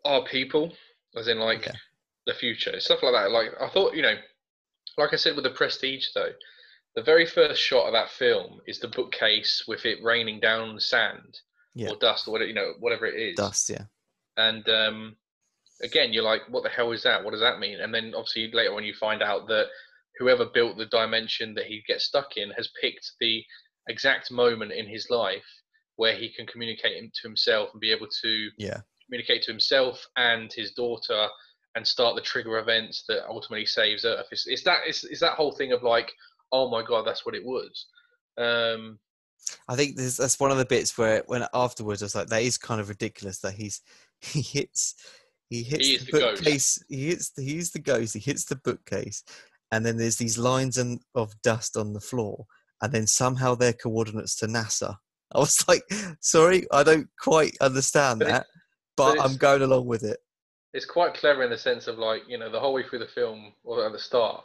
are 0.04 0.24
people 0.24 0.72
as 1.16 1.28
in 1.28 1.38
like 1.38 1.68
the 2.26 2.34
future 2.34 2.78
stuff 2.80 3.02
like 3.02 3.12
that 3.12 3.30
like 3.30 3.50
i 3.60 3.68
thought 3.68 3.94
you 3.94 4.02
know 4.02 4.14
like 4.98 5.12
i 5.12 5.16
said 5.16 5.34
with 5.34 5.44
the 5.44 5.50
prestige 5.50 6.08
though 6.14 6.30
the 6.94 7.02
very 7.02 7.26
first 7.26 7.60
shot 7.60 7.86
of 7.86 7.92
that 7.92 8.10
film 8.10 8.60
is 8.66 8.78
the 8.78 8.88
bookcase 8.88 9.64
with 9.66 9.86
it 9.86 10.02
raining 10.02 10.40
down 10.40 10.78
sand 10.78 11.40
yeah. 11.74 11.90
or 11.90 11.96
dust 11.96 12.28
or 12.28 12.32
whatever 12.32 12.48
you 12.48 12.54
know 12.54 12.72
whatever 12.80 13.06
it 13.06 13.14
is. 13.14 13.36
Dust, 13.36 13.70
yeah. 13.70 13.84
And 14.36 14.68
um, 14.68 15.16
again, 15.82 16.12
you're 16.12 16.22
like, 16.22 16.42
what 16.48 16.62
the 16.62 16.68
hell 16.68 16.92
is 16.92 17.02
that? 17.02 17.22
What 17.22 17.32
does 17.32 17.40
that 17.40 17.58
mean? 17.58 17.80
And 17.80 17.94
then 17.94 18.12
obviously 18.14 18.50
later 18.52 18.74
on, 18.74 18.84
you 18.84 18.94
find 18.94 19.22
out 19.22 19.48
that 19.48 19.66
whoever 20.18 20.46
built 20.46 20.76
the 20.76 20.86
dimension 20.86 21.54
that 21.54 21.66
he 21.66 21.82
gets 21.86 22.04
stuck 22.04 22.36
in 22.36 22.50
has 22.50 22.70
picked 22.80 23.12
the 23.20 23.42
exact 23.88 24.30
moment 24.30 24.72
in 24.72 24.86
his 24.86 25.08
life 25.10 25.44
where 25.96 26.14
he 26.14 26.32
can 26.32 26.46
communicate 26.46 27.12
to 27.12 27.28
himself 27.28 27.70
and 27.72 27.80
be 27.80 27.90
able 27.90 28.08
to 28.22 28.48
yeah. 28.58 28.80
communicate 29.06 29.42
to 29.42 29.50
himself 29.50 30.04
and 30.16 30.52
his 30.52 30.72
daughter 30.72 31.26
and 31.74 31.86
start 31.86 32.14
the 32.14 32.20
trigger 32.20 32.58
events 32.58 33.04
that 33.08 33.26
ultimately 33.28 33.66
saves 33.66 34.04
Earth. 34.04 34.26
It's, 34.30 34.46
it's 34.46 34.62
that 34.64 34.80
it's, 34.86 35.04
it's 35.04 35.20
that 35.20 35.34
whole 35.34 35.52
thing 35.52 35.72
of 35.72 35.82
like 35.82 36.12
oh 36.52 36.70
my 36.70 36.82
god, 36.82 37.06
that's 37.06 37.26
what 37.26 37.34
it 37.34 37.44
was. 37.44 37.86
Um, 38.38 38.98
I 39.68 39.74
think 39.74 39.96
this, 39.96 40.18
that's 40.18 40.38
one 40.38 40.52
of 40.52 40.58
the 40.58 40.64
bits 40.64 40.96
where 40.96 41.22
when 41.26 41.44
afterwards 41.52 42.02
I 42.02 42.06
was 42.06 42.14
like, 42.14 42.28
that 42.28 42.42
is 42.42 42.58
kind 42.58 42.80
of 42.80 42.88
ridiculous 42.88 43.38
that 43.38 43.54
he's 43.54 43.80
he 44.20 44.40
hits 44.40 44.94
he 45.52 45.62
hits 45.62 45.86
he 45.86 45.96
the, 45.98 46.04
the 46.04 46.18
bookcase. 46.18 46.82
He 46.88 47.08
hits 47.08 47.30
the, 47.30 47.42
he's 47.42 47.70
the 47.70 47.78
ghost. 47.78 48.14
He 48.14 48.20
hits 48.20 48.44
the 48.44 48.56
bookcase, 48.56 49.22
and 49.70 49.84
then 49.84 49.96
there's 49.96 50.16
these 50.16 50.38
lines 50.38 50.78
and, 50.78 51.00
of 51.14 51.32
dust 51.42 51.76
on 51.76 51.92
the 51.92 52.00
floor, 52.00 52.46
and 52.80 52.92
then 52.92 53.06
somehow 53.06 53.54
they're 53.54 53.72
coordinates 53.72 54.36
to 54.36 54.46
NASA. 54.46 54.96
I 55.34 55.38
was 55.38 55.64
like, 55.66 55.82
sorry, 56.20 56.66
I 56.72 56.82
don't 56.82 57.08
quite 57.20 57.56
understand 57.60 58.20
but 58.20 58.28
that, 58.28 58.46
but, 58.96 59.16
but 59.16 59.24
I'm 59.24 59.36
going 59.36 59.62
along 59.62 59.86
with 59.86 60.02
it. 60.02 60.18
It's 60.74 60.86
quite 60.86 61.14
clever 61.14 61.42
in 61.42 61.50
the 61.50 61.58
sense 61.58 61.86
of 61.86 61.98
like 61.98 62.22
you 62.26 62.38
know 62.38 62.50
the 62.50 62.60
whole 62.60 62.72
way 62.72 62.82
through 62.82 63.00
the 63.00 63.06
film 63.06 63.52
or 63.62 63.84
at 63.84 63.92
the 63.92 63.98
start 63.98 64.42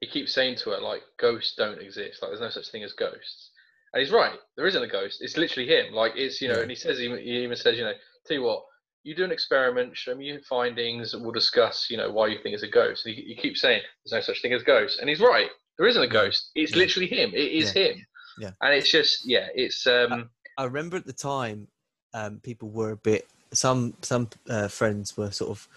he 0.00 0.06
keeps 0.06 0.34
saying 0.34 0.56
to 0.56 0.70
her 0.70 0.80
like 0.80 1.02
ghosts 1.18 1.54
don't 1.56 1.80
exist 1.80 2.20
like 2.20 2.30
there's 2.30 2.40
no 2.40 2.50
such 2.50 2.70
thing 2.70 2.82
as 2.82 2.92
ghosts 2.92 3.50
and 3.92 4.00
he's 4.02 4.12
right 4.12 4.38
there 4.56 4.66
isn't 4.66 4.82
a 4.82 4.88
ghost 4.88 5.18
it's 5.20 5.36
literally 5.36 5.68
him 5.68 5.92
like 5.94 6.12
it's 6.16 6.40
you 6.40 6.48
know 6.48 6.60
and 6.60 6.70
he 6.70 6.76
says 6.76 6.98
he 6.98 7.06
even 7.06 7.56
says 7.56 7.76
you 7.76 7.84
know 7.84 7.92
tell 8.26 8.36
you 8.36 8.42
what 8.42 8.62
you 9.02 9.14
do 9.14 9.24
an 9.24 9.32
experiment 9.32 9.96
show 9.96 10.14
me 10.14 10.26
your 10.26 10.40
findings 10.42 11.14
we'll 11.16 11.32
discuss 11.32 11.88
you 11.88 11.96
know 11.96 12.10
why 12.10 12.26
you 12.26 12.38
think 12.42 12.54
it's 12.54 12.62
a 12.62 12.68
ghost. 12.68 13.06
And 13.06 13.14
he, 13.14 13.22
he 13.22 13.36
keeps 13.36 13.60
saying 13.60 13.82
there's 14.04 14.12
no 14.12 14.20
such 14.20 14.42
thing 14.42 14.52
as 14.52 14.62
ghosts. 14.62 14.98
And 15.00 15.08
he's 15.08 15.20
right. 15.20 15.48
There 15.78 15.86
isn't 15.86 16.02
a 16.02 16.08
ghost. 16.08 16.50
It's 16.54 16.72
yeah. 16.72 16.78
literally 16.78 17.08
him. 17.08 17.30
It 17.32 17.52
is 17.52 17.74
yeah. 17.74 17.82
him. 17.82 18.06
Yeah. 18.38 18.50
And 18.62 18.74
it's 18.74 18.90
just 18.90 19.28
yeah 19.28 19.48
it's 19.54 19.86
um 19.86 20.30
I, 20.58 20.62
I 20.62 20.64
remember 20.66 20.96
at 20.96 21.06
the 21.06 21.12
time 21.12 21.68
um 22.14 22.40
people 22.42 22.70
were 22.70 22.92
a 22.92 22.96
bit 22.96 23.26
some 23.52 23.94
some 24.02 24.28
uh, 24.48 24.68
friends 24.68 25.16
were 25.16 25.30
sort 25.30 25.50
of 25.50 25.68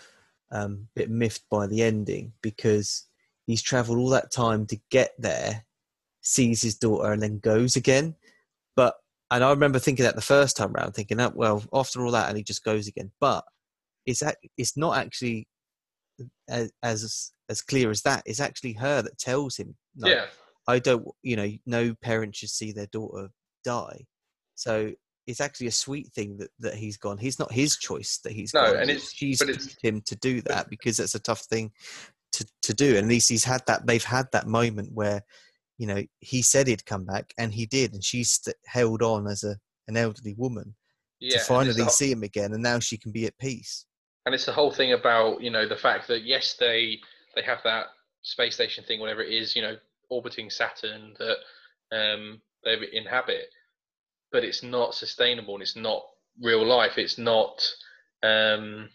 um, 0.52 0.88
a 0.96 1.00
bit 1.00 1.10
miffed 1.10 1.50
by 1.50 1.68
the 1.68 1.82
ending 1.82 2.34
because 2.42 3.08
he's 3.46 3.62
traveled 3.62 3.98
all 3.98 4.10
that 4.10 4.32
time 4.32 4.66
to 4.68 4.80
get 4.90 5.14
there, 5.18 5.66
sees 6.22 6.62
his 6.62 6.76
daughter, 6.76 7.12
and 7.12 7.22
then 7.22 7.40
goes 7.40 7.76
again. 7.76 8.16
And 9.34 9.44
I 9.44 9.50
remember 9.50 9.80
thinking 9.80 10.06
that 10.06 10.16
the 10.16 10.22
first 10.22 10.56
time 10.56 10.74
round, 10.74 10.94
thinking 10.94 11.18
that 11.18 11.36
well, 11.36 11.64
after 11.74 12.06
all 12.06 12.12
that, 12.12 12.30
and 12.30 12.38
he 12.38 12.44
just 12.44 12.64
goes 12.64 12.88
again. 12.88 13.12
But 13.20 13.44
it's 14.06 14.22
it's 14.58 14.78
not 14.78 14.96
actually 14.96 15.48
as 16.48 16.72
as, 16.84 17.32
as 17.50 17.64
clear 17.64 17.90
as 17.90 18.04
that. 18.04 18.22
It's 18.28 18.40
actually 18.40 18.74
her 18.74 19.02
that 19.02 19.18
tells 19.18 19.58
him. 19.58 19.76
Like, 19.98 20.14
yeah. 20.14 20.26
I 20.68 20.78
don't. 20.78 21.08
You 21.24 21.36
know, 21.36 21.50
no 21.66 21.96
parent 21.96 22.36
should 22.36 22.52
see 22.52 22.72
their 22.72 22.86
daughter 22.86 23.30
die. 23.66 24.06
So 24.54 24.92
it's 25.26 25.42
actually 25.42 25.68
a 25.68 25.72
sweet 25.72 26.14
thing 26.14 26.38
that, 26.38 26.50
that 26.60 26.76
he's 26.76 26.98
gone. 26.98 27.18
He's 27.18 27.40
not 27.40 27.52
his 27.52 27.78
choice 27.78 28.20
that 28.24 28.34
he's 28.34 28.54
no, 28.54 28.66
gone. 28.66 28.74
No, 28.76 28.80
and 28.82 28.92
it's 28.92 29.12
she's 29.12 29.40
but 29.40 29.50
it's, 29.50 29.76
him 29.82 30.02
to 30.02 30.16
do 30.18 30.42
that 30.42 30.70
because 30.70 30.98
that's 30.98 31.16
a 31.16 31.20
tough 31.20 31.42
thing 31.42 31.72
to, 32.34 32.46
to 32.62 32.74
do. 32.76 32.90
And 32.90 33.06
at 33.06 33.10
least 33.10 33.30
he's 33.30 33.46
had 33.46 33.66
that. 33.66 33.88
They've 33.88 34.04
had 34.04 34.28
that 34.32 34.46
moment 34.46 34.92
where, 34.94 35.24
you 35.78 35.88
know, 35.88 36.04
he 36.20 36.42
said 36.42 36.68
he'd 36.68 36.86
come 36.86 37.06
back, 37.06 37.34
and 37.38 37.54
he 37.54 37.66
did, 37.66 37.94
and 37.94 38.04
she's 38.04 38.32
st- 38.32 38.56
held 38.66 39.02
on 39.02 39.28
as 39.28 39.44
a 39.44 39.56
an 39.88 39.98
elderly 39.98 40.34
woman 40.38 40.76
yeah, 41.20 41.38
to 41.38 41.44
finally 41.44 41.82
whole, 41.82 41.90
see 41.90 42.12
him 42.12 42.24
again, 42.24 42.54
and 42.54 42.64
now 42.64 42.80
she 42.80 42.98
can 42.98 43.12
be 43.12 43.26
at 43.26 43.38
peace. 43.38 43.86
And 44.26 44.34
it's 44.34 44.46
the 44.46 44.54
whole 44.54 44.72
thing 44.72 44.94
about 44.94 45.42
you 45.42 45.52
know 45.52 45.68
the 45.68 45.76
fact 45.76 46.08
that 46.08 46.24
yes, 46.24 46.56
they 46.60 47.00
they 47.36 47.42
have 47.44 47.60
that 47.64 47.88
space 48.22 48.56
station 48.56 48.84
thing, 48.84 49.00
whatever 49.00 49.22
it 49.22 49.34
is, 49.34 49.56
you 49.56 49.62
know, 49.62 49.76
orbiting 50.10 50.50
Saturn 50.50 51.14
that 51.20 51.38
um, 51.92 52.42
they 52.64 52.76
inhabit, 52.94 53.50
but 54.32 54.44
it's 54.44 54.64
not 54.64 54.96
sustainable 54.96 55.54
and 55.56 55.62
it's 55.62 55.76
not 55.76 56.04
real 56.42 56.66
life. 56.66 56.98
It's 56.98 57.18
not, 57.18 57.62
um, 58.24 58.90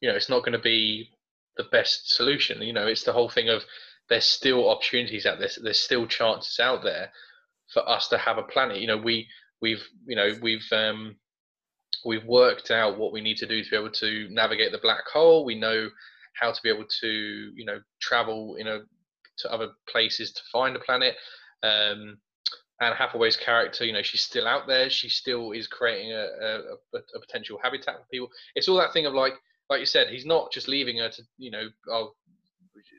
you 0.00 0.08
know, 0.08 0.16
it's 0.16 0.28
not 0.28 0.40
going 0.40 0.52
to 0.52 0.58
be 0.58 1.10
the 1.56 1.64
best 1.64 2.14
solution. 2.14 2.60
You 2.62 2.72
know, 2.72 2.86
it's 2.86 3.04
the 3.04 3.12
whole 3.12 3.28
thing 3.28 3.48
of 3.48 3.62
there's 4.08 4.24
still 4.24 4.68
opportunities 4.68 5.26
out 5.26 5.38
there. 5.38 5.48
There's 5.62 5.80
still 5.80 6.06
chances 6.06 6.60
out 6.60 6.82
there 6.82 7.10
for 7.72 7.88
us 7.88 8.08
to 8.08 8.18
have 8.18 8.38
a 8.38 8.42
planet. 8.42 8.78
You 8.78 8.86
know, 8.86 8.96
we 8.96 9.28
we've 9.60 9.84
you 10.06 10.16
know 10.16 10.30
we've 10.40 10.66
um, 10.72 11.16
we've 12.04 12.24
worked 12.24 12.70
out 12.70 12.98
what 12.98 13.12
we 13.12 13.20
need 13.20 13.36
to 13.38 13.46
do 13.46 13.62
to 13.62 13.70
be 13.70 13.76
able 13.76 13.90
to 13.90 14.28
navigate 14.30 14.72
the 14.72 14.78
black 14.78 15.06
hole. 15.12 15.44
We 15.44 15.58
know 15.58 15.90
how 16.34 16.52
to 16.52 16.62
be 16.62 16.68
able 16.68 16.86
to 17.00 17.08
you 17.08 17.64
know 17.64 17.80
travel 18.00 18.56
you 18.58 18.64
know 18.64 18.82
to 19.38 19.52
other 19.52 19.68
places 19.88 20.32
to 20.32 20.42
find 20.52 20.76
a 20.76 20.80
planet. 20.80 21.16
Um, 21.62 22.18
Anne 22.80 22.92
Hathaway's 22.92 23.36
character, 23.36 23.86
you 23.86 23.92
know, 23.94 24.02
she's 24.02 24.20
still 24.20 24.46
out 24.46 24.66
there. 24.66 24.90
She 24.90 25.08
still 25.08 25.52
is 25.52 25.66
creating 25.66 26.12
a, 26.12 26.26
a, 26.42 26.98
a 26.98 27.20
potential 27.20 27.58
habitat 27.62 27.96
for 27.96 28.06
people. 28.10 28.28
It's 28.54 28.68
all 28.68 28.76
that 28.76 28.92
thing 28.92 29.06
of 29.06 29.14
like 29.14 29.32
like 29.68 29.80
you 29.80 29.86
said, 29.86 30.08
he's 30.08 30.26
not 30.26 30.52
just 30.52 30.68
leaving 30.68 30.98
her 30.98 31.08
to, 31.08 31.22
you 31.38 31.50
know, 31.50 31.68
oh, 31.90 32.12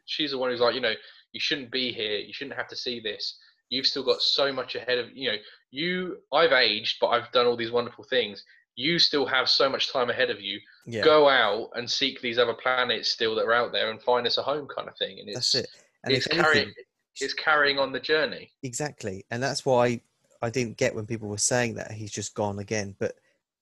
she's 0.05 0.31
the 0.31 0.37
one 0.37 0.49
who's 0.49 0.59
like, 0.59 0.75
you 0.75 0.81
know, 0.81 0.93
you 1.31 1.39
shouldn't 1.39 1.71
be 1.71 1.91
here. 1.91 2.17
You 2.17 2.33
shouldn't 2.33 2.57
have 2.57 2.67
to 2.69 2.75
see 2.75 2.99
this. 2.99 3.37
You've 3.69 3.85
still 3.85 4.03
got 4.03 4.21
so 4.21 4.51
much 4.51 4.75
ahead 4.75 4.97
of 4.97 5.07
you 5.13 5.31
know. 5.31 5.37
You, 5.69 6.17
I've 6.31 6.53
aged, 6.53 6.97
but 7.01 7.07
I've 7.07 7.29
done 7.33 7.45
all 7.45 7.57
these 7.57 7.71
wonderful 7.71 8.05
things. 8.05 8.43
You 8.75 8.99
still 8.99 9.25
have 9.25 9.49
so 9.49 9.69
much 9.69 9.91
time 9.91 10.09
ahead 10.09 10.29
of 10.29 10.39
you. 10.39 10.59
Yeah. 10.85 11.03
Go 11.03 11.27
out 11.27 11.71
and 11.75 11.89
seek 11.89 12.21
these 12.21 12.37
other 12.37 12.53
planets 12.53 13.09
still 13.09 13.35
that 13.35 13.45
are 13.45 13.53
out 13.53 13.73
there 13.73 13.91
and 13.91 14.01
find 14.01 14.25
us 14.25 14.37
a 14.37 14.43
home, 14.43 14.67
kind 14.73 14.87
of 14.87 14.95
thing. 14.97 15.19
And 15.19 15.27
it's, 15.27 15.51
that's 15.51 15.55
it. 15.55 15.67
And 16.03 16.13
it's 16.13 16.27
carrying, 16.27 16.73
it's 17.19 17.33
carrying 17.33 17.79
on 17.79 17.91
the 17.91 17.99
journey. 17.99 18.51
Exactly, 18.63 19.25
and 19.29 19.43
that's 19.43 19.65
why 19.65 19.99
I 20.41 20.49
didn't 20.49 20.77
get 20.77 20.95
when 20.95 21.05
people 21.05 21.27
were 21.27 21.37
saying 21.37 21.75
that 21.75 21.91
he's 21.91 22.11
just 22.11 22.33
gone 22.33 22.59
again. 22.59 22.95
But 22.97 23.15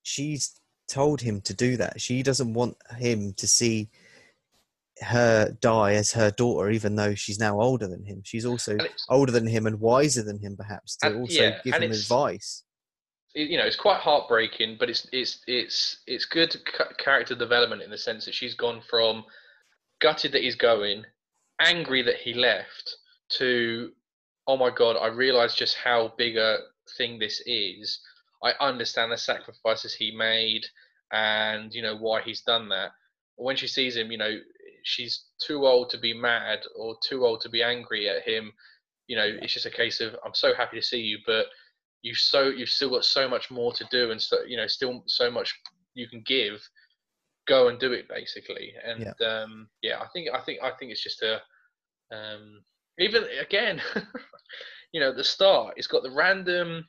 she's 0.04 0.60
told 0.88 1.22
him 1.22 1.41
to 1.41 1.54
do 1.54 1.78
that. 1.78 2.00
She 2.00 2.22
doesn't 2.22 2.54
want 2.54 2.78
him 2.97 3.34
to 3.34 3.47
see 3.47 3.89
her 5.02 5.56
die 5.62 5.93
as 5.93 6.12
her 6.12 6.32
daughter, 6.32 6.70
even 6.70 6.96
though 6.96 7.16
she's 7.16 7.39
now 7.39 7.60
older 7.60 7.88
than 7.88 8.04
him. 8.04 8.22
She's 8.24 8.46
also 8.46 8.78
older 9.10 9.32
than 9.32 9.48
him 9.48 9.66
and 9.66 9.80
wiser 9.80 10.24
than 10.24 10.39
him, 10.39 10.56
perhaps, 10.56 10.98
to 10.98 11.08
and, 11.08 11.22
also 11.22 11.41
yeah, 11.41 11.60
give 11.64 11.76
him 11.76 11.91
advice. 11.91 12.64
You 13.34 13.58
know, 13.58 13.66
it's 13.66 13.76
quite 13.76 14.00
heartbreaking, 14.00 14.78
but 14.80 14.89
it's 14.89 15.08
it's 15.12 15.41
it's 15.48 16.04
it's 16.08 16.26
good 16.26 16.56
character 16.98 17.36
development 17.36 17.82
in 17.82 17.91
the 17.91 17.98
sense 17.98 18.26
that 18.26 18.34
she's 18.34 18.56
gone 18.56 18.82
from 18.89 19.26
gutted 20.00 20.32
that 20.32 20.43
he's 20.43 20.56
going, 20.56 21.04
angry 21.60 22.02
that 22.02 22.18
he 22.18 22.34
left, 22.34 22.96
to 23.38 23.91
oh 24.48 24.58
my 24.58 24.70
god, 24.70 24.96
I 24.96 25.08
realise 25.08 25.56
just 25.56 25.76
how 25.76 26.14
big 26.18 26.38
a 26.38 26.60
thing 26.98 27.20
this 27.20 27.41
is 27.46 28.00
I 28.46 28.54
understand 28.60 29.12
the 29.12 29.18
sacrifices 29.18 29.96
he 29.96 30.16
made 30.16 30.66
and 31.12 31.74
you 31.74 31.82
know 31.82 31.98
why 31.98 32.22
he's 32.22 32.41
done 32.41 32.70
that. 32.70 32.91
When 33.38 33.56
she 33.56 33.68
sees 33.68 33.98
him, 33.98 34.12
you 34.12 34.18
know, 34.18 34.38
she's 34.86 35.26
too 35.46 35.66
old 35.66 35.90
to 35.90 35.98
be 35.98 36.14
mad 36.14 36.60
or 36.76 36.96
too 37.04 37.26
old 37.26 37.42
to 37.42 37.50
be 37.50 37.62
angry 37.62 38.10
at 38.10 38.24
him 38.24 38.54
you 39.08 39.16
know, 39.16 39.26
it's 39.42 39.54
just 39.54 39.66
a 39.66 39.72
case 39.72 40.02
of 40.02 40.16
I'm 40.26 40.34
so 40.34 40.54
happy 40.56 40.78
to 40.78 40.86
see 40.86 41.00
you, 41.00 41.20
but 41.26 41.46
you 42.02 42.16
so 42.16 42.50
you've 42.50 42.70
still 42.70 42.90
got 42.90 43.06
so 43.06 43.28
much 43.28 43.52
more 43.52 43.72
to 43.74 43.86
do, 43.92 44.12
and 44.12 44.22
so 44.22 44.38
you 44.48 44.58
know, 44.58 44.68
still 44.68 45.04
so 45.08 45.30
much 45.30 45.54
you 45.94 46.08
can 46.08 46.24
give. 46.26 46.62
Go 47.48 47.68
and 47.68 47.80
do 47.80 47.94
it, 47.94 48.10
basically. 48.10 48.74
And 48.84 49.14
yeah, 49.20 49.28
um, 49.28 49.68
yeah 49.84 50.00
I 50.02 50.08
think 50.12 50.30
I 50.34 50.42
think 50.42 50.60
I 50.64 50.72
think 50.72 50.92
it's 50.92 51.04
just 51.04 51.22
a 51.22 51.36
um, 52.12 52.64
even 52.98 53.26
again, 53.40 53.82
you 54.92 55.00
know, 55.00 55.14
the 55.14 55.24
start. 55.24 55.76
It's 55.78 55.88
got 55.88 56.02
the 56.02 56.12
random 56.12 56.86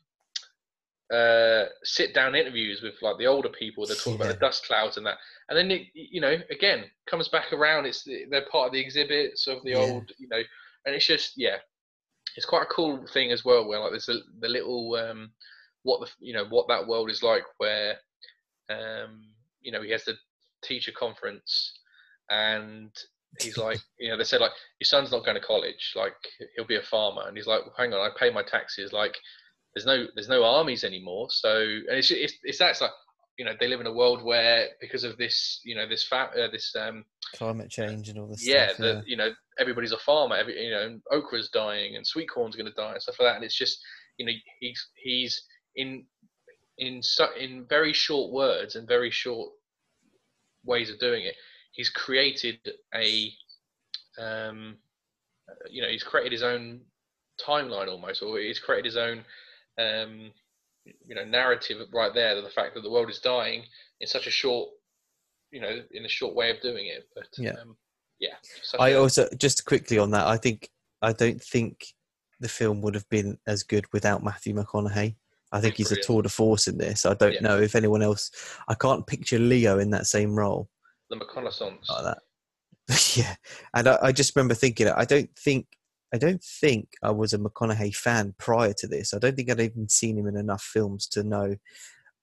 uh, 1.13 1.67
sit 1.85 2.15
down 2.15 2.35
interviews 2.35 2.83
with 2.83 2.95
like 3.03 3.19
the 3.19 3.27
older 3.27 3.49
people. 3.49 3.87
They're 3.87 3.97
talking 3.97 4.19
yeah. 4.19 4.27
about 4.27 4.35
the 4.35 4.41
dust 4.41 4.67
clouds 4.67 4.97
and 4.97 5.07
that, 5.07 5.19
and 5.49 5.57
then 5.57 5.71
it, 5.71 5.87
you 5.95 6.21
know, 6.21 6.37
again 6.51 6.85
comes 7.09 7.29
back 7.29 7.53
around. 7.53 7.87
It's 7.87 8.07
they're 8.31 8.47
part 8.51 8.69
of 8.69 8.73
the 8.73 8.81
exhibits 8.81 9.47
of 9.47 9.63
the 9.63 9.71
yeah. 9.71 9.79
old, 9.79 10.11
you 10.19 10.29
know, 10.29 10.43
and 10.85 10.95
it's 10.95 11.07
just 11.07 11.33
yeah, 11.37 11.57
it's 12.37 12.47
quite 12.47 12.63
a 12.63 12.75
cool 12.75 13.07
thing 13.13 13.31
as 13.31 13.45
well. 13.45 13.69
Where 13.69 13.81
like 13.81 13.93
there's 13.93 14.09
a, 14.09 14.19
the 14.41 14.49
little 14.49 14.95
um, 14.97 15.31
what 15.83 16.01
the 16.01 16.09
you 16.19 16.33
know 16.33 16.47
what 16.49 16.69
that 16.69 16.87
world 16.87 17.11
is 17.11 17.23
like, 17.23 17.45
where 17.59 17.97
um, 18.69 19.23
you 19.61 19.71
know 19.71 19.83
he 19.83 19.91
has 19.93 20.05
the 20.05 20.15
teacher 20.63 20.93
conference 20.93 21.79
and 22.31 22.91
he's 23.41 23.57
like, 23.57 23.79
you 23.99 24.11
know, 24.11 24.17
they 24.17 24.25
said 24.25 24.41
like, 24.41 24.53
your 24.81 24.87
son's 24.87 25.13
not 25.13 25.25
going 25.25 25.37
to 25.37 25.47
college, 25.47 25.93
like 25.95 26.17
he'll 26.57 26.67
be 26.67 26.77
a 26.77 26.83
farmer, 26.83 27.23
and 27.27 27.37
he's 27.37 27.47
like, 27.47 27.61
well, 27.65 27.75
hang 27.77 27.93
on, 27.93 28.01
I 28.01 28.11
pay 28.19 28.31
my 28.31 28.43
taxes, 28.43 28.93
like 28.93 29.17
there's 29.77 29.87
no 29.87 30.07
there's 30.15 30.29
no 30.29 30.43
armies 30.43 30.85
anymore, 30.85 31.29
so 31.31 31.61
and 31.61 31.99
it's 31.99 32.11
it's, 32.11 32.33
it's 32.43 32.59
that's 32.59 32.81
like, 32.81 32.91
you 33.39 33.45
know, 33.45 33.53
they 33.61 33.69
live 33.69 33.81
in 33.81 33.87
a 33.87 33.93
world 33.93 34.25
where 34.25 34.69
because 34.81 35.05
of 35.05 35.19
this, 35.19 35.61
you 35.65 35.75
know, 35.75 35.87
this 35.87 36.03
fat 36.03 36.31
uh, 36.37 36.49
this 36.51 36.75
um 36.75 37.05
climate 37.35 37.69
change 37.69 38.09
and 38.09 38.19
all 38.19 38.27
this. 38.27 38.47
Yeah, 38.47 38.69
stuff, 38.69 38.79
the, 38.79 38.87
yeah. 38.87 39.01
you 39.05 39.17
know, 39.17 39.31
everybody's 39.59 39.93
a 39.93 39.99
farmer. 39.99 40.37
Every 40.37 40.65
you 40.65 40.71
know, 40.71 40.99
okra's 41.13 41.51
dying 41.51 41.97
and 41.97 42.07
sweet 42.07 42.31
corn's 42.31 42.57
going 42.57 42.67
to 42.67 42.73
die 42.73 42.95
and 42.95 43.03
stuff 43.03 43.21
like 43.21 43.29
that, 43.29 43.37
and 43.37 43.45
it's 43.45 43.57
just, 43.57 43.79
you 44.17 44.25
know, 44.25 44.33
he's 44.61 44.89
he's 44.97 45.43
in 45.77 46.07
in 46.79 47.03
in 47.39 47.67
very 47.69 47.93
short 47.93 48.33
words 48.33 48.77
and 48.77 48.89
very 48.89 49.11
short 49.11 49.51
ways 50.65 50.91
of 50.91 50.99
doing 50.99 51.25
it 51.25 51.37
he's 51.77 51.91
created 51.91 52.59
a 52.95 53.31
um, 54.19 54.77
you 55.71 55.83
know 55.83 55.89
he's 55.89 56.03
created 56.03 56.33
his 56.33 56.43
own 56.43 56.81
timeline 57.47 57.89
almost 57.89 58.23
or 58.23 58.39
he's 58.39 58.59
created 58.59 58.87
his 58.87 58.97
own 58.97 59.23
um, 59.79 60.31
you 60.85 61.15
know 61.15 61.25
narrative 61.25 61.79
right 61.93 62.15
there 62.15 62.41
the 62.41 62.49
fact 62.51 62.75
that 62.75 62.83
the 62.83 62.91
world 62.91 63.11
is 63.11 63.19
dying 63.19 63.65
in 64.01 64.07
such 64.07 64.27
a 64.27 64.31
short 64.31 64.69
you 65.51 65.61
know 65.61 65.81
in 65.93 66.05
a 66.05 66.09
short 66.09 66.35
way 66.35 66.51
of 66.51 66.61
doing 66.61 66.87
it 66.87 67.09
but 67.15 67.27
yeah 67.39 67.55
um, 67.61 67.77
yeah 68.21 68.35
i 68.79 68.91
a, 68.91 69.01
also 69.01 69.29
just 69.39 69.65
quickly 69.65 69.99
on 69.99 70.11
that 70.11 70.27
i 70.27 70.37
think 70.37 70.69
i 71.03 71.13
don't 71.13 71.43
think 71.43 71.87
the 72.41 72.49
film 72.49 72.81
would 72.83 72.95
have 72.95 73.09
been 73.09 73.37
as 73.47 73.63
good 73.63 73.85
without 73.93 74.23
matthew 74.23 74.55
mcconaughey 74.55 75.15
I 75.53 75.61
think 75.61 75.77
he's, 75.77 75.91
he's 75.91 75.99
a 75.99 76.03
tour 76.03 76.23
de 76.23 76.29
force 76.29 76.67
in 76.67 76.77
this. 76.77 77.07
I 77.07 77.15
don't 77.15 77.35
yeah. 77.35 77.41
know 77.41 77.61
if 77.61 77.77
anyone 77.77 78.03
else. 78.03 78.33
I 78.67 78.75
can't 78.75 79.07
picture 79.07 79.39
Leo 79.39 79.79
in 79.79 79.91
that 79.91 80.09
same 80.09 80.35
role 80.35 80.69
the 81.11 81.19
reconnaissance. 81.19 81.89
Like 81.89 82.05
that. 82.05 82.19
yeah, 83.17 83.35
and 83.75 83.89
I, 83.89 83.99
I, 84.03 84.13
just 84.13 84.35
remember 84.37 84.55
thinking, 84.55 84.89
I 84.89 85.05
don't 85.05 85.31
think, 85.37 85.67
I 86.17 86.19
don't 86.19 86.43
think 86.43 86.89
I 87.03 87.11
was 87.11 87.35
a 87.35 87.39
McConaughey 87.39 87.95
fan 87.95 88.35
prior 88.39 88.73
to 88.79 88.87
this. 88.87 89.13
I 89.13 89.19
don't 89.19 89.37
think 89.37 89.51
I'd 89.51 89.61
even 89.61 89.87
seen 89.87 90.17
him 90.17 90.27
in 90.27 90.37
enough 90.39 90.63
films 90.63 91.07
to 91.09 91.23
know. 91.23 91.57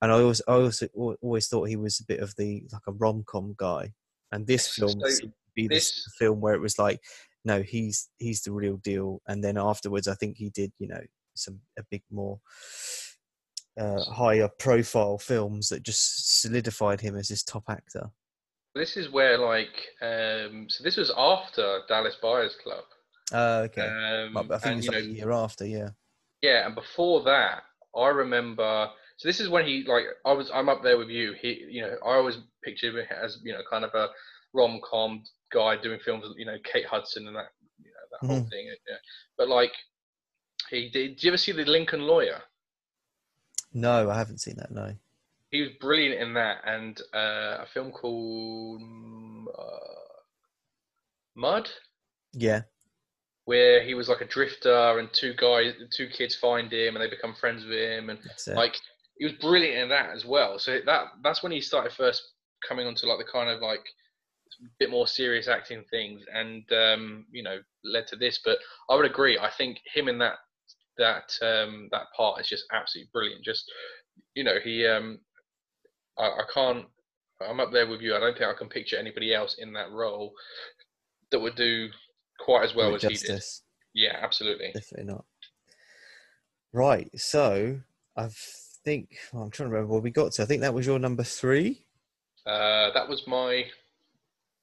And 0.02 0.12
I 0.12 0.16
always, 0.16 0.42
I 0.48 0.54
also 0.54 0.88
always 1.22 1.48
thought 1.48 1.70
he 1.70 1.76
was 1.76 2.00
a 2.00 2.06
bit 2.06 2.20
of 2.20 2.34
the 2.36 2.64
like 2.72 2.82
a 2.88 2.92
rom 2.92 3.24
com 3.28 3.54
guy. 3.56 3.94
And 4.32 4.48
this 4.48 4.68
film 4.68 5.00
so 5.00 5.08
seemed 5.10 5.32
to 5.32 5.52
be 5.56 5.68
this, 5.68 5.92
this 5.92 6.16
film 6.18 6.42
where 6.42 6.56
it 6.56 6.62
was 6.62 6.80
like, 6.80 7.00
no, 7.46 7.62
he's 7.62 8.10
he's 8.18 8.42
the 8.42 8.52
real 8.52 8.78
deal. 8.78 9.22
And 9.28 9.44
then 9.44 9.60
afterwards, 9.60 10.08
I 10.08 10.16
think 10.16 10.38
he 10.38 10.50
did, 10.50 10.72
you 10.80 10.88
know, 10.88 11.02
some 11.36 11.60
a 11.78 11.84
big 11.92 12.02
more 12.12 12.40
uh, 13.80 14.04
higher 14.06 14.50
profile 14.58 15.20
films 15.20 15.70
that 15.70 15.84
just 15.84 16.42
solidified 16.42 17.00
him 17.00 17.16
as 17.16 17.30
his 17.30 17.44
top 17.44 17.66
actor. 17.70 18.10
This 18.74 18.98
is 18.98 19.12
where 19.12 19.38
like 19.38 19.86
um, 20.02 20.66
so 20.68 20.84
this 20.84 20.98
was 20.98 21.14
after 21.16 21.82
Dallas 21.88 22.18
Buyers 22.20 22.56
Club. 22.64 22.86
Uh, 23.32 23.68
okay. 23.70 23.88
Um, 23.88 24.38
I 24.38 24.58
think 24.58 24.66
and, 24.66 24.80
it's 24.80 24.88
like 24.88 25.04
know, 25.04 25.10
a 25.10 25.14
year 25.14 25.32
after, 25.32 25.66
yeah. 25.66 25.90
Yeah, 26.42 26.66
and 26.66 26.76
before 26.76 27.24
that, 27.24 27.64
I 27.96 28.08
remember. 28.10 28.90
So 29.18 29.28
this 29.28 29.40
is 29.40 29.50
when 29.50 29.66
he 29.66 29.86
like 29.88 30.06
I 30.26 30.34
was 30.34 30.52
I'm 30.54 30.70
up 30.70 30.84
there 30.84 30.98
with 30.98 31.10
you. 31.10 31.34
He 31.40 31.66
you 31.70 31.82
know 31.82 31.96
I 32.06 32.16
always 32.16 32.38
pictured 32.64 32.96
him 32.96 33.06
as 33.24 33.40
you 33.44 33.54
know 33.54 33.62
kind 33.70 33.86
of 33.86 33.94
a 33.94 34.08
rom 34.54 34.82
com 34.84 35.24
guy 35.54 35.78
doing 35.78 36.00
films. 36.04 36.26
You 36.36 36.46
know 36.46 36.58
Kate 36.64 36.86
Hudson 36.86 37.28
and 37.28 37.36
that 37.36 37.50
you 37.80 37.92
know 37.92 38.08
that 38.12 38.26
mm-hmm. 38.26 38.34
whole 38.34 38.50
thing. 38.50 38.68
Yeah. 38.90 38.98
But 39.38 39.50
like 39.50 39.72
he 40.70 40.90
did. 40.90 41.16
Did 41.16 41.24
you 41.24 41.30
ever 41.30 41.38
see 41.38 41.52
the 41.52 41.64
Lincoln 41.66 42.02
Lawyer? 42.02 42.42
No, 43.74 44.10
I 44.10 44.18
haven't 44.18 44.40
seen 44.40 44.56
that. 44.58 44.72
No 44.72 44.94
he 45.54 45.62
was 45.62 45.70
brilliant 45.80 46.20
in 46.20 46.34
that, 46.34 46.58
and 46.66 47.00
uh, 47.14 47.62
a 47.62 47.68
film 47.72 47.92
called 47.92 48.82
uh, 49.56 50.18
Mud. 51.36 51.70
Yeah. 52.34 52.64
Where 53.46 53.84
he 53.84 53.94
was 53.94 54.08
like 54.08 54.22
a 54.22 54.26
drifter, 54.26 55.00
and 55.00 55.10
two 55.12 55.34
guys, 55.34 55.74
two 55.92 56.08
kids 56.08 56.36
find 56.36 56.72
him, 56.72 56.96
and 56.96 57.04
they 57.04 57.10
become 57.10 57.36
friends 57.36 57.66
with 57.66 57.78
him, 57.78 58.10
and 58.10 58.20
like 58.56 58.76
he 59.18 59.26
was 59.26 59.34
brilliant 59.34 59.78
in 59.78 59.90
that 59.90 60.12
as 60.12 60.26
well. 60.26 60.58
So 60.60 60.80
that 60.86 61.08
that's 61.24 61.44
when 61.44 61.52
he 61.52 61.60
started 61.60 61.92
first 61.92 62.24
coming 62.68 62.88
onto 62.88 63.06
like 63.06 63.18
the 63.18 63.32
kind 63.32 63.50
of 63.50 63.62
like 63.62 63.84
bit 64.80 64.90
more 64.90 65.08
serious 65.08 65.48
acting 65.48 65.84
things, 65.90 66.24
and 66.34 66.64
um, 66.72 67.26
you 67.32 67.44
know 67.44 67.60
led 67.84 68.08
to 68.08 68.16
this. 68.16 68.40
But 68.44 68.58
I 68.90 68.96
would 68.96 69.06
agree. 69.06 69.38
I 69.38 69.52
think 69.58 69.80
him 69.94 70.08
in 70.08 70.18
that 70.20 70.36
that 70.98 71.32
um, 71.42 71.90
that 71.92 72.08
part 72.16 72.40
is 72.40 72.48
just 72.48 72.66
absolutely 72.72 73.10
brilliant. 73.14 73.44
Just 73.44 73.70
you 74.36 74.44
know 74.44 74.56
he 74.64 74.88
um, 74.88 75.20
I, 76.18 76.26
I 76.26 76.44
can't. 76.54 76.86
I'm 77.42 77.60
up 77.60 77.72
there 77.72 77.88
with 77.88 78.02
you. 78.02 78.16
I 78.16 78.20
don't 78.20 78.38
think 78.38 78.50
I 78.50 78.58
can 78.58 78.70
picture 78.70 78.98
anybody 78.98 79.34
else 79.34 79.58
in 79.60 79.74
that 79.74 79.92
role 79.92 80.34
that 81.32 81.40
would 81.40 81.56
do 81.56 81.90
quite 82.40 82.64
as 82.64 82.76
well 82.76 82.96
as 82.96 83.02
justice. 83.02 83.22
he 83.94 84.02
did. 84.02 84.08
Yeah, 84.08 84.20
absolutely. 84.22 84.72
Definitely 84.74 85.14
not. 85.14 85.26
Right. 86.72 87.10
So 87.20 87.80
I 88.18 88.30
think 88.84 89.18
well, 89.32 89.44
I'm 89.44 89.52
trying 89.52 89.70
to 89.70 89.74
remember 89.74 89.94
what 89.94 90.04
we 90.04 90.12
got 90.12 90.32
to. 90.34 90.44
I 90.44 90.46
think 90.46 90.62
that 90.62 90.74
was 90.74 90.86
your 90.86 91.00
number 91.00 91.24
three. 91.24 91.86
Uh, 92.46 92.92
that 92.94 93.08
was 93.08 93.26
my. 93.28 93.66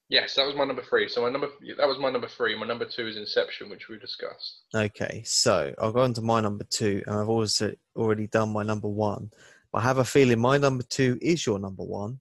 Yes, 0.08 0.34
that 0.34 0.44
was 0.44 0.56
my 0.56 0.64
number 0.64 0.82
three. 0.82 1.08
So 1.08 1.22
my 1.22 1.30
number 1.30 1.48
that 1.78 1.86
was 1.86 1.98
my 1.98 2.10
number 2.10 2.26
three. 2.26 2.58
My 2.58 2.66
number 2.66 2.84
two 2.84 3.06
is 3.06 3.16
Inception, 3.16 3.70
which 3.70 3.88
we 3.88 3.98
discussed. 3.98 4.62
Okay, 4.74 5.22
so 5.24 5.72
I'll 5.78 5.92
go 5.92 6.00
on 6.00 6.14
to 6.14 6.22
my 6.22 6.40
number 6.40 6.64
two, 6.64 7.02
and 7.06 7.16
I've 7.16 7.28
also 7.28 7.72
already 7.94 8.26
done 8.26 8.52
my 8.52 8.64
number 8.64 8.88
one. 8.88 9.30
But 9.72 9.78
I 9.78 9.82
have 9.82 9.98
a 9.98 10.04
feeling 10.04 10.40
my 10.40 10.58
number 10.58 10.82
two 10.82 11.16
is 11.22 11.46
your 11.46 11.60
number 11.60 11.84
one, 11.84 12.18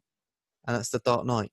and 0.67 0.77
that's 0.77 0.89
The 0.89 0.99
Dark 0.99 1.25
Knight. 1.25 1.51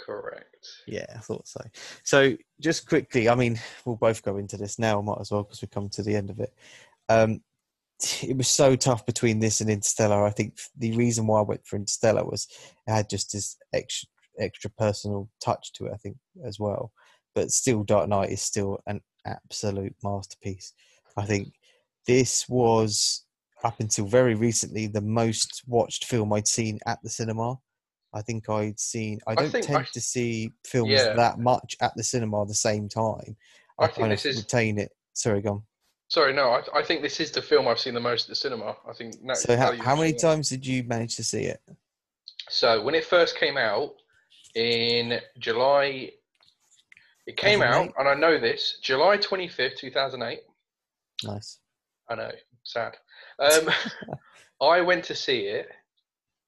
Correct. 0.00 0.55
Yeah, 0.86 1.06
I 1.14 1.18
thought 1.18 1.46
so. 1.46 1.60
So, 2.04 2.36
just 2.60 2.88
quickly, 2.88 3.28
I 3.28 3.34
mean, 3.34 3.58
we'll 3.84 3.96
both 3.96 4.22
go 4.22 4.36
into 4.36 4.56
this 4.56 4.78
now, 4.78 5.00
might 5.00 5.20
as 5.20 5.30
well, 5.30 5.42
because 5.42 5.62
we've 5.62 5.70
come 5.70 5.88
to 5.90 6.02
the 6.02 6.16
end 6.16 6.30
of 6.30 6.40
it. 6.40 6.54
Um, 7.08 7.40
it 8.22 8.36
was 8.36 8.48
so 8.48 8.76
tough 8.76 9.06
between 9.06 9.38
this 9.38 9.60
and 9.60 9.70
Interstellar. 9.70 10.24
I 10.24 10.30
think 10.30 10.58
the 10.76 10.96
reason 10.96 11.26
why 11.26 11.40
I 11.40 11.44
went 11.44 11.66
for 11.66 11.76
Interstellar 11.76 12.24
was 12.24 12.46
it 12.86 12.92
had 12.92 13.08
just 13.08 13.32
this 13.32 13.56
extra, 13.72 14.08
extra 14.38 14.70
personal 14.70 15.30
touch 15.40 15.72
to 15.74 15.86
it, 15.86 15.92
I 15.94 15.96
think, 15.96 16.16
as 16.44 16.60
well. 16.60 16.92
But 17.34 17.50
still, 17.50 17.84
Dark 17.84 18.08
Knight 18.08 18.30
is 18.30 18.42
still 18.42 18.80
an 18.86 19.00
absolute 19.26 19.94
masterpiece. 20.02 20.72
I 21.16 21.24
think 21.24 21.52
this 22.06 22.48
was 22.48 23.24
up 23.64 23.80
until 23.80 24.06
very 24.06 24.34
recently 24.34 24.86
the 24.86 25.00
most 25.00 25.62
watched 25.66 26.04
film 26.04 26.32
I'd 26.32 26.46
seen 26.46 26.78
at 26.86 27.02
the 27.02 27.08
cinema. 27.08 27.56
I 28.14 28.22
think 28.22 28.48
I'd 28.48 28.78
seen. 28.78 29.20
I 29.26 29.34
don't 29.34 29.54
I 29.54 29.60
tend 29.60 29.78
I, 29.78 29.88
to 29.92 30.00
see 30.00 30.52
films 30.64 30.90
yeah. 30.90 31.14
that 31.14 31.38
much 31.38 31.76
at 31.80 31.94
the 31.96 32.02
cinema 32.02 32.42
at 32.42 32.48
the 32.48 32.54
same 32.54 32.88
time. 32.88 33.36
I, 33.78 33.84
I 33.84 33.88
kind 33.88 34.12
of 34.12 34.24
is, 34.24 34.36
retain 34.38 34.78
it. 34.78 34.92
Sorry, 35.12 35.42
gone. 35.42 35.62
Sorry, 36.08 36.32
no. 36.32 36.50
I, 36.50 36.62
I 36.78 36.82
think 36.82 37.02
this 37.02 37.20
is 37.20 37.30
the 37.30 37.42
film 37.42 37.68
I've 37.68 37.80
seen 37.80 37.94
the 37.94 38.00
most 38.00 38.24
at 38.24 38.28
the 38.30 38.36
cinema. 38.36 38.76
I 38.88 38.92
think. 38.92 39.14
So 39.34 39.56
how, 39.56 39.76
how 39.76 39.96
many 39.96 40.12
times 40.12 40.48
did 40.48 40.66
you 40.66 40.84
manage 40.84 41.16
to 41.16 41.24
see 41.24 41.42
it? 41.42 41.60
So 42.48 42.82
when 42.82 42.94
it 42.94 43.04
first 43.04 43.36
came 43.36 43.56
out 43.56 43.94
in 44.54 45.20
July, 45.38 46.12
it 47.26 47.36
came 47.36 47.60
out, 47.60 47.92
and 47.98 48.08
I 48.08 48.14
know 48.14 48.38
this 48.38 48.78
July 48.82 49.16
twenty 49.16 49.48
fifth, 49.48 49.78
two 49.78 49.90
thousand 49.90 50.22
eight. 50.22 50.42
Nice. 51.24 51.58
I 52.08 52.14
know. 52.14 52.30
Sad. 52.62 52.96
Um, 53.38 53.70
I 54.60 54.80
went 54.80 55.04
to 55.06 55.14
see 55.14 55.40
it 55.40 55.68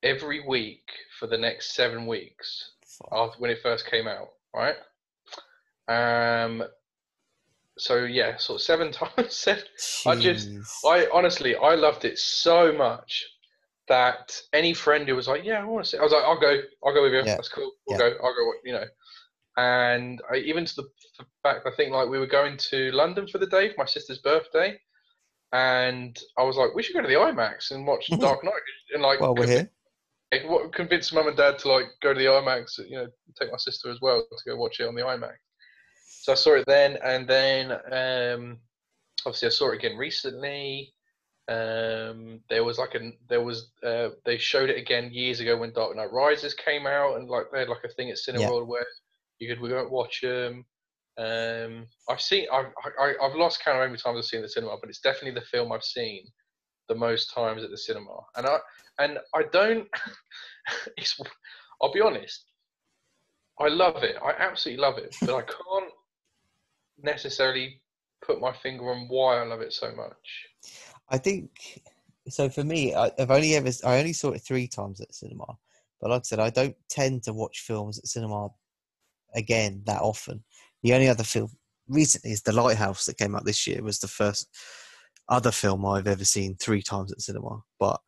every 0.03 0.47
week 0.47 0.89
for 1.19 1.27
the 1.27 1.39
next 1.39 1.75
seven 1.75 2.07
weeks 2.07 2.73
after 3.13 3.39
when 3.39 3.51
it 3.51 3.59
first 3.63 3.87
came 3.91 4.07
out. 4.07 4.29
Right. 4.55 4.77
Um. 5.89 6.65
So 7.79 8.05
yeah, 8.05 8.37
sort 8.37 8.61
of 8.61 8.63
seven 8.63 8.93
times. 8.93 9.35
Seven. 9.35 9.63
I 10.07 10.17
just, 10.17 10.51
I 10.85 11.07
honestly, 11.13 11.57
I 11.57 11.75
loved 11.75 12.05
it 12.05 12.19
so 12.19 12.73
much 12.73 13.25
that 13.89 14.39
any 14.53 14.75
friend 14.75 15.09
who 15.09 15.17
was 15.17 15.29
like, 15.29 15.45
"Yeah, 15.45 15.61
I 15.61 15.65
want 15.65 15.85
to 15.85 15.91
see," 15.91 15.99
I 15.99 16.03
was 16.03 16.13
like, 16.13 16.25
"I'll 16.25 16.41
go, 16.41 16.61
I'll 16.85 16.95
go 16.95 17.03
with 17.03 17.13
you. 17.13 17.19
Yeah. 17.19 17.37
That's 17.37 17.49
cool. 17.49 17.71
We'll 17.87 17.99
yeah. 17.99 18.11
go. 18.11 18.17
I'll 18.23 18.35
go." 18.35 18.53
You 18.65 18.73
know. 18.75 18.85
and 19.57 20.21
I, 20.31 20.37
even 20.37 20.65
to 20.65 20.75
the 20.77 20.89
fact 21.43 21.67
I 21.67 21.71
think 21.77 21.93
like 21.93 22.09
we 22.09 22.19
were 22.19 22.27
going 22.27 22.57
to 22.71 22.91
London 22.93 23.27
for 23.29 23.39
the 23.39 23.47
day 23.47 23.69
for 23.69 23.77
my 23.79 23.87
sister's 23.87 24.19
birthday, 24.19 24.79
and 25.53 26.19
I 26.37 26.43
was 26.43 26.57
like, 26.57 26.75
we 26.75 26.83
should 26.83 26.95
go 26.95 27.03
to 27.03 27.09
the 27.09 27.15
IMAX 27.15 27.71
and 27.71 27.87
watch 27.87 28.07
Dark 28.21 28.45
Knight, 28.45 28.53
and 28.93 29.03
like, 29.03 29.21
Well, 29.21 29.35
we're 29.35 29.47
here. 29.47 29.71
What 30.45 30.73
convince 30.73 31.13
mum 31.13 31.29
and 31.29 31.37
dad 31.37 31.59
to 31.61 31.73
like 31.73 31.87
go 32.03 32.13
to 32.13 32.19
the 32.19 32.27
IMAX, 32.27 32.79
you 32.79 32.97
know, 32.97 33.07
take 33.39 33.51
my 33.51 33.57
sister 33.57 33.91
as 33.91 34.01
well 34.01 34.21
to 34.31 34.51
go 34.51 34.57
watch 34.57 34.81
it 34.81 34.89
on 34.89 34.95
the 34.95 35.03
IMAX. 35.03 35.37
So 36.07 36.33
I 36.33 36.35
saw 36.35 36.57
it 36.57 36.67
then, 36.67 36.99
and 37.03 37.27
then 37.27 37.73
um, 37.73 38.59
obviously 39.25 39.49
I 39.49 39.51
saw 39.51 39.71
it 39.73 39.77
again 39.77 39.97
recently. 39.97 40.93
Um, 41.49 42.41
there 42.51 42.63
was 42.63 42.77
like 42.77 42.95
a 42.95 43.13
there 43.31 43.43
was 43.43 43.71
uh, 43.83 44.11
they 44.27 44.37
showed 44.37 44.69
it 44.69 44.77
again 44.77 45.11
years 45.13 45.41
ago 45.41 45.57
when 45.57 45.73
Dark 45.73 45.97
Knight 45.97 46.13
Rises 46.13 46.53
came 46.53 46.87
out, 46.87 47.17
and 47.17 47.29
like 47.29 47.47
they 47.51 47.61
had 47.61 47.71
like 47.71 47.85
a 47.85 47.89
thing 47.89 48.11
at 48.11 48.19
Cineworld 48.19 48.67
where 48.67 48.87
you 49.39 49.49
could 49.49 49.61
we 49.61 49.71
go 49.71 49.89
watch 49.89 50.21
them. 50.21 50.67
Um, 51.17 51.87
I've 52.09 52.21
seen 52.21 52.47
I've 52.53 52.67
I, 53.01 53.15
I've 53.23 53.35
lost 53.35 53.65
count 53.65 53.79
of 53.79 53.83
how 53.83 53.87
many 53.87 53.99
times 53.99 54.19
I've 54.19 54.25
seen 54.27 54.43
the 54.43 54.49
cinema, 54.49 54.77
but 54.79 54.91
it's 54.91 55.01
definitely 55.01 55.41
the 55.41 55.47
film 55.47 55.73
I've 55.73 55.83
seen 55.83 56.27
the 56.89 56.95
most 56.95 57.33
times 57.35 57.63
at 57.63 57.71
the 57.71 57.79
cinema, 57.79 58.21
and 58.37 58.47
I 58.47 58.59
and 58.99 59.19
I 59.35 59.43
don't. 59.53 59.87
it's, 60.97 61.19
I'll 61.83 61.93
be 61.93 62.01
honest. 62.01 62.45
I 63.61 63.69
love 63.69 64.03
it. 64.03 64.17
I 64.23 64.33
absolutely 64.39 64.83
love 64.83 64.99
it, 64.99 65.17
but 65.21 65.35
I 65.35 65.43
can't 65.43 65.93
necessarily 67.03 67.81
put 68.25 68.41
my 68.41 68.53
finger 68.53 68.91
on 68.91 69.07
why 69.09 69.39
I 69.39 69.45
love 69.45 69.61
it 69.61 69.73
so 69.73 69.93
much. 69.95 70.73
I 71.11 71.19
think 71.19 71.83
so. 72.29 72.49
For 72.49 72.65
me, 72.65 72.95
I, 72.95 73.11
I've 73.19 73.31
only 73.31 73.55
ever 73.55 73.71
I 73.85 73.99
only 73.99 74.13
saw 74.13 74.31
it 74.31 74.41
three 74.41 74.69
times 74.69 75.01
at 75.01 75.15
cinema, 75.15 75.47
but 76.01 76.11
like 76.11 76.21
I 76.21 76.23
said, 76.23 76.41
I 76.41 76.51
don't 76.51 76.77
tend 76.89 77.23
to 77.25 77.33
watch 77.33 77.61
films 77.61 77.99
at 77.99 78.07
cinema 78.07 78.49
again 79.35 79.83
that 79.87 80.03
often. 80.03 80.45
The 80.83 80.95
only 80.95 81.09
other 81.09 81.25
film 81.25 81.51
recently 81.89 82.33
is 82.33 82.43
The 82.43 82.53
Lighthouse 82.53 83.07
that 83.07 83.19
came 83.19 83.35
out 83.35 83.45
this 83.45 83.67
year. 83.67 83.83
Was 83.83 83.99
the 83.99 84.09
first 84.09 84.49
other 85.29 85.51
film 85.51 85.85
I've 85.85 86.07
ever 86.07 86.25
seen 86.25 86.57
three 86.57 86.83
times 86.83 87.13
at 87.13 87.21
cinema. 87.21 87.61
But 87.79 88.01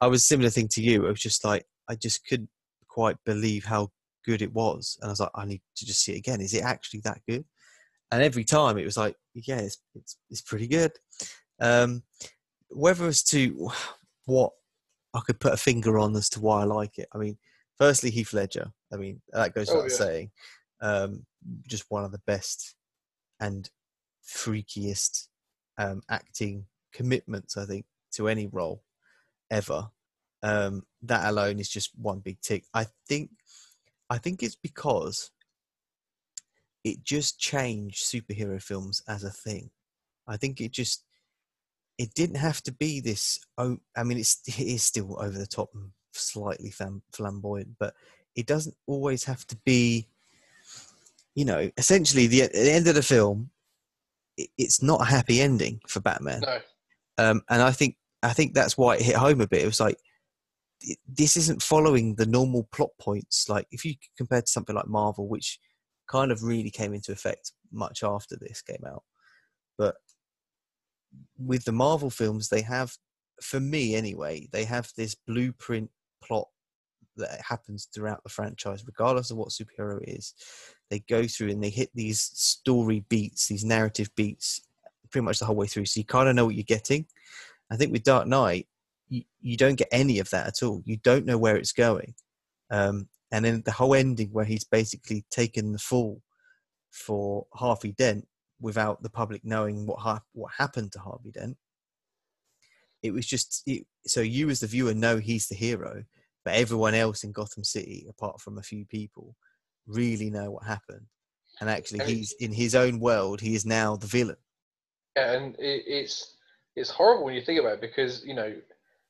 I 0.00 0.06
was 0.06 0.24
similar 0.26 0.50
thing 0.50 0.68
to 0.72 0.82
you. 0.82 1.06
It 1.06 1.10
was 1.10 1.20
just 1.20 1.44
like 1.44 1.64
I 1.88 1.94
just 1.94 2.26
couldn't 2.26 2.50
quite 2.88 3.16
believe 3.24 3.64
how 3.64 3.90
good 4.24 4.42
it 4.42 4.52
was, 4.52 4.98
and 5.00 5.08
I 5.08 5.12
was 5.12 5.20
like, 5.20 5.30
I 5.34 5.44
need 5.44 5.62
to 5.76 5.86
just 5.86 6.04
see 6.04 6.12
it 6.12 6.18
again. 6.18 6.40
Is 6.40 6.54
it 6.54 6.62
actually 6.64 7.00
that 7.00 7.20
good? 7.28 7.44
And 8.10 8.22
every 8.22 8.44
time 8.44 8.76
it 8.78 8.84
was 8.84 8.96
like, 8.96 9.16
yeah, 9.34 9.58
it's 9.58 9.78
it's, 9.94 10.16
it's 10.30 10.42
pretty 10.42 10.66
good. 10.66 10.92
Um, 11.60 12.02
whether 12.68 13.06
as 13.06 13.22
to 13.24 13.70
what 14.26 14.52
I 15.14 15.20
could 15.20 15.40
put 15.40 15.52
a 15.52 15.58
finger 15.58 15.98
on 15.98 16.16
as 16.16 16.28
to 16.30 16.40
why 16.40 16.62
I 16.62 16.64
like 16.64 16.98
it. 16.98 17.08
I 17.14 17.18
mean, 17.18 17.36
firstly, 17.78 18.10
Heath 18.10 18.32
Ledger. 18.32 18.70
I 18.92 18.96
mean, 18.96 19.20
that 19.32 19.54
goes 19.54 19.68
Oh, 19.70 19.76
without 19.76 19.90
yeah. 19.90 19.96
saying. 19.96 20.30
Um, 20.80 21.26
just 21.68 21.84
one 21.88 22.04
of 22.04 22.12
the 22.12 22.20
best 22.26 22.74
and 23.40 23.68
freakiest 24.26 25.28
um, 25.78 26.02
acting 26.08 26.66
commitments, 26.92 27.56
I 27.56 27.64
think, 27.64 27.86
to 28.12 28.28
any 28.28 28.46
role 28.46 28.82
ever. 29.50 29.88
Um, 30.42 30.84
that 31.02 31.28
alone 31.28 31.60
is 31.60 31.68
just 31.68 31.90
one 31.96 32.18
big 32.18 32.40
tick. 32.40 32.64
I 32.74 32.86
think, 33.08 33.30
I 34.10 34.18
think 34.18 34.42
it's 34.42 34.56
because 34.56 35.30
it 36.84 37.04
just 37.04 37.38
changed 37.38 38.04
superhero 38.04 38.60
films 38.60 39.02
as 39.06 39.24
a 39.24 39.30
thing. 39.30 39.70
I 40.26 40.36
think 40.36 40.60
it 40.60 40.72
just 40.72 41.04
it 41.98 42.14
didn't 42.14 42.36
have 42.36 42.62
to 42.62 42.72
be 42.72 43.00
this. 43.00 43.40
Oh, 43.58 43.78
I 43.96 44.02
mean, 44.02 44.18
it's 44.18 44.40
it 44.46 44.58
is 44.60 44.82
still 44.82 45.16
over 45.20 45.38
the 45.38 45.46
top 45.46 45.70
and 45.74 45.90
slightly 46.12 46.72
flamboyant, 47.12 47.76
but 47.78 47.94
it 48.34 48.46
doesn't 48.46 48.76
always 48.86 49.24
have 49.24 49.46
to 49.48 49.56
be. 49.64 50.08
You 51.34 51.46
know, 51.46 51.70
essentially, 51.78 52.26
the 52.26 52.48
the 52.52 52.72
end 52.72 52.86
of 52.88 52.94
the 52.94 53.02
film, 53.02 53.50
it's 54.36 54.82
not 54.82 55.02
a 55.02 55.04
happy 55.04 55.40
ending 55.40 55.80
for 55.86 56.00
Batman, 56.00 56.42
No, 56.42 56.58
um, 57.18 57.42
and 57.48 57.62
I 57.62 57.70
think 57.70 57.96
I 58.22 58.32
think 58.32 58.54
that's 58.54 58.78
why 58.78 58.96
it 58.96 59.02
hit 59.02 59.16
home 59.16 59.40
a 59.40 59.46
bit. 59.46 59.62
It 59.62 59.66
was 59.66 59.80
like 59.80 59.98
this 61.06 61.36
isn't 61.36 61.62
following 61.62 62.14
the 62.16 62.26
normal 62.26 62.68
plot 62.72 62.90
points. 63.00 63.48
Like 63.48 63.66
if 63.70 63.84
you 63.84 63.94
compare 64.16 64.42
to 64.42 64.50
something 64.50 64.74
like 64.74 64.88
Marvel, 64.88 65.28
which 65.28 65.58
kind 66.08 66.32
of 66.32 66.42
really 66.42 66.70
came 66.70 66.92
into 66.92 67.12
effect 67.12 67.52
much 67.70 68.02
after 68.02 68.36
this 68.36 68.62
came 68.62 68.84
out, 68.86 69.04
but 69.78 69.96
with 71.38 71.64
the 71.64 71.72
Marvel 71.72 72.10
films, 72.10 72.48
they 72.48 72.62
have, 72.62 72.96
for 73.40 73.60
me 73.60 73.94
anyway, 73.94 74.48
they 74.52 74.64
have 74.64 74.90
this 74.96 75.14
blueprint 75.14 75.90
plot 76.22 76.48
that 77.16 77.40
happens 77.46 77.88
throughout 77.92 78.22
the 78.22 78.30
franchise, 78.30 78.84
regardless 78.86 79.30
of 79.30 79.36
what 79.36 79.48
superhero 79.48 80.02
it 80.02 80.08
is. 80.08 80.34
They 80.90 81.00
go 81.00 81.26
through 81.26 81.50
and 81.50 81.62
they 81.62 81.70
hit 81.70 81.90
these 81.94 82.20
story 82.20 83.04
beats, 83.08 83.48
these 83.48 83.64
narrative 83.64 84.10
beats, 84.16 84.62
pretty 85.10 85.24
much 85.24 85.38
the 85.38 85.46
whole 85.46 85.56
way 85.56 85.66
through. 85.66 85.86
So 85.86 86.00
you 86.00 86.04
kind 86.04 86.28
of 86.28 86.34
know 86.34 86.46
what 86.46 86.54
you're 86.54 86.64
getting. 86.64 87.06
I 87.70 87.76
think 87.76 87.92
with 87.92 88.04
Dark 88.04 88.26
Knight, 88.26 88.66
you, 89.08 89.22
you 89.40 89.56
don't 89.56 89.76
get 89.76 89.88
any 89.92 90.18
of 90.18 90.30
that 90.30 90.46
at 90.46 90.62
all. 90.62 90.82
You 90.84 90.96
don't 90.98 91.26
know 91.26 91.38
where 91.38 91.56
it's 91.56 91.72
going. 91.72 92.14
Um, 92.70 93.08
and 93.30 93.44
then 93.44 93.62
the 93.64 93.72
whole 93.72 93.94
ending 93.94 94.28
where 94.30 94.44
he's 94.44 94.64
basically 94.64 95.24
taken 95.30 95.72
the 95.72 95.78
fall 95.78 96.22
for 96.90 97.46
Harvey 97.54 97.92
Dent 97.92 98.26
without 98.60 99.02
the 99.02 99.10
public 99.10 99.44
knowing 99.44 99.86
what 99.86 100.02
hap- 100.02 100.26
what 100.32 100.52
happened 100.56 100.92
to 100.92 101.00
Harvey 101.00 101.30
Dent. 101.30 101.56
It 103.02 103.12
was 103.12 103.26
just 103.26 103.62
it, 103.66 103.86
so 104.06 104.20
you 104.20 104.48
as 104.50 104.60
the 104.60 104.66
viewer 104.66 104.94
know 104.94 105.18
he's 105.18 105.48
the 105.48 105.54
hero, 105.54 106.04
but 106.44 106.54
everyone 106.54 106.94
else 106.94 107.24
in 107.24 107.32
Gotham 107.32 107.64
City, 107.64 108.06
apart 108.08 108.40
from 108.40 108.58
a 108.58 108.62
few 108.62 108.84
people, 108.84 109.36
really 109.86 110.30
know 110.30 110.50
what 110.50 110.64
happened. 110.64 111.06
And 111.60 111.70
actually, 111.70 112.00
And 112.00 112.08
he's 112.08 112.32
in 112.40 112.52
his 112.52 112.74
own 112.74 112.98
world. 112.98 113.40
He 113.40 113.54
is 113.54 113.64
now 113.64 113.96
the 113.96 114.06
villain. 114.06 114.36
Yeah, 115.16 115.32
and 115.32 115.54
it, 115.58 115.82
it's 115.86 116.36
it's 116.74 116.90
horrible 116.90 117.24
when 117.24 117.34
you 117.34 117.42
think 117.42 117.60
about 117.60 117.74
it 117.74 117.80
because 117.80 118.24
you 118.24 118.34
know 118.34 118.54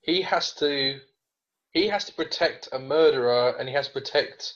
he 0.03 0.20
has 0.22 0.53
to 0.55 0.99
he 1.72 1.89
has 1.89 2.05
to 2.05 2.12
protect 2.14 2.68
a 2.72 2.78
murderer 2.78 3.55
and 3.59 3.68
he 3.68 3.74
has 3.74 3.87
to 3.87 3.93
protect 3.93 4.55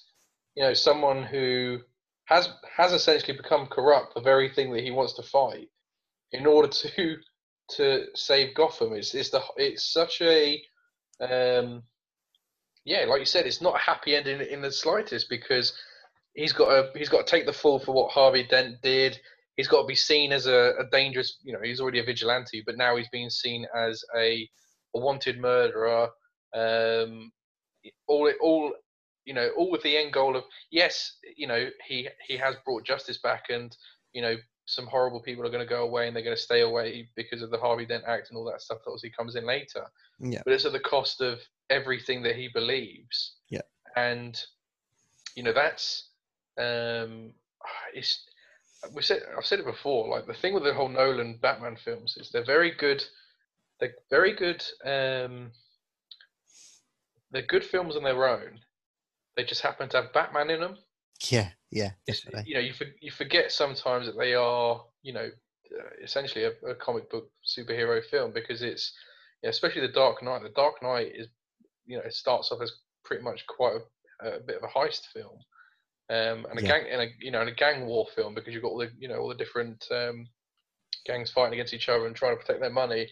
you 0.54 0.62
know 0.62 0.74
someone 0.74 1.22
who 1.22 1.78
has 2.24 2.48
has 2.76 2.92
essentially 2.92 3.36
become 3.36 3.66
corrupt 3.66 4.14
the 4.14 4.20
very 4.20 4.48
thing 4.48 4.72
that 4.72 4.82
he 4.82 4.90
wants 4.90 5.14
to 5.14 5.22
fight 5.22 5.68
in 6.32 6.46
order 6.46 6.68
to 6.68 7.16
to 7.68 8.06
save 8.14 8.54
Gotham 8.54 8.92
it's 8.92 9.14
it's 9.14 9.30
the 9.30 9.42
it's 9.56 9.92
such 9.92 10.20
a 10.22 10.60
um 11.20 11.82
yeah 12.86 13.04
like 13.04 13.18
you 13.18 13.26
said 13.26 13.44
it's 13.44 13.60
not 13.60 13.74
a 13.74 13.78
happy 13.78 14.16
ending 14.16 14.40
in 14.40 14.62
the 14.62 14.72
slightest 14.72 15.28
because 15.28 15.74
he's 16.36 16.52
got 16.52 16.68
to 16.68 16.98
he's 16.98 17.08
got 17.08 17.26
to 17.26 17.30
take 17.30 17.44
the 17.44 17.52
fall 17.52 17.78
for 17.78 17.92
what 17.92 18.10
Harvey 18.10 18.46
Dent 18.46 18.80
did. 18.82 19.18
He's 19.56 19.68
got 19.68 19.82
to 19.82 19.86
be 19.86 19.94
seen 19.94 20.32
as 20.32 20.46
a, 20.46 20.74
a 20.78 20.84
dangerous 20.92 21.38
you 21.42 21.52
know 21.52 21.60
he's 21.62 21.80
already 21.80 21.98
a 21.98 22.04
vigilante 22.04 22.62
but 22.64 22.78
now 22.78 22.96
he's 22.96 23.08
being 23.10 23.30
seen 23.30 23.66
as 23.76 24.02
a, 24.16 24.48
a 24.94 25.00
wanted 25.00 25.40
murderer. 25.40 26.08
Um 26.54 27.32
all 28.06 28.26
it 28.26 28.36
all 28.40 28.72
you 29.24 29.34
know 29.34 29.50
all 29.56 29.70
with 29.70 29.82
the 29.82 29.96
end 29.96 30.12
goal 30.12 30.36
of 30.36 30.44
yes 30.70 31.18
you 31.36 31.46
know 31.46 31.68
he 31.86 32.08
he 32.26 32.36
has 32.36 32.54
brought 32.64 32.84
justice 32.84 33.18
back 33.18 33.44
and 33.50 33.76
you 34.12 34.22
know 34.22 34.36
some 34.66 34.86
horrible 34.86 35.20
people 35.20 35.46
are 35.46 35.50
going 35.50 35.64
to 35.64 35.68
go 35.68 35.84
away 35.84 36.06
and 36.06 36.16
they're 36.16 36.24
going 36.24 36.36
to 36.36 36.42
stay 36.42 36.62
away 36.62 37.08
because 37.14 37.40
of 37.40 37.50
the 37.50 37.58
Harvey 37.58 37.86
Dent 37.86 38.02
Act 38.04 38.30
and 38.30 38.36
all 38.36 38.44
that 38.44 38.60
stuff 38.60 38.78
that 38.84 38.90
obviously 38.90 39.10
comes 39.10 39.36
in 39.36 39.46
later. 39.46 39.84
Yeah. 40.18 40.42
but 40.44 40.54
it's 40.54 40.64
at 40.64 40.72
the 40.72 40.80
cost 40.80 41.20
of 41.20 41.38
everything 41.70 42.22
that 42.22 42.36
he 42.36 42.48
believes 42.52 43.36
Yeah. 43.50 43.62
and 43.96 44.40
you 45.34 45.42
know 45.42 45.52
that's 45.52 46.08
um 46.58 47.32
it's 47.94 48.24
we 48.94 49.02
said 49.02 49.22
I've 49.36 49.44
said 49.46 49.58
it 49.58 49.64
before. 49.66 50.08
Like 50.08 50.26
the 50.26 50.34
thing 50.34 50.54
with 50.54 50.62
the 50.64 50.74
whole 50.74 50.88
Nolan 50.88 51.38
Batman 51.42 51.76
films 51.76 52.16
is 52.16 52.30
they're 52.30 52.44
very 52.44 52.70
good. 52.70 53.02
They're 53.80 53.94
very 54.10 54.32
good. 54.34 54.62
Um, 54.84 55.50
they're 57.30 57.42
good 57.42 57.64
films 57.64 57.96
on 57.96 58.04
their 58.04 58.28
own. 58.28 58.60
They 59.36 59.44
just 59.44 59.60
happen 59.62 59.88
to 59.90 60.02
have 60.02 60.12
Batman 60.12 60.50
in 60.50 60.60
them. 60.60 60.76
Yeah, 61.28 61.50
yeah, 61.70 61.92
It's- 62.06 62.24
you 62.46 62.54
know, 62.54 62.60
you 62.60 62.72
for, 62.74 62.86
you 63.00 63.10
forget 63.10 63.50
sometimes 63.50 64.06
that 64.06 64.16
they 64.18 64.34
are, 64.34 64.84
you 65.02 65.12
know, 65.12 65.30
uh, 65.78 65.90
essentially 66.02 66.44
a, 66.44 66.50
a 66.68 66.74
comic 66.74 67.10
book 67.10 67.30
superhero 67.44 68.02
film 68.04 68.32
because 68.32 68.62
it's, 68.62 68.92
yeah, 69.42 69.50
especially 69.50 69.80
the 69.80 69.92
Dark 69.92 70.22
Knight. 70.22 70.42
The 70.42 70.50
Dark 70.50 70.82
Knight 70.82 71.12
is, 71.14 71.26
you 71.86 71.96
know, 71.96 72.04
it 72.04 72.12
starts 72.14 72.52
off 72.52 72.60
as 72.62 72.72
pretty 73.04 73.22
much 73.22 73.46
quite 73.46 73.74
a, 74.22 74.28
a 74.28 74.40
bit 74.40 74.56
of 74.56 74.64
a 74.64 74.78
heist 74.78 75.06
film, 75.12 75.38
um, 76.10 76.46
and 76.50 76.58
a 76.58 76.62
Yeah. 76.62 76.68
gang, 76.68 76.84
and 76.90 77.02
a 77.02 77.06
you 77.20 77.30
know, 77.30 77.40
and 77.40 77.50
a 77.50 77.54
gang 77.54 77.86
war 77.86 78.06
film 78.14 78.34
because 78.34 78.52
you've 78.52 78.62
got 78.62 78.70
all 78.72 78.78
the, 78.78 78.90
you 78.98 79.08
know, 79.08 79.16
all 79.16 79.28
the 79.28 79.34
different 79.34 79.84
um, 79.90 80.28
gangs 81.06 81.30
fighting 81.30 81.54
against 81.54 81.74
each 81.74 81.88
other 81.88 82.06
and 82.06 82.16
trying 82.16 82.36
to 82.36 82.40
protect 82.40 82.60
their 82.60 82.70
money. 82.70 83.08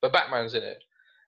But 0.00 0.12
Batman's 0.12 0.54
in 0.54 0.62
it, 0.62 0.82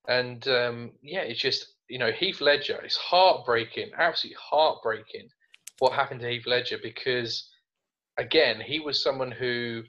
and 0.08 0.46
um, 0.48 0.92
yeah, 1.02 1.20
it's 1.22 1.40
just 1.40 1.66
you 1.88 1.98
know 1.98 2.10
Heath 2.12 2.40
Ledger. 2.40 2.80
It's 2.82 2.96
heartbreaking, 2.96 3.90
absolutely 3.96 4.38
heartbreaking 4.40 5.28
what 5.78 5.92
happened 5.92 6.20
to 6.20 6.28
Heath 6.28 6.46
Ledger 6.46 6.78
because 6.82 7.48
again 8.18 8.60
he 8.60 8.80
was 8.80 9.02
someone 9.02 9.30
who 9.32 9.82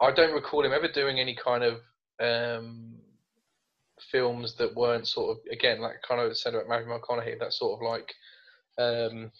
I 0.00 0.10
don't 0.12 0.34
recall 0.34 0.64
him 0.64 0.72
ever 0.72 0.88
doing 0.88 1.18
any 1.18 1.34
kind 1.34 1.64
of 1.64 1.80
um, 2.20 2.94
films 4.10 4.54
that 4.56 4.74
weren't 4.74 5.06
sort 5.08 5.30
of 5.36 5.42
again 5.52 5.80
like 5.80 5.96
kind 6.06 6.20
of 6.20 6.36
said 6.36 6.54
about 6.54 6.68
Matthew 6.68 6.88
McConaughey 6.88 7.38
that 7.38 7.52
sort 7.52 7.80
of 7.80 7.86
like 7.88 8.12
um, 8.78 9.30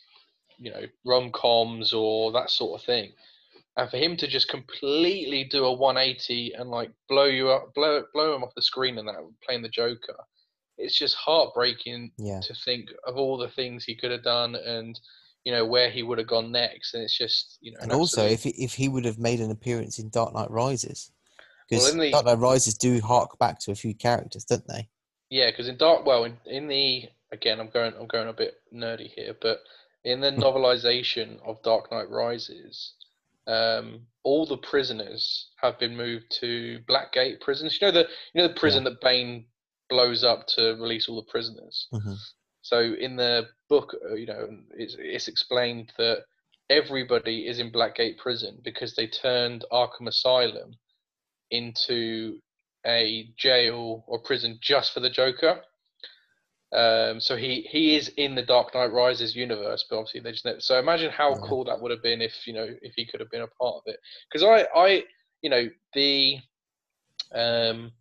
you 0.59 0.71
know 0.71 0.83
rom 1.05 1.31
coms 1.33 1.93
or 1.93 2.33
that 2.33 2.51
sort 2.51 2.81
of 2.81 2.87
thing, 2.87 3.13
and 3.77 3.91
for 3.91 3.97
him 3.99 4.17
to 4.17 4.27
just 4.27 4.49
completely 4.49 5.45
do 5.45 5.65
a 5.65 5.73
180 5.73 6.55
and 6.55 6.71
like 6.71 6.91
blow 7.09 7.25
you 7.27 7.51
up, 7.51 7.75
blow 7.75 8.05
blow 8.15 8.35
him 8.35 8.43
off 8.45 8.55
the 8.55 8.63
screen 8.63 8.99
and 8.99 9.09
that 9.09 9.17
playing 9.45 9.63
the 9.63 9.69
Joker, 9.69 10.17
it's 10.79 10.99
just 10.99 11.15
heartbreaking 11.17 12.13
Yeah. 12.19 12.41
to 12.41 12.55
think 12.65 12.89
of 13.07 13.17
all 13.17 13.37
the 13.37 13.49
things 13.51 13.85
he 13.85 13.95
could 13.95 14.11
have 14.11 14.23
done 14.25 14.55
and 14.55 14.99
you 15.45 15.53
know 15.53 15.65
where 15.65 15.91
he 15.91 16.03
would 16.03 16.19
have 16.19 16.27
gone 16.27 16.51
next, 16.51 16.95
and 16.95 17.03
it's 17.05 17.17
just 17.17 17.59
you 17.61 17.71
know. 17.73 17.79
And 17.83 17.93
an 17.93 17.99
also, 17.99 18.23
absolute- 18.23 18.33
if 18.33 18.43
he, 18.57 18.65
if 18.65 18.75
he 18.75 18.89
would 18.89 19.05
have 19.05 19.19
made 19.19 19.41
an 19.41 19.51
appearance 19.53 19.99
in 20.01 20.09
Dark 20.09 20.35
Knight 20.35 20.51
Rises, 20.51 21.13
because 21.69 21.93
in 21.93 21.99
the- 21.99 22.11
Dark 22.11 22.27
Knight 22.27 22.39
Rises 22.39 22.75
do 22.75 23.01
hark 23.01 23.39
back 23.39 23.59
to 23.61 23.73
a 23.73 23.75
few 23.75 23.95
characters, 23.95 24.45
don't 24.45 24.67
they? 24.67 24.89
Yeah, 25.31 25.51
because 25.51 25.69
in 25.69 25.77
Dark, 25.77 26.07
well, 26.07 26.25
in, 26.25 26.37
in 26.47 26.69
the 26.69 27.09
again, 27.33 27.59
I'm 27.61 27.69
going, 27.69 27.93
I'm 27.99 28.07
going 28.07 28.29
a 28.29 28.33
bit 28.33 28.55
nerdy 28.73 29.11
here, 29.11 29.35
but 29.41 29.61
in 30.05 30.21
the 30.21 30.31
novelization 30.31 31.39
of 31.45 31.61
Dark 31.63 31.91
Knight 31.91 32.09
Rises, 32.09 32.95
um, 33.49 34.07
all 34.23 34.47
the 34.47 34.57
prisoners 34.59 35.49
have 35.61 35.79
been 35.79 35.97
moved 35.97 36.27
to 36.41 36.81
Blackgate 36.89 37.41
prisons. 37.41 37.79
You 37.81 37.89
know 37.89 37.93
the, 37.93 38.09
you 38.35 38.43
know 38.43 38.49
the 38.49 38.55
prison 38.55 38.85
that 38.85 39.01
Bane 39.01 39.47
blows 39.89 40.25
up 40.25 40.47
to 40.49 40.77
release 40.81 41.09
all 41.09 41.17
the 41.17 41.31
prisoners. 41.31 41.89
hmm 41.93 42.15
So 42.63 42.81
in 42.81 43.17
the 43.17 43.49
book, 43.69 43.95
uh, 44.11 44.15
you 44.15 44.27
know, 44.27 44.49
it's, 44.77 44.97
it's 44.99 45.29
explained 45.29 45.93
that 45.99 46.25
everybody 46.71 47.47
is 47.47 47.59
in 47.61 47.71
Blackgate 47.73 48.19
prison 48.19 48.59
because 48.65 48.95
they 48.95 49.07
turned 49.07 49.65
Arkham 49.73 50.09
Asylum 50.09 50.75
into 51.51 52.39
a 52.87 53.31
jail 53.37 54.05
or 54.07 54.21
prison 54.21 54.59
just 54.61 54.93
for 54.93 55.01
the 55.01 55.11
Joker. 55.11 55.61
Um, 56.73 57.21
so 57.21 57.37
he 57.37 57.67
he 57.71 57.97
is 57.97 58.09
in 58.17 58.35
the 58.35 58.43
Dark 58.43 58.75
Knight 58.75 58.93
Rises 58.93 59.37
universe, 59.37 59.85
but 59.89 59.99
obviously 59.99 60.21
they 60.21 60.33
just 60.33 60.45
never, 60.45 60.61
so 60.61 60.79
imagine 60.79 61.11
how 61.11 61.31
Yeah. 61.31 61.41
cool 61.49 61.65
that 61.65 61.81
would 61.81 61.91
have 61.93 62.03
been 62.03 62.21
if 62.21 62.47
you 62.47 62.53
know 62.53 62.69
if 62.83 62.93
he 62.97 63.07
could 63.07 63.21
have 63.21 63.31
been 63.31 63.43
a 63.43 63.47
part 63.47 63.77
of 63.77 63.83
it. 63.87 64.01
Because 64.31 64.45
I 64.45 64.79
I 64.79 65.05
you 65.43 65.51
know 65.51 65.69
the 65.95 66.39
um 67.33 67.93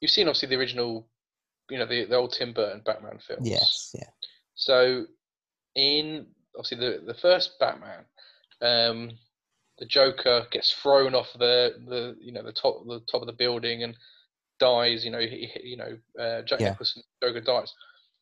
you've 0.00 0.10
seen 0.10 0.28
obviously 0.28 0.48
the 0.48 0.56
original 0.56 1.08
you 1.70 1.78
know 1.78 1.86
the 1.86 2.04
the 2.04 2.16
old 2.16 2.32
Tim 2.32 2.52
Burton 2.52 2.82
Batman 2.84 3.18
films. 3.26 3.48
Yes, 3.48 3.90
yeah. 3.94 4.10
So, 4.54 5.06
in 5.74 6.26
obviously 6.56 6.78
the 6.78 7.02
the 7.04 7.14
first 7.14 7.58
Batman, 7.58 8.04
um, 8.62 9.10
the 9.78 9.86
Joker 9.86 10.46
gets 10.50 10.72
thrown 10.72 11.14
off 11.14 11.32
the 11.38 11.74
the 11.86 12.16
you 12.20 12.32
know 12.32 12.42
the 12.42 12.52
top 12.52 12.86
the 12.86 13.00
top 13.10 13.22
of 13.22 13.26
the 13.26 13.32
building 13.32 13.82
and 13.82 13.96
dies. 14.60 15.04
You 15.04 15.10
know 15.10 15.20
he, 15.20 15.50
you 15.62 15.76
know 15.76 15.98
uh, 16.18 16.42
Jack 16.42 16.60
Yeah. 16.60 16.70
Nicholson 16.70 17.02
Joker 17.22 17.40
dies, 17.40 17.72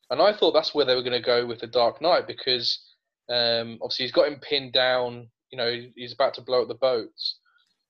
and 0.09 0.21
I 0.21 0.33
thought 0.33 0.53
that's 0.53 0.73
where 0.73 0.85
they 0.85 0.95
were 0.95 1.03
going 1.03 1.19
to 1.21 1.25
go 1.25 1.45
with 1.45 1.59
the 1.59 1.67
Dark 1.67 2.01
Knight 2.01 2.27
because 2.27 2.79
um, 3.29 3.79
obviously 3.81 4.05
he's 4.05 4.11
got 4.11 4.27
him 4.27 4.39
pinned 4.39 4.73
down. 4.73 5.29
You 5.51 5.57
know 5.57 5.81
he's 5.95 6.13
about 6.13 6.33
to 6.35 6.41
blow 6.41 6.63
up 6.63 6.67
the 6.67 6.75
boats, 6.75 7.37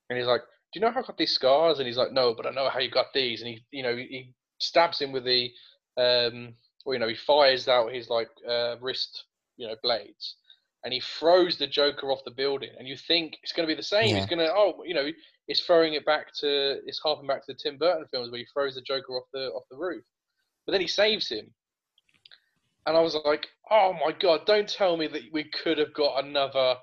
and 0.09 0.17
he's 0.17 0.27
like, 0.27 0.41
"Do 0.41 0.79
you 0.79 0.81
know 0.81 0.91
how 0.91 0.99
I 1.01 1.03
got 1.07 1.17
these 1.17 1.33
scars?" 1.33 1.79
And 1.79 1.87
he's 1.87 1.97
like, 1.97 2.11
"No, 2.11 2.33
but 2.33 2.45
I 2.45 2.51
know 2.51 2.69
how 2.69 2.79
you 2.79 2.91
got 2.91 3.13
these." 3.13 3.41
And 3.41 3.49
he 3.49 3.63
you 3.71 3.83
know 3.83 3.95
he 3.95 4.33
stabs 4.59 4.99
him 5.01 5.11
with 5.11 5.23
the 5.23 5.51
um, 5.97 6.55
or 6.85 6.93
you 6.93 6.99
know 6.99 7.07
he 7.07 7.15
fires 7.15 7.67
out 7.67 7.93
his 7.93 8.09
like 8.09 8.29
uh, 8.47 8.75
wrist 8.81 9.23
you 9.57 9.67
know 9.67 9.75
blades 9.81 10.35
and 10.83 10.93
he 10.93 10.99
throws 10.99 11.57
the 11.57 11.67
joker 11.67 12.11
off 12.11 12.23
the 12.25 12.31
building 12.31 12.69
and 12.77 12.87
you 12.87 12.95
think 12.97 13.37
it's 13.43 13.53
going 13.53 13.67
to 13.67 13.71
be 13.71 13.75
the 13.75 13.83
same 13.83 14.09
Yeah. 14.09 14.15
he's 14.17 14.25
going 14.25 14.39
to 14.39 14.51
oh 14.53 14.83
you 14.85 14.93
know 14.93 15.07
it's 15.47 15.61
throwing 15.61 15.93
it 15.93 16.05
back 16.05 16.27
to 16.39 16.79
it's 16.85 16.99
harping 16.99 17.27
back 17.27 17.45
to 17.45 17.53
the 17.53 17.59
tim 17.61 17.77
burton 17.77 18.05
films 18.11 18.31
where 18.31 18.39
he 18.39 18.45
throws 18.53 18.75
the 18.75 18.81
joker 18.81 19.13
off 19.13 19.25
the 19.33 19.47
off 19.51 19.63
the 19.71 19.77
roof 19.77 20.03
but 20.65 20.71
then 20.71 20.81
he 20.81 20.87
saves 20.87 21.27
him 21.29 21.53
and 22.85 22.97
i 22.97 22.99
was 22.99 23.15
like 23.25 23.47
oh 23.71 23.93
my 23.93 24.11
god 24.19 24.45
don't 24.45 24.67
tell 24.69 24.97
me 24.97 25.07
that 25.07 25.23
we 25.31 25.43
could 25.63 25.77
have 25.77 25.93
got 25.93 26.23
another 26.23 26.75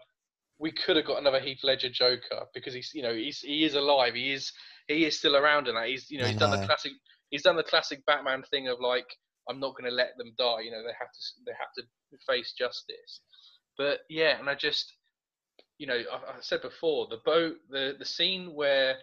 we 0.59 0.71
could 0.73 0.97
have 0.97 1.07
got 1.07 1.19
another 1.21 1.41
heath 1.41 1.61
ledger 1.63 1.91
joker 1.91 2.45
because 2.55 2.75
he's 2.75 2.91
you 2.95 3.03
know 3.03 3.15
he's 3.15 3.41
he 3.41 3.65
is 3.65 3.75
alive 3.75 4.15
he 4.15 4.33
is 4.33 4.53
he 4.89 5.05
is 5.05 5.19
still 5.19 5.37
around 5.37 5.69
and 5.69 5.77
that 5.77 5.89
he's 5.89 6.11
you 6.11 6.19
know 6.19 6.25
he's 6.27 6.37
done 6.41 6.51
the 6.51 6.67
classic 6.67 6.93
he's 7.31 7.43
done 7.43 7.57
the 7.57 7.63
classic 7.63 8.05
batman 8.07 8.43
thing 8.51 8.69
of 8.69 8.79
like 8.81 9.07
I'm 9.49 9.59
not 9.59 9.73
going 9.75 9.91
to 9.91 9.97
let 9.97 10.17
them 10.17 10.33
die. 10.39 10.61
You 10.61 10.71
know, 10.71 10.83
they 10.83 10.93
have 11.01 11.11
to 11.11 11.21
they 11.45 11.53
have 11.59 11.73
to 11.79 11.83
face 12.29 12.53
justice. 12.57 13.21
But 13.81 14.01
yeah, 14.11 14.39
and 14.39 14.47
I 14.51 14.55
just, 14.55 14.93
you 15.79 15.87
know, 15.87 15.95
I, 16.13 16.33
I 16.33 16.41
said 16.41 16.61
before 16.61 17.07
the 17.07 17.17
boat, 17.25 17.57
the 17.71 17.97
the 17.99 18.05
scene 18.05 18.53
where 18.53 18.97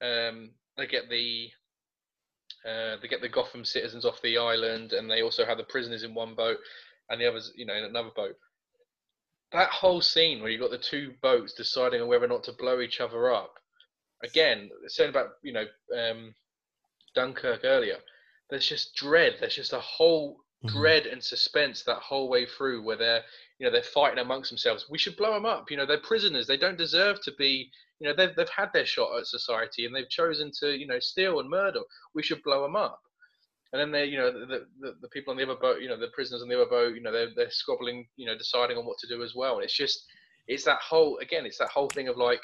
um, 0.00 0.52
they 0.76 0.86
get 0.86 1.10
the 1.10 1.48
uh, 2.64 2.94
they 3.02 3.08
get 3.08 3.22
the 3.22 3.28
Gotham 3.28 3.64
citizens 3.64 4.04
off 4.04 4.22
the 4.22 4.38
island, 4.38 4.92
and 4.92 5.10
they 5.10 5.22
also 5.22 5.44
have 5.44 5.58
the 5.58 5.64
prisoners 5.64 6.04
in 6.04 6.14
one 6.14 6.36
boat, 6.36 6.58
and 7.10 7.20
the 7.20 7.26
others, 7.26 7.50
you 7.56 7.66
know, 7.66 7.74
in 7.74 7.82
another 7.82 8.10
boat. 8.14 8.36
That 9.50 9.70
whole 9.70 10.00
scene 10.00 10.40
where 10.40 10.50
you've 10.50 10.60
got 10.60 10.70
the 10.70 10.78
two 10.78 11.14
boats 11.20 11.52
deciding 11.52 12.00
on 12.00 12.06
whether 12.06 12.26
or 12.26 12.28
not 12.28 12.44
to 12.44 12.52
blow 12.52 12.80
each 12.80 13.00
other 13.00 13.32
up. 13.34 13.54
Again, 14.22 14.70
saying 14.86 15.10
about 15.10 15.30
you 15.42 15.52
know 15.52 15.66
um, 15.92 16.36
Dunkirk 17.16 17.62
earlier. 17.64 17.96
There's 18.48 18.68
just 18.68 18.94
dread. 18.94 19.38
There's 19.40 19.56
just 19.56 19.72
a 19.72 19.80
whole 19.80 20.44
Mhm. 20.64 20.68
dread 20.70 21.06
and 21.06 21.22
suspense 21.22 21.82
that 21.82 21.98
whole 21.98 22.28
way 22.28 22.46
through, 22.46 22.82
where 22.82 22.96
they're 22.96 23.24
you 23.58 23.66
know 23.66 23.72
they're 23.72 23.82
fighting 23.82 24.18
amongst 24.18 24.50
themselves. 24.50 24.86
We 24.90 24.98
should 24.98 25.16
blow 25.16 25.32
them 25.34 25.46
up. 25.46 25.70
You 25.70 25.76
know 25.76 25.86
they're 25.86 25.98
prisoners. 26.00 26.46
They 26.46 26.56
don't 26.56 26.78
deserve 26.78 27.20
to 27.22 27.32
be. 27.38 27.70
You 28.00 28.08
know 28.08 28.14
they've 28.16 28.34
they've 28.36 28.48
had 28.48 28.70
their 28.72 28.86
shot 28.86 29.16
at 29.18 29.26
society 29.26 29.86
and 29.86 29.94
they've 29.94 30.08
chosen 30.08 30.50
to 30.60 30.76
you 30.76 30.86
know 30.86 30.98
steal 31.00 31.40
and 31.40 31.48
murder. 31.48 31.80
We 32.14 32.22
should 32.22 32.42
blow 32.42 32.62
them 32.62 32.76
up. 32.76 33.00
And 33.72 33.80
then 33.80 33.90
they, 33.90 34.04
you 34.04 34.16
know, 34.18 34.30
the, 34.30 34.66
the 34.80 34.94
the 35.02 35.08
people 35.08 35.32
on 35.32 35.36
the 35.36 35.42
other 35.42 35.56
boat, 35.56 35.80
you 35.82 35.88
know, 35.88 35.98
the 35.98 36.06
prisoners 36.14 36.42
on 36.42 36.48
the 36.48 36.54
other 36.54 36.70
boat, 36.70 36.94
you 36.94 37.02
know, 37.02 37.10
they're 37.10 37.30
they're 37.34 37.50
squabbling, 37.50 38.06
you 38.16 38.24
know, 38.26 38.38
deciding 38.38 38.76
on 38.76 38.86
what 38.86 38.98
to 38.98 39.08
do 39.08 39.20
as 39.24 39.34
well. 39.34 39.56
And 39.56 39.64
it's 39.64 39.76
just, 39.76 40.04
it's 40.46 40.64
that 40.64 40.78
whole 40.80 41.18
again, 41.18 41.44
it's 41.44 41.58
that 41.58 41.70
whole 41.70 41.88
thing 41.88 42.06
of 42.06 42.16
like, 42.16 42.40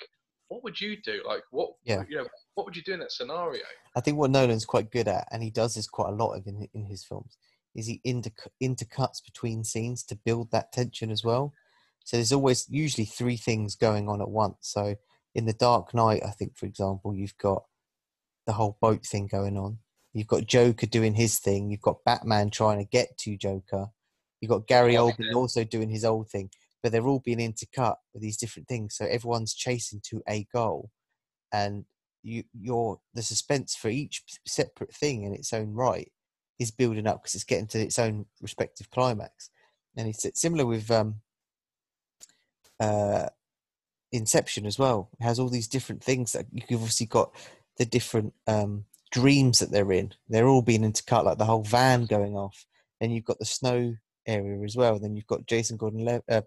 what 0.49 0.65
would 0.65 0.81
you 0.81 0.97
do? 1.05 1.23
Like, 1.25 1.43
what, 1.53 1.71
Yeah. 1.85 2.03
you 2.09 2.17
know, 2.17 2.27
what 2.55 2.67
would 2.67 2.77
you 2.77 2.83
do 2.83 2.95
in 2.95 2.99
that 3.01 3.13
scenario? 3.13 3.63
I 3.95 4.01
think 4.01 4.19
what 4.19 4.33
Nolan's 4.33 4.65
quite 4.65 4.91
good 4.91 5.07
at, 5.07 5.29
and 5.31 5.41
he 5.41 5.51
does 5.51 5.75
this 5.75 5.87
quite 5.87 6.09
a 6.09 6.17
lot 6.17 6.33
of 6.33 6.47
in 6.49 6.67
in 6.75 6.85
his 6.85 7.05
films, 7.05 7.39
is 7.75 7.87
he 7.87 8.01
inter 8.05 8.31
intercuts 8.63 9.25
between 9.25 9.65
scenes 9.65 10.03
to 10.05 10.17
build 10.17 10.51
that 10.51 10.73
tension 10.73 11.11
as 11.11 11.25
well. 11.25 11.53
So 12.05 12.17
there's 12.17 12.33
always 12.33 12.67
usually 12.69 13.05
three 13.05 13.37
things 13.37 13.77
going 13.77 14.09
on 14.09 14.21
at 14.21 14.31
once. 14.31 14.57
So 14.63 14.97
in 15.35 15.47
the 15.47 15.53
Dark 15.53 15.95
Knight, 15.95 16.23
I 16.25 16.31
think, 16.31 16.57
for 16.57 16.67
example, 16.67 17.15
you've 17.15 17.39
got 17.39 17.65
the 18.47 18.55
whole 18.55 18.79
boat 18.81 19.05
thing 19.07 19.29
going 19.29 19.57
on. 19.57 19.79
You've 20.13 20.27
got 20.27 20.47
Joker 20.47 20.87
doing 20.87 21.15
his 21.15 21.39
thing. 21.39 21.71
You've 21.71 21.83
got 21.83 22.05
Batman 22.05 22.51
trying 22.51 22.79
to 22.79 22.85
get 22.85 23.17
to 23.19 23.37
Joker. 23.37 23.89
You've 24.41 24.51
got 24.51 24.67
Gary 24.67 24.97
Oh, 24.97 25.09
Oldman 25.09 25.31
yeah. 25.31 25.37
also 25.37 25.63
doing 25.63 25.89
his 25.89 26.05
old 26.05 26.29
thing. 26.31 26.51
But 26.83 26.93
they're 26.93 27.07
all 27.07 27.21
being 27.21 27.39
intercut 27.39 27.97
with 28.13 28.23
these 28.23 28.39
different 28.39 28.67
things. 28.67 28.97
So 28.97 29.05
everyone's 29.05 29.55
chasing 29.55 30.01
to 30.07 30.23
a 30.29 30.47
goal. 30.53 30.91
And 31.53 31.85
you, 32.23 32.45
you're 32.59 32.99
the 33.15 33.23
suspense 33.23 33.77
for 33.77 33.89
each 33.89 34.25
separate 34.47 34.95
thing 34.95 35.25
in 35.25 35.35
its 35.35 35.53
own 35.53 35.75
right 35.75 36.11
is 36.61 36.71
building 36.71 37.09
up 37.09 37.21
because 37.21 37.35
it's 37.35 37.45
getting 37.45 37.67
to 37.67 37.81
its 37.81 37.99
own 37.99 38.27
respective 38.41 38.91
climax. 38.91 39.51
And 39.97 40.07
it's 40.07 40.25
similar 40.41 40.67
with 40.67 40.89
um, 40.91 41.17
uh, 42.79 43.31
Inception 44.13 44.67
as 44.67 44.79
well. 44.79 45.09
It 45.19 45.25
has 45.25 45.39
all 45.39 45.49
these 45.49 45.69
different 45.69 46.05
things 46.05 46.33
that 46.33 46.47
you've 46.53 46.81
obviously 46.81 47.07
got 47.07 47.33
the 47.79 47.87
different 47.87 48.35
um, 48.47 48.85
dreams 49.11 49.59
that 49.59 49.71
they're 49.71 49.93
in. 49.93 50.13
They're 50.29 50.49
all 50.49 50.63
being 50.63 50.83
intercut, 50.83 51.25
like 51.25 51.39
the 51.39 51.45
whole 51.45 51.63
van 51.63 52.07
going 52.07 52.37
off. 52.37 52.67
Then 53.01 53.11
you've 53.11 53.25
got 53.25 53.39
the 53.39 53.45
snow 53.47 53.95
area 54.27 54.61
as 54.63 54.77
well. 54.77 54.99
Then 54.99 55.17
you've 55.17 55.27
got 55.27 55.47
Jason 55.47 55.77
Gordon 55.77 56.21
uh, 56.29 56.43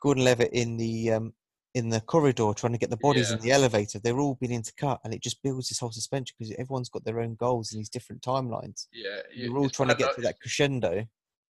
Gordon 0.00 0.24
Levitt 0.24 0.52
in 0.52 0.78
the 0.78 1.12
um, 1.12 1.34
in 1.74 1.88
the 1.88 2.00
corridor 2.02 2.52
trying 2.54 2.72
to 2.72 2.78
get 2.78 2.90
the 2.90 2.96
bodies 2.98 3.30
in 3.36 3.40
the 3.40 3.50
elevator. 3.52 3.98
They're 3.98 4.18
all 4.20 4.34
being 4.34 4.60
intercut, 4.60 4.98
and 5.04 5.14
it 5.14 5.22
just 5.22 5.42
builds 5.42 5.68
this 5.68 5.78
whole 5.78 5.90
suspension 5.92 6.34
because 6.38 6.54
everyone's 6.58 6.88
got 6.90 7.04
their 7.04 7.20
own 7.20 7.34
goals 7.36 7.72
in 7.72 7.78
these 7.78 7.88
different 7.88 8.22
timelines. 8.22 8.86
Yeah, 8.92 9.22
you- 9.32 9.44
You're 9.46 9.58
all 9.58 9.70
trying 9.70 9.88
to 9.88 9.94
get 9.94 10.04
enough- 10.04 10.16
to 10.16 10.20
that 10.22 10.40
crescendo. 10.40 11.06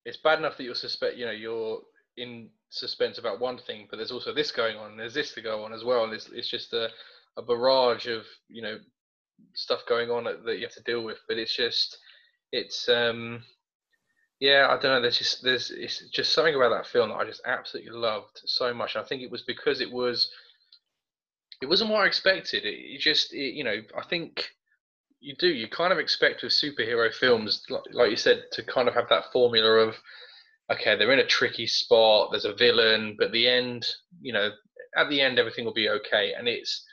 It's 0.05 0.17
bad 0.17 0.39
enough 0.39 0.57
that 0.57 0.63
you're 0.63 0.73
suspect, 0.75 1.17
you 1.17 1.25
know, 1.25 1.31
you're 1.31 1.81
in 2.15 2.49
suspense 2.69 3.17
about 3.19 3.39
one 3.39 3.57
thing, 3.59 3.87
but 3.89 3.97
there's 3.97 4.11
also 4.11 4.33
this 4.33 4.51
going 4.51 4.75
on. 4.77 4.97
There's 4.97 5.13
this 5.13 5.33
to 5.35 5.41
go 5.41 5.63
on 5.63 5.71
as 5.73 5.83
well, 5.83 6.03
and 6.05 6.13
it's 6.13 6.27
it's 6.29 6.49
just 6.49 6.73
a 6.73 6.89
a 7.37 7.41
barrage 7.43 8.07
of 8.07 8.25
you 8.47 8.61
know 8.63 8.79
stuff 9.53 9.85
going 9.85 10.09
on 10.09 10.23
that 10.23 10.57
you 10.57 10.65
have 10.65 10.73
to 10.73 10.81
deal 10.83 11.03
with. 11.03 11.19
But 11.27 11.37
it's 11.37 11.55
just 11.55 11.99
it's 12.51 12.89
um 12.89 13.43
yeah, 14.39 14.67
I 14.69 14.73
don't 14.73 14.91
know. 14.91 15.01
There's 15.01 15.17
just 15.17 15.43
there's 15.43 15.71
it's 15.71 16.07
just 16.09 16.33
something 16.33 16.55
about 16.55 16.69
that 16.69 16.87
film 16.87 17.09
that 17.09 17.15
I 17.15 17.25
just 17.25 17.41
absolutely 17.45 17.91
loved 17.91 18.41
so 18.45 18.73
much. 18.73 18.95
I 18.95 19.03
think 19.03 19.21
it 19.21 19.31
was 19.31 19.41
because 19.41 19.81
it 19.81 19.91
was 19.91 20.29
it 21.61 21.65
wasn't 21.65 21.89
what 21.89 22.03
I 22.03 22.07
expected. 22.07 22.63
It, 22.63 22.75
it 22.75 22.99
just 22.99 23.33
it, 23.33 23.55
you 23.55 23.63
know 23.63 23.81
I 23.97 24.03
think 24.07 24.49
you 25.19 25.35
do 25.35 25.47
you 25.47 25.67
kind 25.67 25.91
of 25.91 25.97
expect 25.97 26.43
with 26.43 26.51
superhero 26.51 27.11
films, 27.13 27.63
like, 27.69 27.81
like 27.91 28.11
you 28.11 28.15
said, 28.17 28.43
to 28.51 28.63
kind 28.63 28.87
of 28.87 28.93
have 28.93 29.09
that 29.09 29.31
formula 29.33 29.87
of 29.87 29.95
okay, 30.71 30.95
they're 30.95 31.11
in 31.13 31.19
a 31.19 31.25
tricky 31.25 31.65
spot. 31.65 32.29
There's 32.31 32.45
a 32.45 32.53
villain, 32.53 33.15
but 33.17 33.31
the 33.31 33.47
end, 33.47 33.87
you 34.21 34.33
know, 34.33 34.51
at 34.95 35.09
the 35.09 35.21
end 35.21 35.39
everything 35.39 35.65
will 35.65 35.73
be 35.73 35.89
okay, 35.89 36.33
and 36.37 36.47
it's 36.47 36.85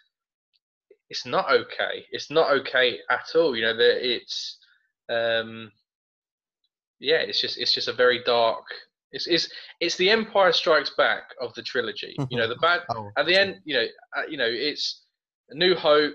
it's 1.11 1.26
not 1.26 1.51
okay. 1.51 2.07
It's 2.11 2.30
not 2.30 2.51
okay 2.53 3.01
at 3.11 3.26
all. 3.34 3.55
You 3.55 3.62
know, 3.62 3.76
that 3.76 4.14
it's 4.14 4.59
um 5.11 5.70
yeah, 7.05 7.17
it's 7.19 7.41
just 7.41 7.59
it's 7.59 7.73
just 7.73 7.89
a 7.89 7.93
very 7.93 8.23
dark 8.25 8.65
It's 9.13 9.27
it's 9.27 9.49
it's 9.81 9.97
the 9.97 10.11
Empire 10.11 10.53
Strikes 10.53 10.91
Back 10.97 11.25
of 11.41 11.55
the 11.55 11.63
trilogy. 11.63 12.15
You 12.31 12.39
know, 12.39 12.49
the 12.49 12.57
bad 12.67 12.81
Oh, 12.91 13.11
at 13.17 13.27
the 13.27 13.37
end. 13.39 13.61
You 13.65 13.75
know, 13.77 13.87
uh, 14.17 14.27
you 14.29 14.37
know, 14.37 14.49
it's 14.49 15.03
a 15.51 15.55
New 15.57 15.75
Hope. 15.75 16.15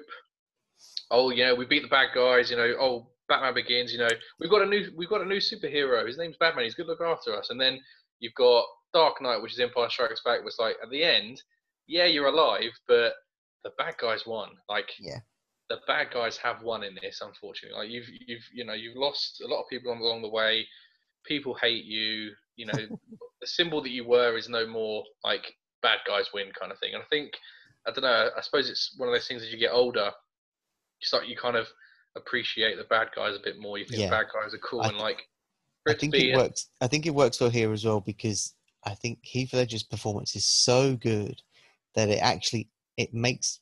Oh, 1.11 1.29
you 1.31 1.45
know, 1.45 1.55
we 1.55 1.65
beat 1.65 1.83
the 1.83 1.87
bad 1.87 2.09
guys. 2.13 2.51
You 2.51 2.57
know, 2.57 2.73
oh, 2.79 3.07
Batman 3.27 3.53
Begins. 3.53 3.91
You 3.93 3.99
know, 3.99 4.09
we've 4.39 4.49
got 4.49 4.61
a 4.61 4.65
new 4.65 4.91
we've 4.97 5.09
got 5.09 5.21
a 5.21 5.25
new 5.25 5.37
superhero. 5.39 6.05
His 6.05 6.17
name's 6.17 6.37
Batman. 6.37 6.65
He's 6.65 6.75
good 6.75 6.85
to 6.85 6.91
look 6.91 7.01
after 7.01 7.35
us. 7.37 7.49
And 7.49 7.59
then 7.59 7.79
you've 8.19 8.35
got 8.35 8.65
Dark 8.93 9.21
Knight, 9.21 9.41
which 9.41 9.53
is 9.53 9.59
Empire 9.59 9.89
Strikes 9.89 10.21
Back. 10.25 10.43
Was 10.43 10.57
like 10.59 10.75
at 10.83 10.89
the 10.89 11.03
end, 11.03 11.41
yeah, 11.87 12.05
you're 12.05 12.27
alive, 12.27 12.71
but 12.87 13.13
the 13.63 13.71
bad 13.77 13.95
guys 13.97 14.25
won. 14.25 14.49
Like, 14.67 14.89
Yeah. 14.99 15.19
The 15.69 15.77
bad 15.87 16.07
guys 16.11 16.37
have 16.37 16.61
won 16.63 16.83
in 16.83 16.97
this. 17.01 17.21
Unfortunately, 17.21 17.77
like 17.77 17.89
you've 17.89 18.07
you've 18.27 18.43
you 18.53 18.65
know 18.65 18.73
you've 18.73 18.97
lost 18.97 19.41
a 19.41 19.47
lot 19.47 19.61
of 19.61 19.69
people 19.69 19.91
along 19.93 20.21
the 20.21 20.29
way. 20.29 20.65
People 21.25 21.53
hate 21.55 21.85
you. 21.85 22.31
You 22.55 22.65
know, 22.67 22.73
the 23.41 23.47
symbol 23.47 23.81
that 23.83 23.91
you 23.91 24.07
were 24.07 24.37
is 24.37 24.49
no 24.49 24.67
more. 24.67 25.03
Like 25.23 25.53
bad 25.81 25.99
guys 26.07 26.25
win 26.33 26.47
kind 26.59 26.71
of 26.71 26.79
thing. 26.79 26.93
And 26.93 27.03
I 27.03 27.05
think 27.09 27.33
I 27.87 27.91
don't 27.91 28.03
know. 28.03 28.29
I 28.35 28.41
suppose 28.41 28.69
it's 28.69 28.95
one 28.97 29.07
of 29.09 29.13
those 29.15 29.27
things 29.27 29.43
as 29.43 29.51
you 29.51 29.59
get 29.59 29.71
older, 29.71 30.11
you 30.99 31.05
start 31.05 31.27
you 31.27 31.37
kind 31.37 31.55
of 31.55 31.67
appreciate 32.15 32.77
the 32.77 32.83
bad 32.85 33.09
guys 33.15 33.35
a 33.35 33.43
bit 33.43 33.59
more. 33.59 33.77
You 33.77 33.85
think 33.85 33.99
Yeah. 34.01 34.07
the 34.07 34.11
bad 34.11 34.25
guys 34.33 34.53
are 34.53 34.59
cool 34.59 34.81
I 34.81 34.89
and 34.89 34.97
like. 34.97 35.21
I 35.87 35.93
think 35.93 36.13
it 36.13 36.35
works. 36.35 36.69
I 36.81 36.87
think 36.87 37.05
it 37.05 37.15
works 37.15 37.39
well 37.39 37.49
here 37.49 37.71
as 37.71 37.85
well 37.85 38.01
because 38.01 38.53
I 38.83 38.93
think 38.93 39.19
Heath 39.23 39.53
Ledger's 39.53 39.83
performance 39.83 40.35
is 40.35 40.45
so 40.45 40.95
good 40.95 41.41
that 41.95 42.09
it 42.09 42.19
actually 42.21 42.69
it 42.97 43.13
makes 43.13 43.59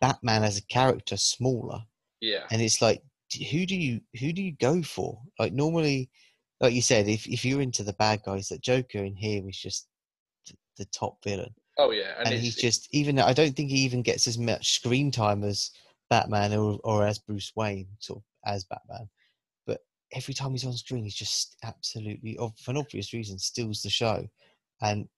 Batman 0.00 0.44
as 0.44 0.58
a 0.58 0.66
character 0.66 1.16
smaller, 1.16 1.80
Yeah, 2.20 2.44
and 2.50 2.60
it's 2.60 2.82
like 2.82 3.02
who 3.50 3.66
do 3.66 3.76
you 3.76 4.00
who 4.20 4.32
do 4.32 4.42
you 4.42 4.52
go 4.60 4.82
for? 4.82 5.20
Like 5.38 5.52
normally, 5.52 6.10
like 6.60 6.74
you 6.74 6.82
said, 6.82 7.08
if 7.08 7.26
if 7.26 7.44
you're 7.44 7.62
into 7.62 7.82
the 7.82 7.94
bad 7.94 8.22
guys, 8.24 8.48
that 8.48 8.62
Joker 8.62 8.98
in 8.98 9.14
here 9.14 9.46
is 9.48 9.58
just 9.58 9.88
the 10.76 10.84
top 10.86 11.22
villain, 11.24 11.54
oh 11.78 11.90
yeah, 11.90 12.14
and, 12.18 12.28
and, 12.28 12.40
he's 12.40 12.56
just 12.56 12.88
even. 12.92 13.18
I 13.18 13.32
don't 13.32 13.56
think 13.56 13.70
he 13.70 13.78
even 13.78 14.02
gets 14.02 14.26
as 14.26 14.38
much 14.38 14.74
screen 14.74 15.10
time 15.10 15.42
as 15.44 15.70
Batman 16.10 16.54
or 16.54 16.78
or 16.84 17.06
as 17.06 17.18
Bruce 17.18 17.52
Wayne, 17.56 17.88
sort 17.98 18.18
of 18.18 18.52
as 18.52 18.64
Batman. 18.64 19.08
But 19.66 19.80
every 20.12 20.34
time 20.34 20.52
he's 20.52 20.66
on 20.66 20.72
screen, 20.74 21.04
he's 21.04 21.14
just 21.14 21.56
absolutely, 21.64 22.36
of- 22.38 22.56
for 22.58 22.70
an 22.70 22.76
obvious 22.76 23.12
reason, 23.12 23.38
steals 23.38 23.82
the 23.82 23.90
show. 23.90 24.26
And 24.80 25.08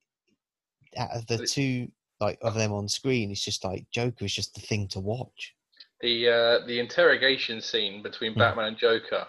out 0.97 1.11
of 1.11 1.27
the 1.27 1.47
two, 1.47 1.89
like 2.21 2.39
of 2.43 2.55
them 2.55 2.73
on 2.73 2.89
screen, 2.89 3.31
it's 3.31 3.45
just 3.45 3.65
like 3.65 3.87
Joker 3.91 4.25
is 4.25 4.35
just 4.35 4.55
the 4.55 4.61
thing 4.61 4.89
to 4.89 5.01
watch. 5.01 5.55
the 6.01 6.29
uh, 6.29 6.67
the 6.67 6.79
interrogation 6.79 7.61
scene 7.61 8.03
between. 8.03 8.35
Batman 8.35 8.67
and 8.67 8.79
Joker 8.79 9.27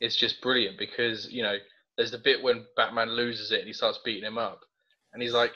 is 0.00 0.16
just 0.16 0.40
brilliant 0.40 0.78
because 0.78 1.30
you 1.30 1.42
know 1.42 1.56
there's 1.96 2.10
the 2.10 2.18
bit 2.18 2.42
when 2.42 2.64
Batman 2.76 3.10
loses 3.10 3.50
it 3.52 3.58
and 3.60 3.66
he 3.66 3.72
starts 3.72 3.98
beating 4.04 4.24
him 4.24 4.38
up, 4.38 4.60
and 5.12 5.22
he's 5.22 5.32
like, 5.32 5.52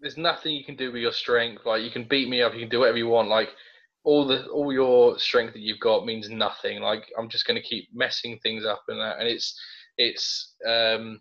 "There's 0.00 0.16
nothing 0.16 0.54
you 0.54 0.64
can 0.64 0.76
do 0.76 0.92
with 0.92 1.02
your 1.02 1.12
strength. 1.12 1.66
Like 1.66 1.82
you 1.82 1.90
can 1.90 2.04
beat 2.04 2.28
me 2.28 2.42
up, 2.42 2.54
you 2.54 2.60
can 2.60 2.68
do 2.68 2.80
whatever 2.80 2.98
you 2.98 3.08
want. 3.08 3.28
Like 3.28 3.50
all 4.04 4.26
the 4.26 4.46
all 4.48 4.72
your 4.72 5.18
strength 5.18 5.52
that 5.52 5.62
you've 5.62 5.80
got 5.80 6.06
means 6.06 6.28
nothing. 6.30 6.80
Like 6.80 7.04
I'm 7.18 7.28
just 7.28 7.46
going 7.46 7.60
to 7.60 7.68
keep 7.68 7.88
messing 7.92 8.38
things 8.42 8.64
up 8.64 8.82
and 8.88 9.00
that." 9.00 9.18
And 9.18 9.28
it's 9.28 9.58
it's 9.96 10.54
um 10.66 11.20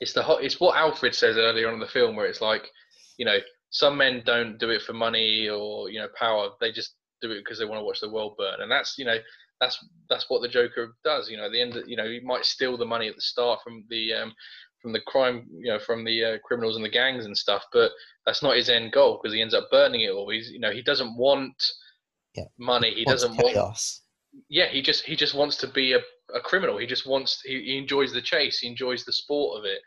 it's 0.00 0.14
the 0.14 0.22
hot 0.22 0.42
it's 0.42 0.58
what 0.58 0.76
Alfred 0.76 1.14
says 1.14 1.36
earlier 1.36 1.68
on 1.68 1.74
in 1.74 1.80
the 1.80 1.86
film 1.86 2.16
where 2.16 2.26
it's 2.26 2.40
like, 2.40 2.70
you 3.18 3.26
know, 3.26 3.38
some 3.70 3.96
men 3.96 4.22
don't 4.24 4.58
do 4.58 4.70
it 4.70 4.82
for 4.82 4.92
money 4.92 5.48
or 5.48 5.90
you 5.90 6.00
know 6.00 6.08
power. 6.18 6.50
They 6.60 6.72
just 6.72 6.94
do 7.22 7.30
it 7.30 7.38
because 7.44 7.58
they 7.58 7.64
want 7.64 7.80
to 7.80 7.84
watch 7.84 8.00
the 8.00 8.10
world 8.10 8.34
burn, 8.38 8.60
and 8.60 8.70
that's 8.70 8.96
you 8.98 9.04
know 9.04 9.16
that's 9.60 9.78
that's 10.08 10.26
what 10.28 10.42
the 10.42 10.48
Joker 10.48 10.94
does. 11.04 11.28
You 11.28 11.36
know, 11.36 11.46
at 11.46 11.52
the 11.52 11.60
end, 11.60 11.78
you 11.86 11.96
know, 11.96 12.08
he 12.08 12.20
might 12.20 12.44
steal 12.44 12.76
the 12.76 12.84
money 12.86 13.08
at 13.08 13.14
the 13.14 13.20
start 13.20 13.60
from 13.62 13.84
the 13.88 14.12
um, 14.14 14.32
from 14.82 14.92
the 14.92 15.00
crime, 15.06 15.46
you 15.52 15.70
know, 15.70 15.78
from 15.78 16.04
the 16.04 16.24
uh, 16.24 16.38
criminals 16.44 16.76
and 16.76 16.84
the 16.84 16.88
gangs 16.90 17.26
and 17.26 17.36
stuff, 17.36 17.64
but 17.72 17.90
that's 18.26 18.42
not 18.42 18.56
his 18.56 18.70
end 18.70 18.92
goal 18.92 19.20
because 19.22 19.34
he 19.34 19.42
ends 19.42 19.54
up 19.54 19.70
burning 19.70 20.00
it 20.02 20.10
all. 20.10 20.30
He's 20.30 20.50
you 20.50 20.60
know 20.60 20.72
he 20.72 20.82
doesn't 20.82 21.16
want 21.16 21.54
Yeah. 22.34 22.44
money. 22.58 22.92
He 22.94 23.04
Wants 23.04 23.22
doesn't 23.22 23.36
want 23.36 23.54
chaos. 23.54 24.02
yeah 24.48 24.66
he 24.68 24.80
just 24.82 25.04
he 25.04 25.16
just 25.16 25.34
wants 25.34 25.56
to 25.56 25.66
be 25.66 25.92
a, 25.92 25.98
a 26.34 26.40
criminal 26.40 26.78
he 26.78 26.86
just 26.86 27.06
wants 27.06 27.40
he, 27.44 27.62
he 27.64 27.78
enjoys 27.78 28.12
the 28.12 28.22
chase 28.22 28.58
he 28.60 28.68
enjoys 28.68 29.04
the 29.04 29.12
sport 29.12 29.58
of 29.58 29.64
it 29.64 29.80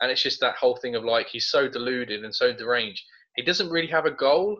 and 0.00 0.10
it's 0.10 0.22
just 0.22 0.40
that 0.40 0.54
whole 0.56 0.76
thing 0.76 0.94
of 0.94 1.04
like 1.04 1.28
he's 1.28 1.48
so 1.48 1.66
deluded 1.68 2.22
and 2.24 2.34
so 2.34 2.52
deranged 2.52 3.02
he 3.36 3.42
doesn't 3.42 3.70
really 3.70 3.88
have 3.88 4.06
a 4.06 4.10
goal 4.10 4.58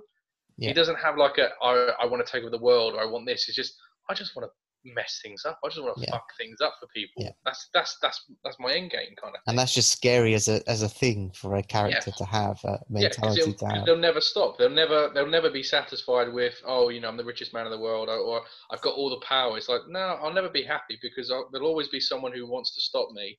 Yeah. 0.58 0.68
he 0.68 0.74
doesn't 0.74 0.96
have 1.06 1.16
like 1.16 1.38
a 1.38 1.48
I, 1.62 1.72
I 2.02 2.06
want 2.06 2.24
to 2.24 2.30
take 2.30 2.42
over 2.42 2.50
the 2.50 2.62
world 2.70 2.94
or 2.94 3.00
i 3.02 3.06
want 3.06 3.26
this 3.26 3.48
it's 3.48 3.56
just 3.56 3.74
i 4.08 4.14
just 4.14 4.34
want 4.36 4.48
to 4.48 4.52
mess 4.94 5.18
things 5.20 5.44
up 5.44 5.58
i 5.64 5.68
just 5.68 5.82
want 5.82 5.96
to 5.96 6.02
Yeah. 6.02 6.12
fuck 6.12 6.28
things 6.38 6.60
up 6.60 6.74
for 6.78 6.86
people 6.94 7.24
Yeah. 7.24 7.30
that's 7.44 7.68
that's 7.74 7.96
that's 8.00 8.18
that's 8.44 8.56
my 8.60 8.72
end 8.72 8.92
game 8.92 9.12
kind 9.20 9.34
of 9.34 9.40
And 9.48 9.58
that's 9.58 9.74
just 9.74 9.90
scary 9.90 10.32
as 10.34 10.46
a 10.46 10.62
as 10.70 10.82
a 10.82 10.88
thing 10.88 11.32
for 11.32 11.56
a 11.56 11.62
character 11.62 12.12
to 12.20 12.24
have, 12.24 12.58
a 12.64 12.78
mentality 12.88 13.52
to 13.52 13.66
have. 13.66 13.84
they'll 13.84 13.96
never 14.10 14.20
stop. 14.20 14.58
They'll 14.58 14.70
never, 14.82 15.10
they'll 15.12 15.34
never 15.38 15.50
be 15.50 15.62
satisfied 15.64 16.32
with, 16.32 16.54
oh, 16.64 16.88
you 16.90 17.00
know, 17.00 17.08
I'm 17.08 17.16
the 17.16 17.24
richest 17.32 17.52
man 17.52 17.66
in 17.66 17.72
the 17.72 17.84
world, 17.88 18.08
or, 18.08 18.18
or 18.30 18.42
I've 18.70 18.80
got 18.86 18.94
all 18.98 19.10
the 19.10 19.22
power. 19.34 19.56
It's 19.58 19.68
like, 19.68 19.82
no, 19.88 20.04
I'll 20.22 20.32
never 20.40 20.48
be 20.48 20.62
happy 20.62 20.96
because 21.02 21.30
I'll, 21.32 21.48
there'll 21.50 21.66
always 21.72 21.88
be 21.88 21.98
someone 22.00 22.32
who 22.32 22.46
wants 22.54 22.70
to 22.76 22.80
stop 22.80 23.08
me, 23.12 23.36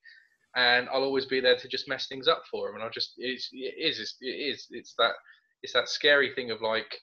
and 0.57 0.89
I'll 0.89 1.03
always 1.03 1.25
be 1.25 1.39
there 1.39 1.55
to 1.55 1.67
just 1.67 1.87
mess 1.87 2.07
things 2.07 2.27
up 2.27 2.41
for 2.51 2.67
them. 2.67 2.75
And 2.75 2.83
I'll 2.83 2.89
just, 2.89 3.13
it's, 3.17 3.47
it 3.53 3.75
is, 3.77 3.99
it's, 3.99 4.15
it 4.19 4.25
is, 4.25 4.67
it's 4.71 4.95
that, 4.97 5.13
it's 5.61 5.73
that 5.73 5.87
scary 5.87 6.33
thing 6.33 6.51
of 6.51 6.61
like, 6.61 6.99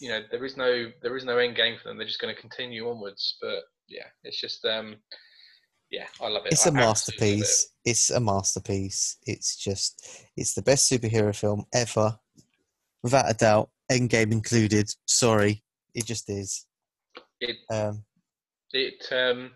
you 0.00 0.08
know, 0.08 0.22
there 0.30 0.44
is 0.44 0.56
no, 0.56 0.90
there 1.02 1.16
is 1.16 1.24
no 1.24 1.36
end 1.36 1.56
game 1.56 1.76
for 1.76 1.88
them. 1.88 1.98
They're 1.98 2.06
just 2.06 2.20
going 2.20 2.34
to 2.34 2.40
continue 2.40 2.88
onwards. 2.88 3.36
But 3.42 3.60
yeah, 3.86 4.06
it's 4.24 4.40
just, 4.40 4.64
um, 4.64 4.96
yeah, 5.90 6.06
I 6.22 6.28
love 6.28 6.46
it. 6.46 6.52
It's 6.52 6.66
I 6.66 6.70
a 6.70 6.72
love 6.72 6.80
it. 6.80 6.86
masterpiece. 6.86 7.72
It's 7.84 8.10
a 8.10 8.20
masterpiece. 8.20 9.18
It's 9.26 9.56
just, 9.56 10.24
it's 10.36 10.54
the 10.54 10.62
best 10.62 10.90
superhero 10.90 11.36
film 11.36 11.66
ever, 11.74 12.18
without 13.02 13.30
a 13.30 13.34
doubt. 13.34 13.68
Endgame 13.92 14.32
included. 14.32 14.88
Sorry, 15.06 15.62
it 15.94 16.06
just 16.06 16.30
is. 16.30 16.64
It, 17.40 17.56
Um, 17.70 18.04
it 18.72 19.04
um 19.12 19.50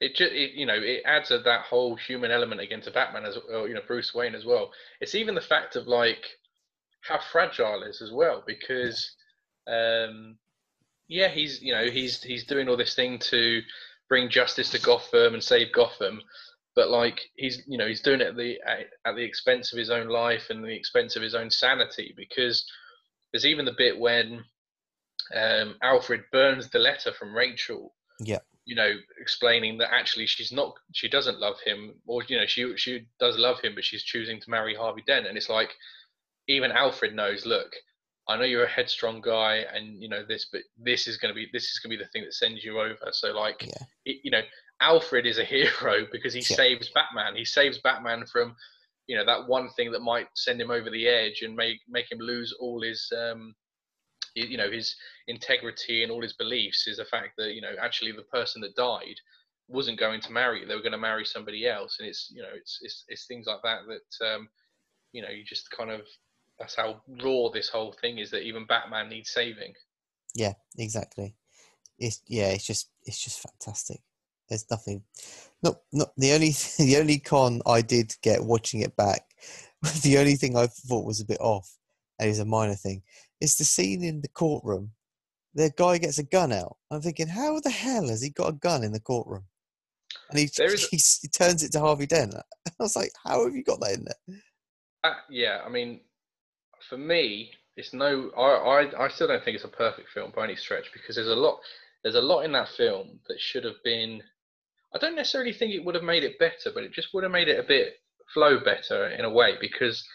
it 0.00 0.14
just 0.16 0.32
it, 0.32 0.52
you 0.52 0.66
know 0.66 0.74
it 0.74 1.02
adds 1.04 1.30
a, 1.30 1.38
that 1.38 1.62
whole 1.62 1.94
human 1.96 2.30
element 2.30 2.60
again 2.60 2.80
to 2.82 2.90
Batman 2.90 3.24
as 3.24 3.38
well, 3.48 3.68
you 3.68 3.74
know 3.74 3.80
Bruce 3.86 4.14
Wayne 4.14 4.34
as 4.34 4.44
well. 4.44 4.70
It's 5.00 5.14
even 5.14 5.34
the 5.34 5.40
fact 5.40 5.76
of 5.76 5.86
like 5.86 6.24
how 7.02 7.18
fragile 7.18 7.82
is 7.82 8.02
as 8.02 8.10
well 8.12 8.42
because 8.46 9.14
um 9.66 10.36
yeah 11.08 11.28
he's 11.28 11.62
you 11.62 11.72
know 11.72 11.88
he's 11.90 12.22
he's 12.22 12.44
doing 12.44 12.68
all 12.68 12.76
this 12.76 12.94
thing 12.94 13.18
to 13.18 13.60
bring 14.08 14.28
justice 14.28 14.70
to 14.70 14.80
Gotham 14.80 15.34
and 15.34 15.42
save 15.42 15.72
Gotham 15.72 16.20
but 16.74 16.90
like 16.90 17.20
he's 17.36 17.62
you 17.66 17.78
know 17.78 17.86
he's 17.86 18.02
doing 18.02 18.20
it 18.20 18.28
at 18.28 18.36
the 18.36 18.58
at, 18.66 18.86
at 19.06 19.16
the 19.16 19.24
expense 19.24 19.72
of 19.72 19.78
his 19.78 19.90
own 19.90 20.08
life 20.08 20.50
and 20.50 20.62
the 20.62 20.74
expense 20.74 21.16
of 21.16 21.22
his 21.22 21.34
own 21.34 21.50
sanity 21.50 22.14
because 22.16 22.64
there's 23.32 23.46
even 23.46 23.64
the 23.64 23.74
bit 23.76 23.98
when 23.98 24.44
um, 25.34 25.76
Alfred 25.82 26.22
burns 26.32 26.68
the 26.70 26.78
letter 26.78 27.12
from 27.12 27.34
Rachel 27.34 27.94
yeah, 28.20 28.38
you 28.64 28.76
know, 28.76 28.92
explaining 29.20 29.78
that 29.78 29.92
actually 29.92 30.26
she's 30.26 30.52
not, 30.52 30.74
she 30.92 31.08
doesn't 31.08 31.40
love 31.40 31.56
him, 31.64 31.94
or 32.06 32.22
you 32.28 32.38
know, 32.38 32.46
she 32.46 32.76
she 32.76 33.06
does 33.18 33.38
love 33.38 33.60
him, 33.60 33.74
but 33.74 33.84
she's 33.84 34.02
choosing 34.02 34.40
to 34.40 34.50
marry 34.50 34.74
Harvey 34.74 35.02
Dent, 35.06 35.26
and 35.26 35.36
it's 35.36 35.48
like, 35.48 35.70
even 36.48 36.72
Alfred 36.72 37.14
knows. 37.14 37.46
Look, 37.46 37.72
I 38.28 38.36
know 38.36 38.44
you're 38.44 38.64
a 38.64 38.68
headstrong 38.70 39.20
guy, 39.20 39.64
and 39.74 40.00
you 40.02 40.08
know 40.08 40.24
this, 40.26 40.46
but 40.52 40.62
this 40.78 41.06
is 41.08 41.16
gonna 41.16 41.34
be 41.34 41.48
this 41.52 41.64
is 41.64 41.78
gonna 41.78 41.96
be 41.96 42.02
the 42.02 42.08
thing 42.10 42.22
that 42.24 42.34
sends 42.34 42.64
you 42.64 42.80
over. 42.80 43.08
So 43.12 43.32
like, 43.32 43.62
Yeah. 43.66 43.86
it, 44.04 44.20
you 44.24 44.30
know, 44.30 44.42
Alfred 44.80 45.26
is 45.26 45.38
a 45.38 45.44
hero 45.54 46.06
because 46.12 46.32
he 46.34 46.40
Yeah. 46.40 46.56
saves 46.56 46.90
Batman. 46.90 47.36
He 47.36 47.44
saves 47.44 47.78
Batman 47.78 48.24
from, 48.26 48.54
you 49.06 49.16
know, 49.16 49.24
that 49.26 49.48
one 49.48 49.68
thing 49.70 49.90
that 49.92 50.00
might 50.00 50.28
send 50.34 50.60
him 50.60 50.70
over 50.70 50.90
the 50.90 51.08
edge 51.08 51.42
and 51.42 51.56
make 51.56 51.78
make 51.88 52.10
him 52.10 52.18
lose 52.18 52.54
all 52.60 52.82
his. 52.82 53.10
um 53.16 53.54
you 54.34 54.56
know 54.56 54.70
his 54.70 54.96
integrity 55.28 56.02
and 56.02 56.12
all 56.12 56.22
his 56.22 56.34
beliefs 56.34 56.86
is 56.86 56.98
the 56.98 57.04
fact 57.04 57.30
that 57.38 57.54
you 57.54 57.60
know 57.60 57.72
actually 57.80 58.12
the 58.12 58.22
person 58.22 58.60
that 58.60 58.76
died 58.76 59.16
wasn't 59.68 59.98
going 59.98 60.20
to 60.20 60.32
marry 60.32 60.64
they 60.64 60.74
were 60.74 60.82
going 60.82 60.92
to 60.92 60.98
marry 60.98 61.24
somebody 61.24 61.66
else 61.66 61.96
and 61.98 62.08
it's 62.08 62.30
you 62.34 62.42
know 62.42 62.48
it's 62.54 62.78
it's, 62.82 63.04
it's 63.08 63.26
things 63.26 63.46
like 63.46 63.62
that 63.62 63.80
that 63.86 64.34
um 64.34 64.48
you 65.12 65.22
know 65.22 65.28
you 65.28 65.44
just 65.44 65.70
kind 65.70 65.90
of 65.90 66.02
that's 66.58 66.74
how 66.74 67.00
raw 67.22 67.48
this 67.52 67.68
whole 67.68 67.94
thing 68.00 68.18
is 68.18 68.30
that 68.30 68.42
even 68.42 68.66
batman 68.66 69.08
needs 69.08 69.30
saving 69.30 69.72
yeah, 70.34 70.54
exactly. 70.78 71.34
It's 71.98 72.22
yeah, 72.26 72.48
it's 72.48 72.66
just 72.66 72.90
it's 73.04 73.22
just 73.22 73.40
fantastic. 73.40 74.00
There's 74.48 74.70
nothing. 74.70 75.02
Not 75.62 75.76
not 75.92 76.12
the 76.16 76.32
only 76.32 76.50
the 76.78 76.96
only 76.98 77.18
con 77.18 77.62
I 77.66 77.82
did 77.82 78.14
get 78.22 78.44
watching 78.44 78.80
it 78.80 78.96
back. 78.96 79.22
The 80.02 80.18
only 80.18 80.36
thing 80.36 80.58
I 80.58 80.66
thought 80.66 81.06
was 81.06 81.20
a 81.20 81.24
bit 81.24 81.40
off, 81.40 81.78
and 82.18 82.28
is 82.28 82.38
a 82.38 82.44
minor 82.44 82.74
thing, 82.74 83.02
is 83.40 83.56
the 83.56 83.64
scene 83.64 84.02
in 84.04 84.20
the 84.20 84.28
courtroom. 84.28 84.92
The 85.54 85.72
guy 85.76 85.98
gets 85.98 86.18
a 86.18 86.22
gun 86.24 86.52
out. 86.52 86.76
I'm 86.90 87.00
thinking, 87.00 87.28
how 87.28 87.58
the 87.60 87.70
hell 87.70 88.08
has 88.08 88.22
he 88.22 88.30
got 88.30 88.50
a 88.50 88.52
gun 88.52 88.84
in 88.84 88.92
the 88.92 89.00
courtroom? 89.00 89.44
And 90.30 90.38
he, 90.38 90.44
is- 90.44 90.88
he, 90.90 90.98
he 91.22 91.28
turns 91.28 91.62
it 91.62 91.72
to 91.72 91.80
Harvey 91.80 92.06
Dent. 92.06 92.34
I 92.68 92.72
was 92.78 92.96
like, 92.96 93.12
how 93.24 93.44
have 93.44 93.54
you 93.54 93.64
got 93.64 93.80
that 93.80 93.94
in 93.94 94.04
there? 94.04 94.36
uh, 95.04 95.14
yeah 95.30 95.60
i 95.64 95.68
mean 95.68 96.00
for 96.88 96.98
me 96.98 97.50
it's 97.76 97.94
no 97.94 98.30
I, 98.36 98.42
I 98.90 99.04
i 99.04 99.08
still 99.08 99.28
don't 99.28 99.42
think 99.42 99.54
it's 99.54 99.64
a 99.64 99.68
perfect 99.68 100.10
film 100.10 100.30
by 100.36 100.44
any 100.44 100.56
stretch 100.56 100.90
because 100.92 101.16
there's 101.16 101.28
a 101.28 101.34
lot 101.34 101.58
there's 102.02 102.16
a 102.16 102.20
lot 102.20 102.42
in 102.42 102.52
that 102.52 102.68
film 102.68 103.18
that 103.28 103.40
should 103.40 103.64
have 103.64 103.82
been 103.82 104.22
i 104.94 104.98
don't 104.98 105.16
necessarily 105.16 105.54
think 105.54 105.72
it 105.72 105.82
would 105.84 105.94
have 105.94 106.04
made 106.04 106.22
it 106.22 106.38
better 106.38 106.70
but 106.74 106.82
it 106.82 106.92
just 106.92 107.14
would 107.14 107.22
have 107.22 107.32
made 107.32 107.48
it 107.48 107.58
a 107.58 107.66
bit 107.66 107.94
flow 108.34 108.60
better 108.60 109.08
in 109.08 109.24
a 109.24 109.30
way 109.30 109.56
because 109.60 110.06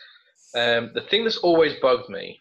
um, 0.55 0.91
the 0.93 1.01
thing 1.01 1.23
that's 1.23 1.37
always 1.37 1.73
bugged 1.81 2.09
me, 2.09 2.39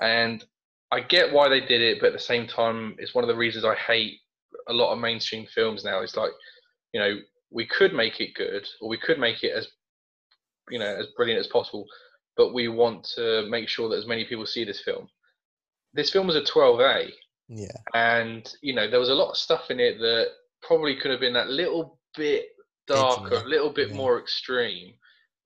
and 0.00 0.44
I 0.90 1.00
get 1.00 1.32
why 1.32 1.48
they 1.48 1.60
did 1.60 1.80
it, 1.80 1.98
but 2.00 2.08
at 2.08 2.12
the 2.12 2.18
same 2.18 2.46
time, 2.46 2.94
it's 2.98 3.14
one 3.14 3.24
of 3.24 3.28
the 3.28 3.36
reasons 3.36 3.64
I 3.64 3.74
hate 3.74 4.20
a 4.68 4.72
lot 4.72 4.92
of 4.92 4.98
mainstream 4.98 5.46
films 5.46 5.84
now. 5.84 6.00
It's 6.00 6.16
like, 6.16 6.30
you 6.92 7.00
know, 7.00 7.16
we 7.50 7.66
could 7.66 7.92
make 7.92 8.20
it 8.20 8.34
good, 8.34 8.66
or 8.80 8.88
we 8.88 8.98
could 8.98 9.18
make 9.18 9.42
it 9.42 9.52
as, 9.52 9.68
you 10.70 10.78
know, 10.78 10.86
as 10.86 11.06
brilliant 11.16 11.40
as 11.40 11.46
possible, 11.48 11.86
but 12.36 12.54
we 12.54 12.68
want 12.68 13.04
to 13.16 13.46
make 13.48 13.68
sure 13.68 13.88
that 13.88 13.98
as 13.98 14.06
many 14.06 14.24
people 14.24 14.46
see 14.46 14.64
this 14.64 14.82
film. 14.82 15.08
This 15.92 16.10
film 16.10 16.26
was 16.26 16.36
a 16.36 16.42
12A. 16.42 17.10
Yeah. 17.48 17.68
And, 17.92 18.50
you 18.62 18.74
know, 18.74 18.88
there 18.88 19.00
was 19.00 19.10
a 19.10 19.14
lot 19.14 19.30
of 19.30 19.36
stuff 19.36 19.70
in 19.70 19.78
it 19.78 19.98
that 19.98 20.28
probably 20.62 20.96
could 20.96 21.10
have 21.10 21.20
been 21.20 21.34
that 21.34 21.48
little 21.48 21.98
bit 22.16 22.46
darker, 22.86 23.36
a 23.36 23.48
little 23.48 23.70
bit 23.70 23.90
yeah. 23.90 23.96
more 23.96 24.20
extreme 24.20 24.94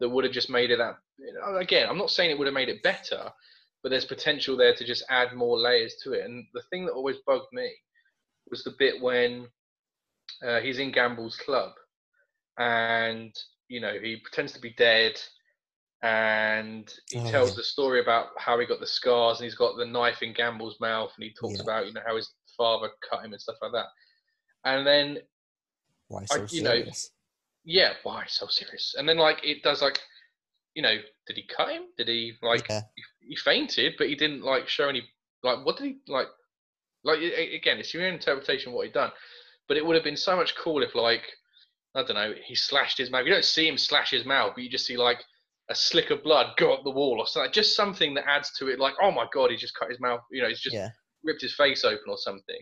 that 0.01 0.09
would 0.09 0.24
have 0.24 0.32
just 0.32 0.51
made 0.51 0.70
it 0.70 0.78
that. 0.78 0.96
You 1.18 1.34
know, 1.34 1.57
again, 1.57 1.88
I'm 1.88 1.99
not 1.99 2.11
saying 2.11 2.30
it 2.30 2.38
would 2.38 2.46
have 2.46 2.55
made 2.55 2.68
it 2.68 2.82
better, 2.82 3.30
but 3.83 3.91
there's 3.91 4.05
potential 4.05 4.57
there 4.57 4.74
to 4.74 4.85
just 4.85 5.05
add 5.09 5.35
more 5.35 5.59
layers 5.59 5.97
to 6.03 6.12
it. 6.12 6.24
And 6.24 6.47
the 6.55 6.62
thing 6.70 6.85
that 6.87 6.93
always 6.93 7.18
bugged 7.26 7.53
me 7.53 7.70
was 8.51 8.64
the 8.64 8.74
bit 8.79 9.01
when 9.01 9.47
uh, 10.47 10.61
he's 10.61 10.79
in 10.79 10.93
Gambol's 10.93 11.37
club 11.37 11.72
and 12.59 13.35
you 13.68 13.81
know 13.81 13.93
he 14.03 14.16
pretends 14.16 14.53
to 14.53 14.61
be 14.61 14.74
dead 14.76 15.12
and 16.03 16.93
he 17.11 17.18
oh, 17.18 17.31
tells 17.31 17.51
yeah. 17.51 17.57
the 17.57 17.62
story 17.62 18.01
about 18.01 18.26
how 18.37 18.59
he 18.59 18.66
got 18.66 18.81
the 18.81 18.87
scars 18.87 19.39
and 19.39 19.45
he's 19.45 19.55
got 19.55 19.76
the 19.76 19.87
knife 19.87 20.22
in 20.22 20.35
Gambol's 20.35 20.79
mouth 20.81 21.12
and 21.16 21.24
he 21.24 21.35
talks 21.35 21.57
yeah. 21.57 21.62
about 21.62 21.87
you 21.87 21.93
know 21.93 22.01
how 22.07 22.16
his 22.16 22.33
father 22.57 22.89
cut 23.09 23.24
him 23.24 23.33
and 23.33 23.41
stuff 23.41 23.57
like 23.62 23.72
that. 23.72 23.87
And 24.64 24.87
then 24.87 25.18
why 26.09 26.24
so 26.24 26.37
I, 26.37 26.43
you 26.43 26.49
serious? 26.49 26.64
know 26.64 27.72
yeah, 27.72 27.93
why 28.03 28.24
so 28.26 28.47
serious? 28.49 28.95
And 28.99 29.09
then 29.09 29.18
like 29.18 29.41
it 29.45 29.62
does 29.62 29.83
like 29.83 30.01
you 30.74 30.83
know, 30.83 30.97
did 31.26 31.37
he 31.37 31.45
cut 31.45 31.70
him? 31.70 31.83
Did 31.97 32.07
he 32.09 32.35
like 32.41 32.68
yeah. 32.68 32.83
he, 32.95 33.03
he, 33.29 33.37
fainted, 33.37 33.95
but 33.99 34.09
he 34.09 34.14
didn't 34.14 34.43
like 34.43 34.68
show 34.68 34.89
any 34.89 35.03
like 35.43 35.64
what 35.64 35.76
did 35.76 35.87
he 35.87 35.97
like 36.09 36.26
like 37.05 37.20
again, 37.20 37.79
it's 37.79 37.95
your 37.95 38.07
own 38.07 38.14
interpretation 38.14 38.70
of 38.70 38.74
what 38.74 38.87
he'd 38.87 38.95
done. 38.95 39.11
But 39.68 39.76
it 39.76 39.85
would 39.85 39.95
have 39.95 40.05
been 40.05 40.16
so 40.16 40.37
much 40.37 40.57
cool 40.57 40.83
if 40.83 40.95
like 40.95 41.22
I 41.95 42.03
don't 42.03 42.14
know, 42.16 42.33
he 42.45 42.55
slashed 42.55 42.99
his 42.99 43.11
mouth. 43.11 43.24
You 43.24 43.33
don't 43.33 43.45
see 43.45 43.66
him 43.66 43.79
slash 43.79 44.11
his 44.11 44.24
mouth, 44.24 44.53
but 44.55 44.62
you 44.62 44.70
just 44.70 44.87
see 44.87 44.97
like 44.97 45.22
a 45.70 45.74
slick 45.74 46.11
of 46.11 46.22
blood 46.22 46.57
go 46.57 46.72
up 46.72 46.85
the 46.85 46.91
wall 46.91 47.18
or 47.18 47.26
something. 47.26 47.53
Just 47.53 47.76
something 47.76 48.14
that 48.14 48.29
adds 48.29 48.53
to 48.59 48.68
it, 48.68 48.79
like, 48.79 48.95
oh 49.03 49.11
my 49.11 49.26
god, 49.33 49.51
he 49.51 49.57
just 49.57 49.76
cut 49.79 49.91
his 49.91 50.01
mouth. 50.01 50.20
You 50.31 50.43
know, 50.43 50.49
he's 50.49 50.61
just 50.61 50.74
yeah. 50.74 50.91
ripped 51.24 51.43
his 51.43 51.55
face 51.55 51.85
open 51.85 52.05
or 52.09 52.18
something. 52.18 52.61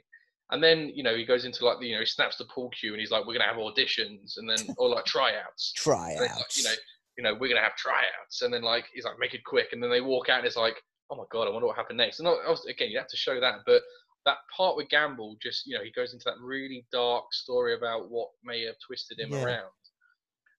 And 0.50 0.62
then 0.62 0.92
you 0.94 1.02
know 1.02 1.16
he 1.16 1.24
goes 1.24 1.44
into 1.44 1.64
like 1.64 1.80
the, 1.80 1.86
you 1.86 1.94
know 1.94 2.00
he 2.00 2.06
snaps 2.06 2.36
the 2.36 2.44
pool 2.44 2.70
cue 2.70 2.92
and 2.92 3.00
he's 3.00 3.10
like, 3.10 3.26
we're 3.26 3.34
gonna 3.34 3.44
have 3.44 3.56
auditions 3.56 4.34
and 4.36 4.48
then 4.48 4.74
or 4.78 4.88
like 4.88 5.04
tryouts. 5.04 5.72
tryouts. 5.76 6.20
Like, 6.20 6.56
you 6.56 6.64
know, 6.64 6.74
you 7.16 7.24
know 7.24 7.34
we're 7.34 7.48
gonna 7.48 7.60
have 7.60 7.76
tryouts 7.76 8.42
and 8.42 8.52
then 8.52 8.62
like 8.62 8.84
he's 8.92 9.04
like 9.04 9.18
make 9.18 9.34
it 9.34 9.44
quick 9.44 9.68
and 9.72 9.82
then 9.82 9.90
they 9.90 10.00
walk 10.00 10.28
out 10.28 10.38
and 10.38 10.46
it's 10.46 10.56
like 10.56 10.76
oh 11.10 11.16
my 11.16 11.24
god 11.30 11.48
I 11.48 11.50
wonder 11.50 11.66
what 11.66 11.76
happened 11.76 11.98
next. 11.98 12.20
And 12.20 12.28
again 12.28 12.90
you 12.90 12.98
have 12.98 13.08
to 13.08 13.16
show 13.16 13.40
that, 13.40 13.60
but 13.66 13.82
that 14.26 14.38
part 14.54 14.76
with 14.76 14.88
Gambol, 14.88 15.40
just 15.40 15.66
you 15.66 15.78
know, 15.78 15.82
he 15.82 15.90
goes 15.92 16.12
into 16.12 16.24
that 16.26 16.34
really 16.42 16.84
dark 16.92 17.32
story 17.32 17.74
about 17.74 18.10
what 18.10 18.28
may 18.44 18.64
have 18.64 18.74
twisted 18.84 19.18
him 19.18 19.30
yeah. 19.30 19.44
around. 19.44 19.70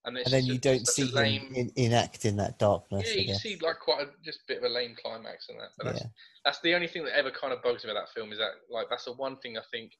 And, 0.04 0.16
and 0.16 0.32
then 0.32 0.46
you 0.46 0.54
a, 0.54 0.58
don't 0.58 0.88
see 0.88 1.04
lame, 1.12 1.42
him 1.52 1.54
in, 1.54 1.72
enacting 1.76 2.36
that 2.36 2.58
darkness. 2.58 3.14
Yeah, 3.14 3.20
you 3.20 3.34
see 3.34 3.58
like 3.60 3.78
quite 3.78 4.00
a 4.00 4.06
just 4.24 4.38
a 4.38 4.42
bit 4.48 4.58
of 4.58 4.64
a 4.64 4.68
lame 4.68 4.96
climax 5.00 5.48
in 5.50 5.58
that. 5.58 5.68
But 5.76 5.86
that's 5.86 6.00
yeah. 6.00 6.06
that's 6.44 6.60
the 6.60 6.74
only 6.74 6.88
thing 6.88 7.04
that 7.04 7.16
ever 7.16 7.30
kind 7.30 7.52
of 7.52 7.62
bugs 7.62 7.84
me 7.84 7.90
about 7.90 8.06
that 8.06 8.12
film 8.18 8.32
is 8.32 8.38
that 8.38 8.52
like 8.70 8.86
that's 8.88 9.04
the 9.04 9.12
one 9.12 9.36
thing 9.38 9.58
I 9.58 9.62
think 9.70 9.92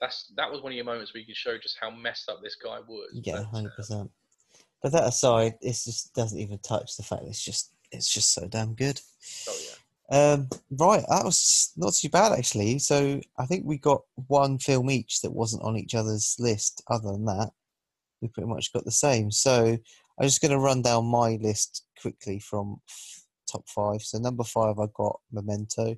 that's 0.00 0.32
that 0.36 0.50
was 0.50 0.62
one 0.62 0.72
of 0.72 0.76
your 0.76 0.84
moments 0.84 1.12
where 1.12 1.20
you 1.20 1.26
could 1.26 1.36
show 1.36 1.58
just 1.58 1.78
how 1.80 1.90
messed 1.90 2.28
up 2.28 2.38
this 2.44 2.56
guy 2.62 2.78
was. 2.86 3.10
Yeah, 3.12 3.42
hundred 3.44 3.74
percent. 3.74 4.10
But 4.82 4.92
that 4.92 5.06
aside, 5.06 5.54
it 5.60 5.72
just 5.72 6.14
doesn't 6.14 6.38
even 6.38 6.58
touch 6.58 6.96
the 6.96 7.02
fact 7.02 7.22
that 7.22 7.28
it's 7.28 7.44
just 7.44 7.72
it's 7.92 8.12
just 8.12 8.34
so 8.34 8.46
damn 8.46 8.74
good. 8.74 9.00
Oh 9.48 9.58
yeah. 9.62 9.74
Um, 10.08 10.48
right, 10.70 11.04
that 11.08 11.24
was 11.24 11.72
not 11.76 11.94
too 11.94 12.08
bad 12.08 12.32
actually. 12.32 12.78
So 12.78 13.20
I 13.38 13.46
think 13.46 13.64
we 13.64 13.78
got 13.78 14.02
one 14.28 14.58
film 14.58 14.90
each 14.90 15.20
that 15.22 15.32
wasn't 15.32 15.64
on 15.64 15.76
each 15.76 15.94
other's 15.94 16.36
list. 16.38 16.82
Other 16.88 17.12
than 17.12 17.24
that, 17.24 17.50
we 18.20 18.28
pretty 18.28 18.48
much 18.48 18.72
got 18.72 18.84
the 18.84 18.92
same. 18.92 19.30
So 19.30 19.76
I'm 20.18 20.26
just 20.26 20.40
going 20.40 20.52
to 20.52 20.58
run 20.58 20.82
down 20.82 21.06
my 21.06 21.38
list 21.40 21.84
quickly 22.00 22.38
from 22.38 22.80
top 23.50 23.64
five. 23.68 24.02
So 24.02 24.18
number 24.18 24.44
five, 24.44 24.78
I 24.78 24.86
got 24.94 25.20
Memento. 25.32 25.96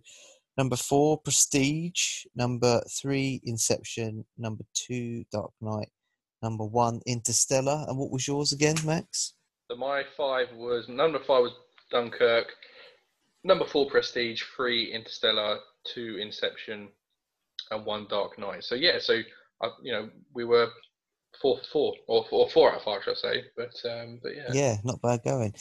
Number 0.57 0.77
four, 0.77 1.19
Prestige. 1.19 2.25
Number 2.35 2.83
three, 2.91 3.41
Inception. 3.45 4.25
Number 4.37 4.65
two, 4.75 5.25
Dark 5.31 5.53
Knight. 5.61 5.91
Number 6.43 6.65
one, 6.65 7.01
Interstellar. 7.07 7.85
And 7.89 7.99
what 7.99 8.11
was 8.11 8.27
yours 8.27 8.53
again, 8.53 8.77
Max? 8.85 9.35
So 9.71 9.77
my 9.77 10.03
five 10.17 10.49
was 10.55 10.89
number 10.89 11.19
five 11.19 11.43
was 11.43 11.53
Dunkirk 11.91 12.47
number 13.45 13.65
four 13.67 13.89
Prestige, 13.89 14.43
three 14.57 14.93
Interstellar, 14.93 15.59
two 15.85 16.19
Inception, 16.21 16.89
and 17.71 17.85
one 17.85 18.07
Dark 18.09 18.39
Knight. 18.39 18.65
So 18.65 18.75
yeah, 18.75 18.99
so 18.99 19.21
uh, 19.63 19.71
you 19.83 19.93
know 19.93 20.09
we 20.35 20.45
were 20.45 20.69
four 21.41 21.61
four 21.73 21.95
or, 22.07 22.27
or 22.31 22.49
four 22.51 22.71
out 22.71 22.79
of 22.79 22.83
five, 22.83 23.03
should 23.03 23.13
I 23.13 23.15
say? 23.15 23.45
But 23.57 23.91
um, 23.91 24.21
but 24.23 24.37
yeah, 24.37 24.51
yeah, 24.53 24.77
not 24.85 25.01
bad 25.03 25.21
going. 25.25 25.55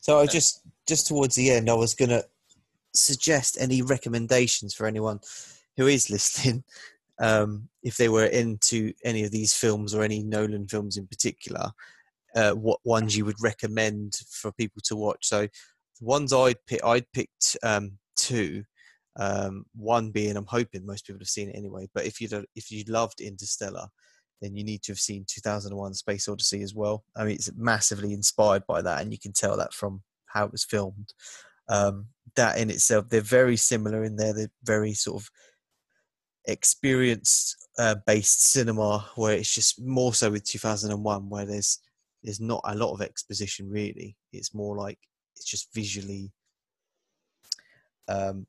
So 0.00 0.20
I 0.20 0.26
just 0.26 0.60
just 0.86 1.06
towards 1.06 1.34
the 1.34 1.50
end, 1.50 1.70
I 1.70 1.74
was 1.74 1.94
gonna 1.94 2.24
suggest 2.94 3.58
any 3.60 3.82
recommendations 3.82 4.74
for 4.74 4.86
anyone 4.86 5.20
who 5.76 5.86
is 5.86 6.10
listening, 6.10 6.64
um, 7.20 7.68
if 7.82 7.96
they 7.96 8.08
were 8.08 8.26
into 8.26 8.92
any 9.04 9.24
of 9.24 9.30
these 9.30 9.54
films 9.54 9.94
or 9.94 10.02
any 10.02 10.22
Nolan 10.22 10.66
films 10.66 10.96
in 10.96 11.06
particular, 11.06 11.70
uh, 12.34 12.52
what 12.52 12.80
ones 12.84 13.16
you 13.16 13.24
would 13.24 13.40
recommend 13.40 14.18
for 14.28 14.50
people 14.52 14.82
to 14.84 14.96
watch. 14.96 15.26
So 15.26 15.42
the 15.42 16.04
ones 16.04 16.32
I'd 16.32 16.56
pick, 16.66 16.84
I'd 16.84 17.10
picked 17.12 17.56
um, 17.62 17.98
two. 18.16 18.64
Um, 19.16 19.64
one 19.76 20.10
being, 20.10 20.36
I'm 20.36 20.46
hoping 20.46 20.84
most 20.84 21.06
people 21.06 21.20
have 21.20 21.28
seen 21.28 21.48
it 21.48 21.56
anyway. 21.56 21.88
But 21.94 22.04
if 22.04 22.20
you 22.20 22.28
if 22.56 22.72
you 22.72 22.82
loved 22.88 23.20
Interstellar, 23.20 23.86
then 24.42 24.56
you 24.56 24.64
need 24.64 24.82
to 24.82 24.92
have 24.92 24.98
seen 24.98 25.24
2001: 25.28 25.94
Space 25.94 26.28
Odyssey 26.28 26.62
as 26.62 26.74
well. 26.74 27.04
I 27.16 27.24
mean, 27.24 27.36
it's 27.36 27.52
massively 27.56 28.12
inspired 28.12 28.64
by 28.66 28.82
that, 28.82 29.02
and 29.02 29.12
you 29.12 29.18
can 29.18 29.32
tell 29.32 29.56
that 29.56 29.72
from 29.72 30.02
how 30.26 30.44
it 30.44 30.52
was 30.52 30.64
filmed. 30.64 31.14
Um, 31.68 32.06
that 32.36 32.58
in 32.58 32.70
itself, 32.70 33.08
they're 33.08 33.20
very 33.20 33.56
similar 33.56 34.02
in 34.02 34.16
there. 34.16 34.34
They're 34.34 34.50
very 34.64 34.94
sort 34.94 35.22
of 35.22 35.30
experience 36.46 37.56
uh, 37.78 37.96
based 38.06 38.50
cinema, 38.50 39.06
where 39.16 39.34
it's 39.34 39.52
just 39.52 39.80
more 39.80 40.14
so 40.14 40.30
with 40.30 40.44
2001, 40.44 41.28
where 41.28 41.46
there's 41.46 41.80
there's 42.22 42.40
not 42.40 42.62
a 42.64 42.74
lot 42.74 42.92
of 42.92 43.02
exposition 43.02 43.68
really. 43.68 44.16
It's 44.32 44.54
more 44.54 44.76
like 44.76 44.98
it's 45.36 45.44
just 45.46 45.72
visually. 45.74 46.32
Um, 48.08 48.46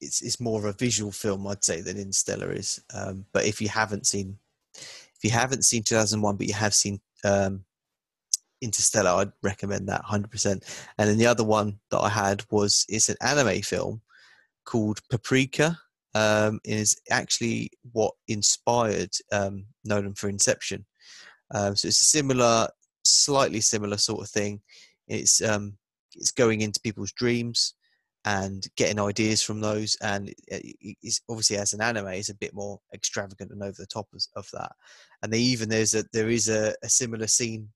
it's 0.00 0.22
it's 0.22 0.40
more 0.40 0.58
of 0.58 0.64
a 0.64 0.72
visual 0.72 1.12
film, 1.12 1.46
I'd 1.46 1.64
say, 1.64 1.80
than 1.80 1.98
Interstellar 1.98 2.52
is. 2.52 2.82
Um, 2.94 3.26
but 3.32 3.44
if 3.44 3.60
you 3.60 3.68
haven't 3.68 4.06
seen, 4.06 4.38
if 4.74 5.22
you 5.22 5.30
haven't 5.30 5.64
seen 5.64 5.82
2001, 5.82 6.36
but 6.36 6.46
you 6.46 6.54
have 6.54 6.74
seen 6.74 7.00
um, 7.24 7.64
Interstellar, 8.60 9.10
I'd 9.10 9.32
recommend 9.42 9.88
that 9.88 10.04
100%. 10.04 10.46
And 10.46 11.08
then 11.08 11.18
the 11.18 11.26
other 11.26 11.44
one 11.44 11.78
that 11.90 11.98
I 11.98 12.08
had 12.08 12.44
was 12.50 12.84
it's 12.88 13.08
an 13.08 13.16
anime 13.20 13.62
film 13.62 14.02
called 14.64 15.00
Paprika. 15.08 15.78
Um, 16.14 16.58
is 16.64 16.96
actually 17.10 17.70
what 17.92 18.12
inspired 18.26 19.10
um, 19.32 19.64
Nolan 19.84 20.14
for 20.14 20.28
Inception. 20.28 20.84
Um, 21.54 21.76
so 21.76 21.86
it's 21.86 22.02
a 22.02 22.04
similar 22.04 22.68
slightly 23.04 23.60
similar 23.60 23.96
sort 23.96 24.22
of 24.22 24.30
thing. 24.30 24.60
It's 25.08 25.42
um, 25.42 25.76
it's 26.14 26.32
going 26.32 26.60
into 26.60 26.80
people's 26.80 27.12
dreams 27.12 27.74
and 28.24 28.66
getting 28.76 29.00
ideas 29.00 29.42
from 29.42 29.60
those, 29.60 29.96
and 30.02 30.32
it's 30.48 31.22
obviously 31.28 31.56
as 31.56 31.72
an 31.72 31.80
anime, 31.80 32.08
it's 32.08 32.28
a 32.28 32.34
bit 32.34 32.54
more 32.54 32.78
extravagant 32.92 33.50
and 33.50 33.62
over 33.62 33.76
the 33.78 33.86
top 33.86 34.06
of, 34.14 34.22
of 34.36 34.46
that. 34.52 34.72
And 35.22 35.32
they 35.32 35.38
even 35.38 35.68
there's 35.68 35.94
a 35.94 36.04
there 36.12 36.28
is 36.28 36.48
a, 36.48 36.74
a 36.82 36.88
similar 36.88 37.26
scene 37.26 37.68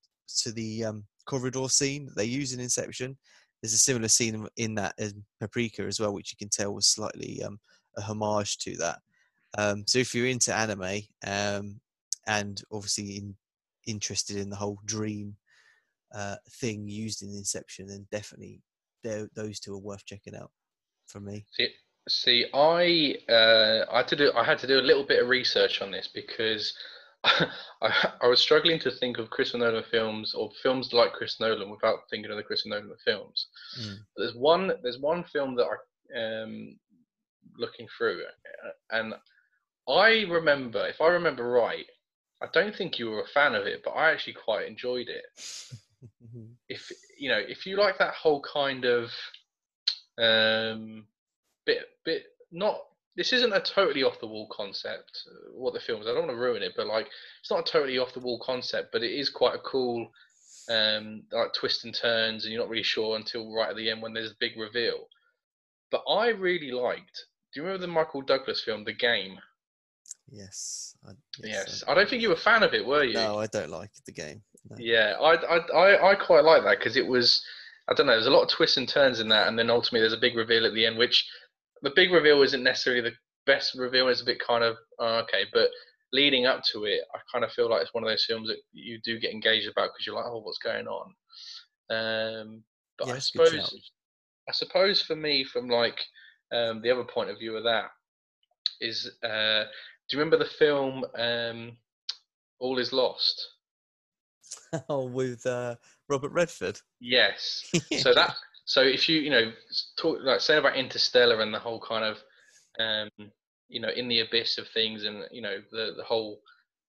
to 0.42 0.52
the 0.52 0.84
um, 0.84 1.04
corridor 1.26 1.68
scene 1.68 2.06
that 2.06 2.16
they 2.16 2.24
use 2.24 2.52
in 2.52 2.60
Inception. 2.60 3.16
There's 3.62 3.72
a 3.72 3.78
similar 3.78 4.08
scene 4.08 4.46
in 4.58 4.74
that 4.74 4.94
in 4.98 5.24
Paprika 5.40 5.84
as 5.84 5.98
well, 5.98 6.12
which 6.12 6.32
you 6.32 6.36
can 6.36 6.50
tell 6.50 6.74
was 6.74 6.88
slightly 6.88 7.42
um, 7.42 7.58
a 7.96 8.02
homage 8.02 8.58
to 8.58 8.76
that. 8.78 8.98
Um, 9.56 9.84
so 9.86 9.98
if 9.98 10.14
you're 10.14 10.26
into 10.26 10.54
anime 10.54 11.02
um, 11.26 11.80
and 12.26 12.60
obviously 12.72 13.16
in 13.16 13.36
interested 13.86 14.36
in 14.36 14.50
the 14.50 14.56
whole 14.56 14.78
dream 14.86 15.36
uh, 16.14 16.36
thing 16.60 16.88
used 16.88 17.22
in 17.22 17.28
Inception, 17.30 17.86
then 17.86 18.06
definitely 18.10 18.60
those 19.34 19.60
two 19.60 19.74
are 19.74 19.78
worth 19.78 20.04
checking 20.06 20.34
out 20.34 20.50
for 21.06 21.20
me. 21.20 21.44
See, 21.52 21.68
see 22.08 22.46
I 22.54 23.16
uh, 23.30 23.84
I 23.90 23.98
had 23.98 24.08
to 24.08 24.16
do 24.16 24.32
I 24.34 24.44
had 24.44 24.58
to 24.60 24.66
do 24.66 24.78
a 24.78 24.80
little 24.88 25.04
bit 25.04 25.22
of 25.22 25.28
research 25.28 25.82
on 25.82 25.90
this 25.90 26.08
because 26.12 26.74
I, 27.24 28.10
I, 28.22 28.26
was 28.26 28.40
struggling 28.40 28.78
to 28.80 28.90
think 28.90 29.16
of 29.18 29.30
Chris 29.30 29.54
Nolan 29.54 29.82
films 29.90 30.34
or 30.34 30.50
films 30.62 30.92
like 30.92 31.12
Chris 31.12 31.40
Nolan 31.40 31.70
without 31.70 32.00
thinking 32.10 32.30
of 32.30 32.36
the 32.36 32.42
Chris 32.42 32.66
Nolan 32.66 32.92
films. 33.04 33.48
Mm. 33.80 33.96
There's 34.16 34.34
one 34.34 34.72
there's 34.82 34.98
one 34.98 35.24
film 35.24 35.54
that 35.56 35.66
I 35.66 36.42
um 36.42 36.76
looking 37.58 37.86
through 37.96 38.22
uh, 38.22 38.96
and 38.96 39.14
I 39.88 40.24
remember 40.30 40.86
if 40.86 41.00
I 41.00 41.08
remember 41.08 41.48
right 41.48 41.86
I 42.42 42.46
don't 42.52 42.74
think 42.76 42.98
you 42.98 43.10
were 43.10 43.22
a 43.22 43.26
fan 43.26 43.54
of 43.54 43.66
it, 43.66 43.80
but 43.84 43.92
I 43.92 44.10
actually 44.10 44.34
quite 44.34 44.66
enjoyed 44.66 45.06
it. 45.08 45.24
if 46.68 46.90
you 47.18 47.30
know, 47.30 47.38
if 47.38 47.64
you 47.64 47.76
like 47.76 47.98
that 47.98 48.14
whole 48.14 48.42
kind 48.42 48.84
of 48.84 49.10
um, 50.18 51.06
bit, 51.66 51.82
bit 52.04 52.24
not. 52.52 52.78
This 53.16 53.32
isn't 53.32 53.52
a 53.52 53.60
totally 53.60 54.02
off 54.02 54.18
the 54.18 54.26
wall 54.26 54.48
concept. 54.50 55.12
uh, 55.30 55.52
What 55.52 55.72
the 55.72 55.78
film 55.78 56.00
is, 56.00 56.08
I 56.08 56.10
don't 56.10 56.26
want 56.26 56.32
to 56.32 56.42
ruin 56.42 56.64
it, 56.64 56.72
but 56.76 56.88
like, 56.88 57.06
it's 57.40 57.50
not 57.50 57.60
a 57.60 57.72
totally 57.72 57.96
off 57.96 58.12
the 58.12 58.18
wall 58.18 58.42
concept, 58.44 58.88
but 58.90 59.04
it 59.04 59.12
is 59.12 59.30
quite 59.30 59.54
a 59.54 59.60
cool, 59.60 60.08
um, 60.68 61.22
like 61.30 61.52
twists 61.54 61.84
and 61.84 61.94
turns, 61.94 62.44
and 62.44 62.52
you're 62.52 62.60
not 62.60 62.68
really 62.68 62.82
sure 62.82 63.14
until 63.16 63.54
right 63.54 63.70
at 63.70 63.76
the 63.76 63.88
end 63.88 64.02
when 64.02 64.14
there's 64.14 64.32
a 64.32 64.36
big 64.40 64.58
reveal. 64.58 65.06
But 65.92 66.02
I 66.08 66.30
really 66.30 66.72
liked. 66.72 67.26
Do 67.54 67.60
you 67.60 67.66
remember 67.66 67.86
the 67.86 67.92
Michael 67.92 68.22
Douglas 68.22 68.62
film, 68.64 68.84
The 68.84 68.92
Game? 68.92 69.38
yes. 70.30 70.96
I, 71.06 71.12
Yes. 71.42 71.84
I 71.86 71.94
don't 71.94 72.08
think 72.08 72.22
you 72.22 72.28
were 72.28 72.34
a 72.34 72.38
fan 72.38 72.62
of 72.62 72.74
it, 72.74 72.84
were 72.84 73.04
you? 73.04 73.14
No, 73.14 73.38
I 73.38 73.46
don't 73.46 73.70
like 73.70 73.90
the 74.06 74.12
game. 74.12 74.42
No. 74.68 74.76
Yeah, 74.78 75.14
I, 75.20 75.34
I, 75.34 75.56
I, 75.58 76.10
I 76.10 76.14
quite 76.14 76.44
like 76.44 76.64
that 76.64 76.78
because 76.78 76.96
it 76.96 77.06
was, 77.06 77.44
I 77.88 77.94
don't 77.94 78.06
know, 78.06 78.12
there's 78.12 78.26
a 78.26 78.30
lot 78.30 78.42
of 78.42 78.48
twists 78.48 78.76
and 78.76 78.88
turns 78.88 79.20
in 79.20 79.28
that, 79.28 79.46
and 79.46 79.58
then 79.58 79.70
ultimately 79.70 80.00
there's 80.00 80.14
a 80.14 80.20
big 80.20 80.36
reveal 80.36 80.64
at 80.66 80.72
the 80.74 80.86
end, 80.86 80.98
which 80.98 81.28
the 81.82 81.92
big 81.94 82.10
reveal 82.10 82.42
isn't 82.42 82.62
necessarily 82.62 83.02
the 83.02 83.14
best 83.46 83.74
reveal. 83.76 84.08
It's 84.08 84.22
a 84.22 84.24
bit 84.24 84.40
kind 84.40 84.64
of 84.64 84.76
oh, 84.98 85.18
okay, 85.18 85.44
but 85.52 85.68
leading 86.12 86.46
up 86.46 86.62
to 86.72 86.84
it, 86.84 87.02
I 87.14 87.18
kind 87.30 87.44
of 87.44 87.52
feel 87.52 87.68
like 87.68 87.82
it's 87.82 87.92
one 87.94 88.02
of 88.04 88.08
those 88.08 88.24
films 88.24 88.48
that 88.48 88.58
you 88.72 88.98
do 89.04 89.20
get 89.20 89.32
engaged 89.32 89.68
about 89.68 89.90
because 89.92 90.06
you're 90.06 90.16
like, 90.16 90.26
oh, 90.26 90.40
what's 90.40 90.58
going 90.58 90.86
on? 90.86 91.14
Um, 91.90 92.64
but 92.98 93.08
Yeah, 93.08 93.12
I 93.12 93.16
that's 93.16 93.34
a 93.34 93.38
good 93.38 93.46
suppose. 93.48 93.90
I 94.48 94.52
suppose 94.52 95.02
for 95.02 95.16
me, 95.16 95.44
from 95.44 95.68
like 95.68 96.00
um, 96.54 96.80
the 96.82 96.90
other 96.90 97.04
point 97.04 97.30
of 97.30 97.38
view 97.38 97.56
of 97.56 97.64
that 97.64 97.90
is, 98.80 99.10
uh, 99.22 99.64
do 100.08 100.16
you 100.16 100.18
remember 100.18 100.38
the 100.38 100.50
film 100.50 101.04
um, 101.18 101.76
All 102.60 102.78
Is 102.78 102.92
Lost? 102.92 103.48
oh, 104.88 105.04
with 105.04 105.44
uh, 105.46 105.76
Robert 106.08 106.32
Redford. 106.32 106.80
Yes. 107.00 107.70
so 107.98 108.14
that 108.14 108.34
so 108.64 108.82
if 108.82 109.08
you 109.08 109.20
you 109.20 109.30
know 109.30 109.52
talk 109.96 110.18
like 110.22 110.40
say 110.40 110.56
about 110.56 110.76
interstellar 110.76 111.40
and 111.40 111.52
the 111.52 111.58
whole 111.58 111.80
kind 111.80 112.04
of 112.04 112.18
um 112.80 113.30
you 113.68 113.80
know 113.80 113.90
in 113.90 114.08
the 114.08 114.20
abyss 114.20 114.58
of 114.58 114.66
things 114.68 115.04
and 115.04 115.24
you 115.30 115.42
know 115.42 115.58
the 115.70 115.92
the 115.96 116.04
whole 116.04 116.40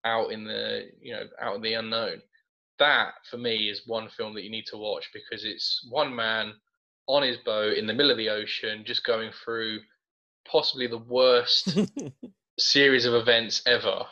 out 0.06 0.32
in 0.32 0.44
the 0.46 0.90
you 1.02 1.14
know 1.14 1.24
out 1.42 1.56
in 1.56 1.62
the 1.62 1.74
unknown 1.74 2.22
that 2.80 3.14
for 3.30 3.38
me 3.38 3.70
is 3.70 3.88
one 3.88 4.10
film 4.10 4.34
that 4.34 4.44
you 4.44 4.50
need 4.50 4.66
to 4.66 4.78
watch 4.78 5.10
because 5.14 5.44
it's 5.44 5.86
one 5.90 6.16
man 6.16 6.54
on 7.08 7.24
his 7.24 7.38
boat 7.38 7.78
in 7.78 7.88
the 7.88 7.94
middle 7.94 8.12
of 8.12 8.18
the 8.18 8.30
ocean 8.30 8.84
just 8.86 9.06
going 9.06 9.32
through 9.44 9.80
possibly 10.50 10.88
the 10.88 10.98
worst 10.98 11.78
series 12.60 13.06
of 13.06 13.14
events 13.14 13.62
ever. 13.66 14.04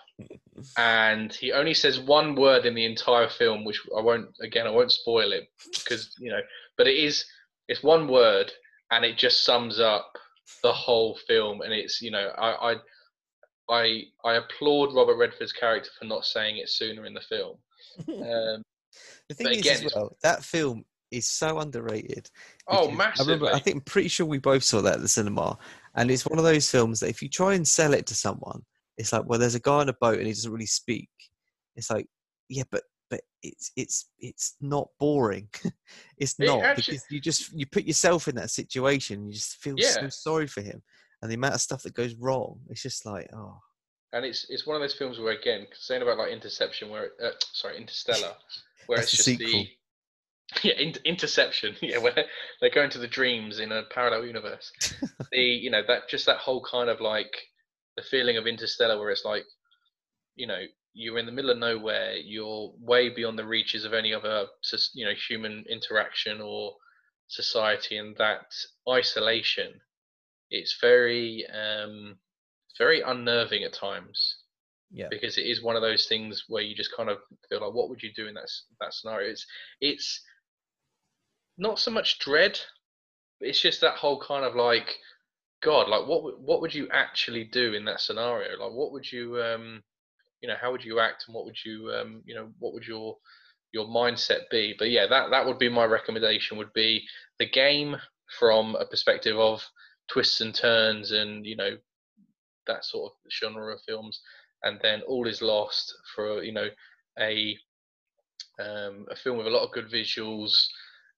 And 0.77 1.33
he 1.33 1.51
only 1.51 1.73
says 1.73 1.99
one 1.99 2.35
word 2.35 2.65
in 2.65 2.75
the 2.75 2.85
entire 2.85 3.29
film 3.29 3.65
which 3.65 3.81
i 3.97 4.01
won't 4.01 4.27
again 4.41 4.67
i 4.67 4.69
won't 4.69 4.91
spoil 4.91 5.31
it 5.31 5.49
because 5.73 6.13
you 6.19 6.29
know 6.29 6.39
but 6.77 6.87
it 6.87 6.95
is 6.95 7.25
it's 7.67 7.83
one 7.83 8.07
word 8.07 8.51
and 8.91 9.03
it 9.03 9.17
just 9.17 9.43
sums 9.43 9.79
up 9.79 10.11
the 10.61 10.71
whole 10.71 11.17
film. 11.27 11.61
And 11.61 11.73
it's 11.73 12.01
you 12.01 12.11
know 12.11 12.29
i 12.37 12.73
i 12.73 12.75
i, 13.69 14.01
I 14.25 14.33
applaud 14.35 14.93
robert 14.93 15.15
redford's 15.15 15.53
character 15.53 15.89
for 15.97 16.05
not 16.05 16.25
saying 16.25 16.57
it 16.57 16.69
sooner 16.69 17.05
in 17.05 17.13
the 17.13 17.21
film. 17.21 17.57
Um, 18.07 18.63
the 19.29 19.35
thing 19.35 19.45
but 19.45 19.53
is, 19.53 19.59
again, 19.59 19.85
as 19.85 19.93
well, 19.93 20.17
that 20.23 20.43
film 20.43 20.83
is 21.11 21.27
so 21.27 21.59
underrated. 21.59 22.29
Oh 22.67 22.91
massively 22.91 23.33
I 23.33 23.35
remember. 23.35 23.55
I 23.55 23.59
think 23.59 23.75
I'm 23.75 23.81
pretty 23.81 24.07
sure 24.09 24.25
we 24.25 24.39
both 24.39 24.63
saw 24.63 24.81
that 24.81 24.95
at 24.95 25.01
the 25.01 25.07
cinema, 25.07 25.57
and 25.95 26.09
it's 26.11 26.25
one 26.25 26.39
of 26.39 26.45
those 26.45 26.69
films 26.69 26.99
that 26.99 27.09
if 27.09 27.21
you 27.21 27.29
try 27.29 27.53
and 27.55 27.67
sell 27.67 27.93
it 27.93 28.05
to 28.07 28.15
someone, 28.15 28.61
it's 28.97 29.11
like, 29.13 29.23
well, 29.25 29.39
there's 29.39 29.55
a 29.55 29.59
guy 29.59 29.75
on 29.79 29.89
a 29.89 29.93
boat 29.93 30.17
and 30.17 30.27
he 30.27 30.33
doesn't 30.33 30.51
really 30.51 30.65
speak. 30.65 31.09
It's 31.75 31.89
like, 31.89 32.07
yeah, 32.49 32.63
but 32.71 32.83
but 33.09 33.21
it's 33.41 33.71
it's 33.75 34.09
it's 34.19 34.55
not 34.61 34.87
boring. 34.99 35.49
it's 36.17 36.35
It 36.39 36.45
not 36.47 36.61
actually- 36.63 36.93
because 36.95 37.05
you 37.11 37.19
just 37.19 37.51
you 37.53 37.65
put 37.65 37.83
yourself 37.85 38.27
in 38.27 38.35
that 38.35 38.49
situation. 38.51 39.27
You 39.27 39.33
just 39.33 39.57
feel 39.57 39.75
so 39.79 40.09
sorry 40.09 40.47
for 40.47 40.61
him, 40.61 40.81
and 41.21 41.29
the 41.31 41.35
amount 41.35 41.55
of 41.55 41.61
stuff 41.61 41.83
that 41.83 41.93
goes 41.93 42.15
wrong. 42.15 42.59
It's 42.69 42.81
just 42.81 43.05
like, 43.05 43.29
oh, 43.35 43.59
and 44.13 44.25
it's 44.25 44.45
it's 44.49 44.65
one 44.65 44.75
of 44.75 44.81
those 44.81 44.93
films 44.95 45.19
where 45.19 45.33
again 45.37 45.67
saying 45.73 46.01
about 46.01 46.17
like 46.17 46.31
interception 46.31 46.89
where 46.89 47.11
uh, 47.23 47.31
sorry 47.51 47.77
interstellar 47.77 48.33
where 48.87 48.99
it's 48.99 49.11
just 49.11 49.23
sequel. 49.25 49.47
the 49.47 49.67
yeah 50.63 50.73
in, 50.73 50.95
interception. 51.05 51.75
Yeah 51.81 51.99
where 51.99 52.25
they 52.61 52.69
go 52.69 52.83
into 52.83 52.99
the 52.99 53.07
dreams 53.07 53.59
in 53.59 53.71
a 53.71 53.83
parallel 53.93 54.25
universe. 54.25 54.71
The 55.31 55.39
you 55.39 55.71
know 55.71 55.81
that 55.87 56.09
just 56.09 56.27
that 56.27 56.37
whole 56.37 56.63
kind 56.63 56.89
of 56.89 57.01
like 57.01 57.33
the 57.97 58.03
feeling 58.03 58.37
of 58.37 58.45
interstellar 58.45 58.99
where 58.99 59.09
it's 59.09 59.25
like 59.25 59.45
you 60.35 60.45
know 60.45 60.61
you're 60.93 61.17
in 61.17 61.25
the 61.25 61.31
middle 61.31 61.49
of 61.49 61.57
nowhere 61.57 62.13
you're 62.17 62.71
way 62.77 63.09
beyond 63.09 63.39
the 63.39 63.45
reaches 63.45 63.83
of 63.83 63.93
any 63.93 64.13
other 64.13 64.45
you 64.93 65.05
know 65.05 65.13
human 65.27 65.65
interaction 65.67 66.39
or 66.39 66.73
society 67.27 67.97
and 67.97 68.15
that 68.17 68.45
isolation 68.87 69.81
it's 70.51 70.77
very 70.79 71.45
um 71.47 72.15
very 72.77 73.01
unnerving 73.01 73.63
at 73.63 73.73
times. 73.73 74.37
Yeah, 74.95 75.07
because 75.09 75.39
it 75.39 75.47
is 75.47 75.63
one 75.63 75.75
of 75.75 75.81
those 75.81 76.05
things 76.05 76.43
where 76.47 76.61
you 76.61 76.75
just 76.75 76.95
kind 76.95 77.09
of 77.09 77.17
feel 77.49 77.61
like, 77.61 77.73
what 77.73 77.89
would 77.89 78.03
you 78.03 78.11
do 78.15 78.27
in 78.27 78.35
that 78.35 78.49
that 78.79 78.93
scenario? 78.93 79.31
It's 79.31 79.45
it's 79.81 80.21
not 81.57 81.79
so 81.79 81.91
much 81.91 82.19
dread, 82.19 82.59
it's 83.39 83.61
just 83.61 83.81
that 83.81 83.95
whole 83.95 84.19
kind 84.19 84.45
of 84.45 84.55
like, 84.55 84.97
God, 85.61 85.87
like 85.87 86.07
what 86.07 86.39
what 86.41 86.61
would 86.61 86.73
you 86.73 86.87
actually 86.91 87.45
do 87.45 87.73
in 87.73 87.85
that 87.85 88.01
scenario? 88.01 88.51
Like, 88.51 88.73
what 88.73 88.91
would 88.91 89.11
you 89.11 89.41
um, 89.41 89.83
you 90.41 90.49
know, 90.49 90.55
how 90.59 90.71
would 90.71 90.83
you 90.83 90.99
act, 90.99 91.25
and 91.27 91.35
what 91.35 91.45
would 91.45 91.57
you 91.65 91.91
um, 91.91 92.21
you 92.25 92.35
know, 92.35 92.49
what 92.59 92.73
would 92.73 92.85
your 92.85 93.17
your 93.71 93.85
mindset 93.85 94.49
be? 94.51 94.75
But 94.77 94.89
yeah, 94.89 95.07
that 95.07 95.29
that 95.31 95.45
would 95.45 95.59
be 95.59 95.69
my 95.69 95.85
recommendation. 95.85 96.57
Would 96.57 96.73
be 96.73 97.03
the 97.39 97.49
game 97.49 97.95
from 98.39 98.75
a 98.75 98.85
perspective 98.85 99.37
of 99.37 99.61
twists 100.09 100.41
and 100.41 100.53
turns, 100.53 101.11
and 101.11 101.45
you 101.45 101.55
know, 101.55 101.77
that 102.67 102.85
sort 102.85 103.11
of 103.11 103.31
genre 103.31 103.73
of 103.73 103.81
films 103.87 104.21
and 104.63 104.79
then 104.81 105.01
all 105.07 105.27
is 105.27 105.41
lost 105.41 105.93
for 106.15 106.41
you 106.43 106.53
know 106.53 106.67
a 107.19 107.57
um, 108.59 109.05
a 109.09 109.15
film 109.15 109.37
with 109.37 109.47
a 109.47 109.49
lot 109.49 109.63
of 109.63 109.71
good 109.71 109.89
visuals 109.91 110.67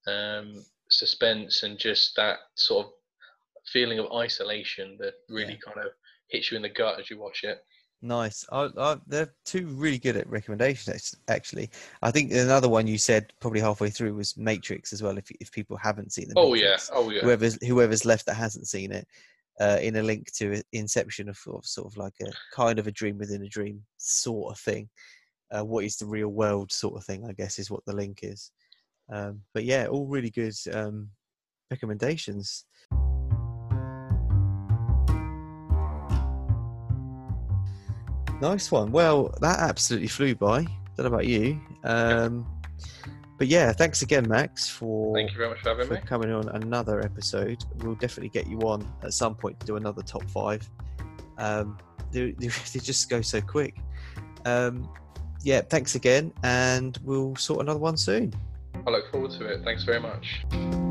um, 0.08 0.64
suspense 0.89 1.64
and 1.64 1.78
just 1.78 2.16
that 2.16 2.38
sort 2.56 2.88
of 2.88 2.91
feeling 3.72 3.99
of 3.99 4.12
isolation 4.12 4.97
that 4.99 5.14
really 5.30 5.53
Yeah. 5.53 5.74
kind 5.74 5.86
of 5.86 5.91
hits 6.30 6.51
you 6.51 6.58
in 6.58 6.64
the 6.64 6.70
gut 6.70 6.99
as 6.99 7.10
you 7.10 7.20
watch 7.20 7.43
it 7.43 7.64
nice. 8.06 8.45
I, 8.51 8.70
I, 8.78 8.97
they're 9.08 9.34
two 9.45 9.68
really 9.68 9.97
good 9.97 10.16
at 10.16 10.30
recommendations. 10.30 11.16
Actually, 11.28 11.70
I 12.01 12.12
think 12.12 12.32
another 12.32 12.70
one 12.70 12.88
you 12.88 12.97
said 12.97 13.34
probably 13.39 13.60
halfway 13.60 13.89
through 13.89 14.14
was 14.16 14.38
Matrix 14.38 14.93
as 14.93 15.03
well. 15.03 15.18
If 15.18 15.30
if 15.39 15.51
people 15.51 15.78
haven't 15.78 16.14
seen 16.14 16.30
the 16.30 16.36
oh 16.38 16.53
yeah 16.53 16.78
oh 16.93 17.10
yeah 17.10 17.22
whoever's 17.22 17.58
whoever's 17.66 18.06
left 18.06 18.26
that 18.28 18.36
hasn't 18.36 18.68
seen 18.68 18.91
it 18.91 19.08
uh, 19.60 19.80
in 19.82 19.95
a 19.97 20.03
link 20.03 20.32
to 20.34 20.62
Inception 20.72 21.30
of, 21.30 21.39
of 21.47 21.66
sort 21.66 21.88
of 21.88 21.97
like 21.97 22.14
a 22.22 22.32
kind 22.53 22.80
of 22.80 22.88
a 22.88 22.91
dream 22.91 23.18
within 23.18 23.43
a 23.43 23.49
dream 23.49 23.82
sort 23.97 24.53
of 24.53 24.60
thing. 24.60 24.89
Uh, 25.56 25.64
what 25.64 25.86
is 25.86 25.97
the 25.97 26.06
real 26.06 26.30
world 26.30 26.72
sort 26.72 26.95
of 26.95 27.06
thing? 27.06 27.26
I 27.28 27.34
guess 27.34 27.60
is 27.60 27.72
what 27.72 27.86
the 27.86 27.95
link 27.95 28.20
is. 28.24 28.51
Um, 29.10 29.41
but 29.53 29.64
yeah, 29.64 29.88
all 29.88 30.08
really 30.08 30.30
good 30.30 30.56
um, 30.74 31.10
recommendations. 31.70 32.66
Nice 38.41 38.72
one. 38.72 38.91
Well, 38.91 39.34
that 39.41 39.60
absolutely 39.60 40.08
flew 40.08 40.36
by. 40.36 40.64
Don't 40.95 40.99
know 40.99 41.06
about 41.06 41.26
you. 41.26 41.60
Um, 41.84 42.45
but 43.38 43.47
yeah, 43.47 43.72
thanks 43.74 44.01
again, 44.01 44.28
Max, 44.28 44.70
for 44.70 45.14
thank 45.14 45.32
you 45.32 45.38
very 45.38 45.49
much 45.49 45.60
for 45.62 45.70
having 45.70 45.88
for 45.88 45.95
me 45.95 45.99
coming 46.06 46.32
on 46.32 46.47
another 46.49 47.01
episode. 47.01 47.64
We'll 47.78 47.95
definitely 47.95 48.30
get 48.30 48.47
you 48.47 48.60
on 48.60 48.88
at 49.03 49.14
some 49.14 49.36
point 49.36 49.60
to 49.60 49.66
do 49.66 49.76
another 49.76 50.01
top 50.01 50.24
five. 50.30 50.70
Um, 51.38 51.78
they, 52.12 52.32
they, 52.32 52.47
they 52.74 52.80
just 52.80 53.10
go 53.10 53.22
so 53.22 53.41
quick. 53.41 53.78
Um, 54.45 54.89
yeah, 55.43 55.62
thanks 55.62 55.95
again, 55.95 56.34
and 56.43 56.97
we'll 57.03 57.36
sort 57.36 57.62
another 57.62 57.80
one 57.80 57.97
soon. 57.97 58.34
I 58.88 58.90
look 58.92 59.12
forward 59.12 59.32
to 59.32 59.46
it. 59.46 59.62
Thanks 59.64 59.84
very 59.84 60.00
much 60.00 60.85